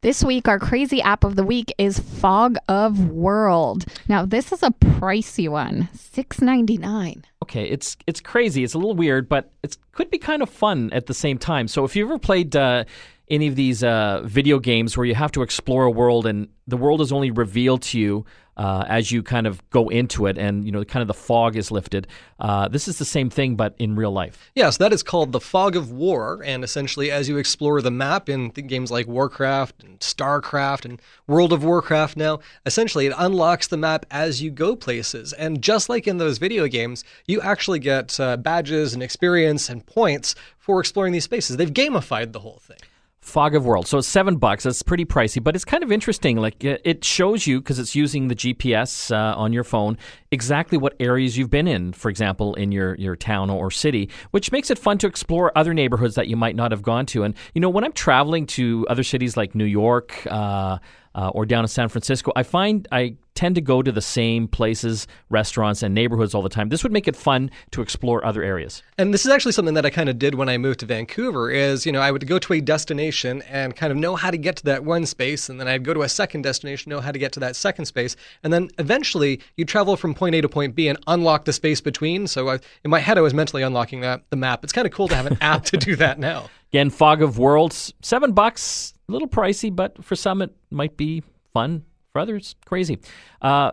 This 0.03 0.25
week, 0.25 0.49
our 0.49 0.59
crazy 0.59 1.01
app 1.01 1.23
of 1.23 1.37
the 1.37 1.45
week 1.45 1.73
is 1.79 2.01
Fog 2.01 2.57
of 2.67 3.11
World. 3.11 3.85
Now, 4.09 4.27
this 4.27 4.51
is 4.51 4.65
a 4.65 4.71
pricey 4.71 5.49
one, 5.49 5.88
six 5.93 6.41
ninety 6.41 6.77
nine. 6.77 7.25
Okay, 7.41 7.67
it's 7.67 7.97
it's 8.09 8.21
crazy. 8.21 8.65
It's 8.65 8.75
a 8.75 8.79
little 8.79 8.97
weird, 8.97 9.29
but 9.29 9.53
it 9.62 9.77
could 9.93 10.11
be 10.11 10.19
kind 10.19 10.43
of 10.43 10.51
fun 10.51 10.93
at 10.93 11.07
the 11.07 11.15
same 11.15 11.38
time. 11.38 11.69
So 11.69 11.85
if 11.85 11.95
you 11.95 12.05
ever 12.05 12.19
played 12.19 12.57
uh, 12.57 12.83
any 13.29 13.47
of 13.47 13.55
these 13.55 13.85
uh, 13.85 14.23
video 14.25 14.59
games 14.59 14.97
where 14.97 15.07
you 15.07 15.15
have 15.15 15.31
to 15.33 15.43
explore 15.43 15.85
a 15.85 15.91
world 15.91 16.27
and 16.27 16.49
the 16.67 16.77
world 16.77 17.01
is 17.01 17.12
only 17.12 17.31
revealed 17.31 17.83
to 17.83 18.01
you 18.01 18.25
uh, 18.57 18.85
as 18.88 19.11
you 19.11 19.23
kind 19.23 19.47
of 19.47 19.69
go 19.71 19.88
into 19.88 20.27
it, 20.27 20.37
and 20.38 20.65
you 20.65 20.73
know, 20.73 20.85
kind 20.85 21.01
of 21.03 21.09
the 21.09 21.15
fog 21.15 21.57
is 21.57 21.71
lifted. 21.71 22.07
Uh, 22.38 22.69
this 22.69 22.88
is 22.88 22.99
the 22.99 23.05
same 23.05 23.31
thing, 23.31 23.57
but 23.57 23.75
in 23.79 23.97
real 23.97 24.11
life. 24.11 24.51
Yes, 24.55 24.77
that 24.79 24.93
is 24.93 25.03
called 25.03 25.33
the 25.33 25.41
Fog 25.41 25.77
of 25.77 25.91
War. 25.91 26.43
And 26.45 26.65
essentially, 26.65 27.11
as 27.11 27.29
you 27.29 27.38
explore 27.38 27.81
the 27.81 27.91
map 27.91 28.29
in 28.29 28.49
games 28.49 28.91
like 28.91 29.07
Warcraft 29.07 29.83
and 29.85 29.99
StarCraft 30.01 30.85
and 30.85 31.01
World 31.27 31.53
of 31.53 31.65
Warcraft 31.65 32.17
now, 32.17 32.41
essentially 32.67 33.07
it 33.07 33.15
unlocks 33.17 33.69
the 33.69 33.77
map 33.77 34.07
as 34.11 34.43
you 34.43 34.51
go 34.51 34.77
places. 34.77 35.33
And 35.33 35.62
just 35.62 35.88
like 35.88 36.07
in 36.07 36.19
those 36.19 36.38
video 36.38 36.67
games, 36.67 37.05
you 37.27 37.41
actually 37.41 37.79
get 37.79 38.19
uh, 38.19 38.37
badges 38.37 38.93
and 38.93 39.03
experience 39.03 39.69
and 39.69 39.87
points 39.87 40.35
for 40.59 40.81
exploring 40.81 41.12
these 41.12 41.25
spaces. 41.25 41.57
They've 41.57 41.73
gamified 41.73 42.33
the 42.33 42.41
whole 42.41 42.61
thing. 42.62 42.79
Fog 43.23 43.55
of 43.55 43.65
World. 43.65 43.87
So 43.87 43.99
it's 43.99 44.09
seven 44.09 44.37
bucks. 44.37 44.65
That's 44.65 44.83
pretty 44.83 45.05
pricey, 45.05 45.43
but 45.43 45.55
it's 45.55 45.65
kind 45.65 45.85
of 45.85 45.93
interesting. 45.93 46.39
Like 46.39 46.65
uh, 46.65 46.79
it 46.85 47.05
shows 47.05 47.47
you 47.47 47.61
because 47.61 47.79
it's 47.79 47.95
using 47.95 48.27
the 48.27 48.35
GPS 48.35 49.15
uh, 49.15 49.39
on 49.39 49.53
your 49.53 49.63
phone 49.63 49.97
exactly 50.33 50.77
what 50.77 50.95
areas 50.99 51.39
you've 51.39 51.49
been 51.49 51.69
in. 51.69 51.93
For 51.93 52.09
example, 52.11 52.55
in 52.55 52.73
your 52.73 52.97
your 52.97 53.15
town 53.15 53.49
or 53.49 53.71
city, 53.71 54.11
which 54.33 54.51
makes 54.51 54.73
it 54.73 54.79
fun 54.79 54.99
to 54.99 55.07
explore 55.07 55.57
other 55.57 55.73
neighborhoods 55.73 56.17
that 56.17 56.27
you 56.27 56.37
might 56.37 56.57
not 56.57 56.73
have 56.73 56.83
gone 56.83 57.07
to. 57.07 57.23
And 57.23 57.35
you 57.55 57.61
know, 57.61 57.71
when 57.71 57.85
I'm 57.85 57.93
traveling 57.93 58.45
to 58.49 58.87
other 58.91 59.05
cities 59.05 59.37
like 59.37 59.55
New 59.55 59.65
York. 59.65 60.27
Uh, 60.27 60.79
uh, 61.15 61.29
or 61.35 61.45
down 61.45 61.63
in 61.63 61.69
San 61.69 61.91
Francisco, 61.91 62.33
I 62.35 62.43
find 62.43 62.89
I 62.91 63.17
tend 63.35 63.55
to 63.55 63.61
go 63.61 63.83
to 63.83 63.90
the 63.90 64.03
same 64.03 64.47
places, 64.49 65.07
restaurants, 65.31 65.83
and 65.83 65.95
neighborhoods 65.95 66.35
all 66.35 66.42
the 66.42 66.49
time. 66.49 66.68
This 66.68 66.83
would 66.83 66.92
make 66.92 67.09
it 67.09 67.16
fun 67.16 67.51
to 67.71 67.83
explore 67.83 68.25
other 68.25 68.42
areas. 68.42 68.83
And 68.99 69.12
this 69.12 69.25
is 69.25 69.33
actually 69.33 69.53
something 69.53 69.75
that 69.75 69.87
I 69.87 69.90
kind 69.90 70.09
of 70.09 70.18
did 70.18 70.35
when 70.35 70.49
I 70.49 70.59
moved 70.59 70.81
to 70.81 70.87
Vancouver 70.87 71.51
is, 71.51 71.87
you 71.87 71.92
know, 71.92 72.01
I 72.01 72.11
would 72.11 72.27
go 72.27 72.38
to 72.38 72.53
a 72.53 72.61
destination 72.61 73.42
and 73.42 73.75
kind 73.75 73.90
of 73.90 73.97
know 73.97 74.16
how 74.16 74.31
to 74.31 74.38
get 74.38 74.57
to 74.57 74.64
that 74.64 74.85
one 74.85 75.07
space 75.07 75.49
and 75.49 75.59
then 75.59 75.68
I'd 75.68 75.85
go 75.85 75.95
to 75.95 76.03
a 76.03 76.09
second 76.09 76.42
destination, 76.42 76.90
know 76.90 77.01
how 77.01 77.12
to 77.12 77.18
get 77.18 77.33
to 77.33 77.40
that 77.40 77.57
second 77.57 77.87
space, 77.87 78.16
and 78.42 78.53
then 78.53 78.71
eventually 78.79 79.40
you 79.57 79.64
travel 79.64 79.97
from 79.97 80.14
point 80.14 80.35
A 80.35 80.40
to 80.40 80.49
point 80.49 80.75
B 80.75 80.88
and 80.88 80.99
unlock 81.07 81.45
the 81.45 81.53
space 81.53 81.81
between. 81.81 82.27
So 82.27 82.49
I, 82.49 82.59
in 82.85 82.90
my 82.90 83.01
head 83.01 83.18
I 83.18 83.23
was 83.23 83.35
mentally 83.35 83.62
unlocking 83.62 84.01
that 84.01 84.23
the 84.31 84.37
map. 84.37 84.64
It's 84.64 84.73
kind 84.73 84.87
of 84.87 84.92
cool 84.92 85.09
to 85.09 85.14
have 85.14 85.27
an 85.27 85.38
app 85.40 85.64
to 85.66 85.77
do 85.77 85.97
that 85.97 86.18
now. 86.18 86.51
Again, 86.71 86.90
Fog 86.90 87.21
of 87.23 87.38
Worlds, 87.38 87.92
seven 88.01 88.33
bucks, 88.33 88.95
a 89.09 89.12
little 89.12 89.29
pricey, 89.29 89.75
but 89.75 90.03
for 90.05 90.16
some 90.16 90.42
it 90.42 90.55
might 90.71 90.97
be 90.97 91.23
fun. 91.53 91.85
For 92.12 92.20
others, 92.20 92.57
crazy. 92.66 92.98
Uh, 93.40 93.72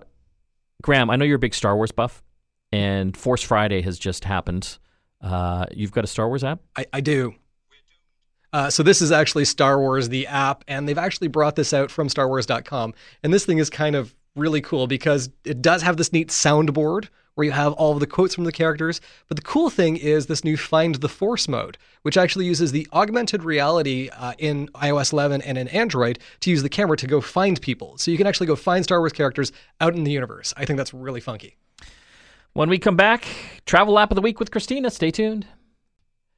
Graham, 0.81 1.09
I 1.09 1.17
know 1.17 1.25
you're 1.25 1.35
a 1.35 1.39
big 1.39 1.53
Star 1.53 1.75
Wars 1.75 1.91
buff, 1.91 2.23
and 2.71 3.15
Force 3.15 3.43
Friday 3.43 3.81
has 3.81 3.99
just 3.99 4.23
happened. 4.23 4.77
Uh, 5.21 5.65
you've 5.71 5.91
got 5.91 6.03
a 6.03 6.07
Star 6.07 6.27
Wars 6.27 6.43
app? 6.43 6.61
I, 6.75 6.85
I 6.93 7.01
do. 7.01 7.35
Uh, 8.51 8.69
so 8.69 8.81
this 8.81 9.01
is 9.01 9.11
actually 9.11 9.45
Star 9.45 9.79
Wars, 9.79 10.09
the 10.09 10.25
app, 10.27 10.63
and 10.67 10.87
they've 10.87 10.97
actually 10.97 11.27
brought 11.27 11.55
this 11.55 11.73
out 11.73 11.91
from 11.91 12.07
StarWars.com. 12.07 12.93
And 13.23 13.33
this 13.33 13.45
thing 13.45 13.59
is 13.59 13.69
kind 13.69 13.95
of 13.95 14.15
really 14.35 14.61
cool 14.61 14.87
because 14.87 15.29
it 15.43 15.61
does 15.61 15.81
have 15.81 15.97
this 15.97 16.13
neat 16.13 16.29
soundboard 16.29 17.09
where 17.39 17.45
you 17.45 17.51
have 17.53 17.71
all 17.73 17.93
of 17.93 18.01
the 18.01 18.05
quotes 18.05 18.35
from 18.35 18.43
the 18.43 18.51
characters. 18.51 18.99
But 19.29 19.37
the 19.37 19.43
cool 19.43 19.69
thing 19.69 19.95
is 19.95 20.25
this 20.25 20.43
new 20.43 20.57
Find 20.57 20.95
the 20.95 21.07
Force 21.07 21.47
mode, 21.47 21.77
which 22.01 22.17
actually 22.17 22.45
uses 22.45 22.73
the 22.73 22.85
augmented 22.91 23.45
reality 23.45 24.09
uh, 24.09 24.33
in 24.37 24.67
iOS 24.75 25.13
11 25.13 25.41
and 25.43 25.57
in 25.57 25.69
Android 25.69 26.19
to 26.41 26.49
use 26.49 26.63
the 26.63 26.69
camera 26.69 26.97
to 26.97 27.07
go 27.07 27.21
find 27.21 27.61
people. 27.61 27.97
So 27.97 28.11
you 28.11 28.17
can 28.17 28.27
actually 28.27 28.47
go 28.47 28.57
find 28.57 28.83
Star 28.83 28.99
Wars 28.99 29.13
characters 29.13 29.53
out 29.79 29.95
in 29.95 30.03
the 30.03 30.11
universe. 30.11 30.53
I 30.57 30.65
think 30.65 30.75
that's 30.75 30.93
really 30.93 31.21
funky. 31.21 31.55
When 32.51 32.69
we 32.69 32.77
come 32.77 32.97
back, 32.97 33.25
travel 33.65 33.97
app 33.97 34.11
of 34.11 34.15
the 34.15 34.21
week 34.21 34.37
with 34.41 34.51
Christina. 34.51 34.91
Stay 34.91 35.09
tuned. 35.09 35.47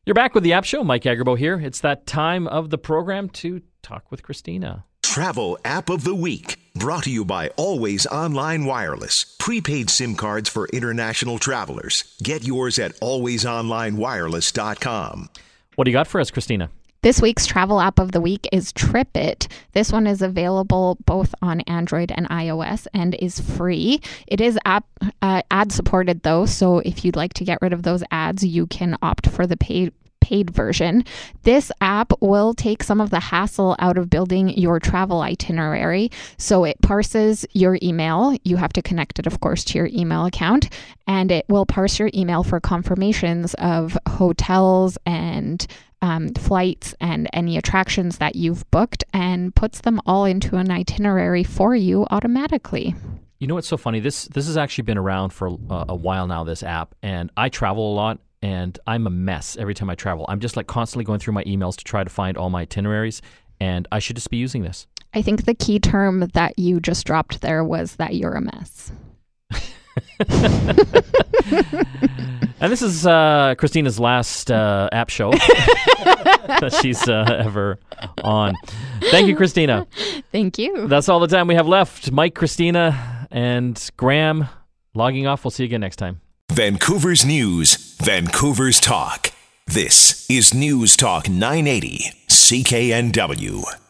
You're 0.05 0.13
back 0.13 0.35
with 0.35 0.43
the 0.43 0.53
App 0.53 0.65
Show. 0.65 0.83
Mike 0.83 1.01
Agerbo 1.03 1.35
here. 1.35 1.59
It's 1.59 1.79
that 1.79 2.05
time 2.05 2.45
of 2.47 2.69
the 2.69 2.77
program 2.77 3.27
to 3.29 3.63
talk 3.81 4.11
with 4.11 4.21
Christina. 4.21 4.85
Travel 5.01 5.57
App 5.65 5.89
of 5.89 6.03
the 6.03 6.13
Week. 6.13 6.60
Brought 6.73 7.03
to 7.03 7.11
you 7.11 7.25
by 7.25 7.49
Always 7.57 8.07
Online 8.07 8.63
Wireless. 8.63 9.35
Prepaid 9.37 9.89
SIM 9.89 10.15
cards 10.15 10.47
for 10.47 10.69
international 10.69 11.37
travelers. 11.37 12.15
Get 12.23 12.47
yours 12.47 12.79
at 12.79 12.97
alwaysonlinewireless.com. 13.01 15.29
What 15.75 15.83
do 15.83 15.91
you 15.91 15.97
got 15.97 16.07
for 16.07 16.21
us, 16.21 16.31
Christina? 16.31 16.69
This 17.01 17.21
week's 17.21 17.45
travel 17.45 17.81
app 17.81 17.99
of 17.99 18.13
the 18.13 18.21
week 18.21 18.47
is 18.53 18.71
TripIt. 18.71 19.51
This 19.73 19.91
one 19.91 20.07
is 20.07 20.21
available 20.21 20.97
both 21.03 21.35
on 21.41 21.59
Android 21.61 22.13
and 22.15 22.29
iOS 22.29 22.87
and 22.93 23.15
is 23.15 23.41
free. 23.41 23.99
It 24.27 24.39
is 24.39 24.57
app 24.63 24.85
uh, 25.21 25.41
ad 25.51 25.73
supported 25.73 26.23
though, 26.23 26.45
so 26.45 26.79
if 26.79 27.03
you'd 27.03 27.17
like 27.17 27.33
to 27.33 27.43
get 27.43 27.61
rid 27.61 27.73
of 27.73 27.83
those 27.83 28.01
ads, 28.11 28.45
you 28.45 28.65
can 28.67 28.97
opt 29.01 29.27
for 29.27 29.45
the 29.45 29.57
paid 29.57 29.91
paid 30.31 30.49
version. 30.49 31.03
This 31.43 31.71
app 31.81 32.13
will 32.21 32.53
take 32.53 32.83
some 32.83 33.01
of 33.01 33.09
the 33.09 33.19
hassle 33.19 33.75
out 33.79 33.97
of 33.97 34.09
building 34.09 34.49
your 34.49 34.79
travel 34.79 35.21
itinerary. 35.21 36.09
So 36.37 36.63
it 36.63 36.81
parses 36.81 37.45
your 37.51 37.77
email. 37.83 38.37
You 38.43 38.55
have 38.55 38.71
to 38.73 38.81
connect 38.81 39.19
it, 39.19 39.27
of 39.27 39.41
course, 39.41 39.65
to 39.65 39.77
your 39.77 39.89
email 39.91 40.25
account, 40.25 40.69
and 41.05 41.31
it 41.31 41.45
will 41.49 41.65
parse 41.65 41.99
your 41.99 42.09
email 42.13 42.43
for 42.43 42.59
confirmations 42.61 43.53
of 43.55 43.97
hotels 44.07 44.97
and 45.05 45.67
um, 46.01 46.33
flights 46.33 46.95
and 47.01 47.29
any 47.33 47.57
attractions 47.57 48.17
that 48.17 48.35
you've 48.35 48.69
booked 48.71 49.03
and 49.13 49.53
puts 49.53 49.81
them 49.81 49.99
all 50.05 50.25
into 50.25 50.55
an 50.55 50.71
itinerary 50.71 51.43
for 51.43 51.75
you 51.75 52.07
automatically. 52.09 52.95
You 53.37 53.47
know 53.47 53.55
what's 53.55 53.67
so 53.67 53.77
funny? 53.77 53.99
This 53.99 54.25
this 54.25 54.45
has 54.47 54.55
actually 54.55 54.83
been 54.83 54.97
around 54.97 55.31
for 55.31 55.47
a, 55.47 55.85
a 55.89 55.95
while 55.95 56.27
now. 56.27 56.43
This 56.43 56.63
app, 56.63 56.95
and 57.01 57.31
I 57.35 57.49
travel 57.49 57.91
a 57.91 57.95
lot, 57.95 58.19
and 58.41 58.77
I'm 58.87 59.07
a 59.07 59.09
mess 59.09 59.57
every 59.57 59.73
time 59.73 59.89
I 59.89 59.95
travel. 59.95 60.25
I'm 60.29 60.39
just 60.39 60.57
like 60.57 60.67
constantly 60.67 61.05
going 61.05 61.19
through 61.19 61.33
my 61.33 61.43
emails 61.43 61.75
to 61.77 61.83
try 61.83 62.03
to 62.03 62.09
find 62.09 62.37
all 62.37 62.49
my 62.49 62.61
itineraries, 62.61 63.21
and 63.59 63.87
I 63.91 63.99
should 63.99 64.15
just 64.15 64.29
be 64.29 64.37
using 64.37 64.63
this. 64.63 64.87
I 65.13 65.21
think 65.21 65.45
the 65.45 65.53
key 65.53 65.79
term 65.79 66.21
that 66.33 66.57
you 66.57 66.79
just 66.79 67.05
dropped 67.05 67.41
there 67.41 67.63
was 67.63 67.97
that 67.97 68.15
you're 68.15 68.33
a 68.33 68.41
mess. 68.41 68.91
And 72.61 72.71
this 72.71 72.83
is 72.83 73.07
uh, 73.07 73.55
Christina's 73.57 73.99
last 73.99 74.51
uh, 74.51 74.87
app 74.91 75.09
show 75.09 75.31
that 75.31 76.77
she's 76.79 77.09
uh, 77.09 77.41
ever 77.43 77.79
on. 78.23 78.53
Thank 79.09 79.27
you, 79.27 79.35
Christina. 79.35 79.87
Thank 80.31 80.59
you. 80.59 80.87
That's 80.87 81.09
all 81.09 81.19
the 81.19 81.27
time 81.27 81.47
we 81.47 81.55
have 81.55 81.67
left. 81.67 82.11
Mike, 82.11 82.35
Christina, 82.35 83.27
and 83.31 83.89
Graham 83.97 84.47
logging 84.93 85.25
off. 85.25 85.43
We'll 85.43 85.49
see 85.49 85.63
you 85.63 85.69
again 85.69 85.81
next 85.81 85.95
time. 85.95 86.21
Vancouver's 86.51 87.25
News, 87.25 87.95
Vancouver's 88.01 88.81
Talk. 88.81 89.31
This 89.67 90.29
is 90.29 90.53
News 90.53 90.97
Talk 90.97 91.29
980, 91.29 92.11
CKNW. 92.27 93.63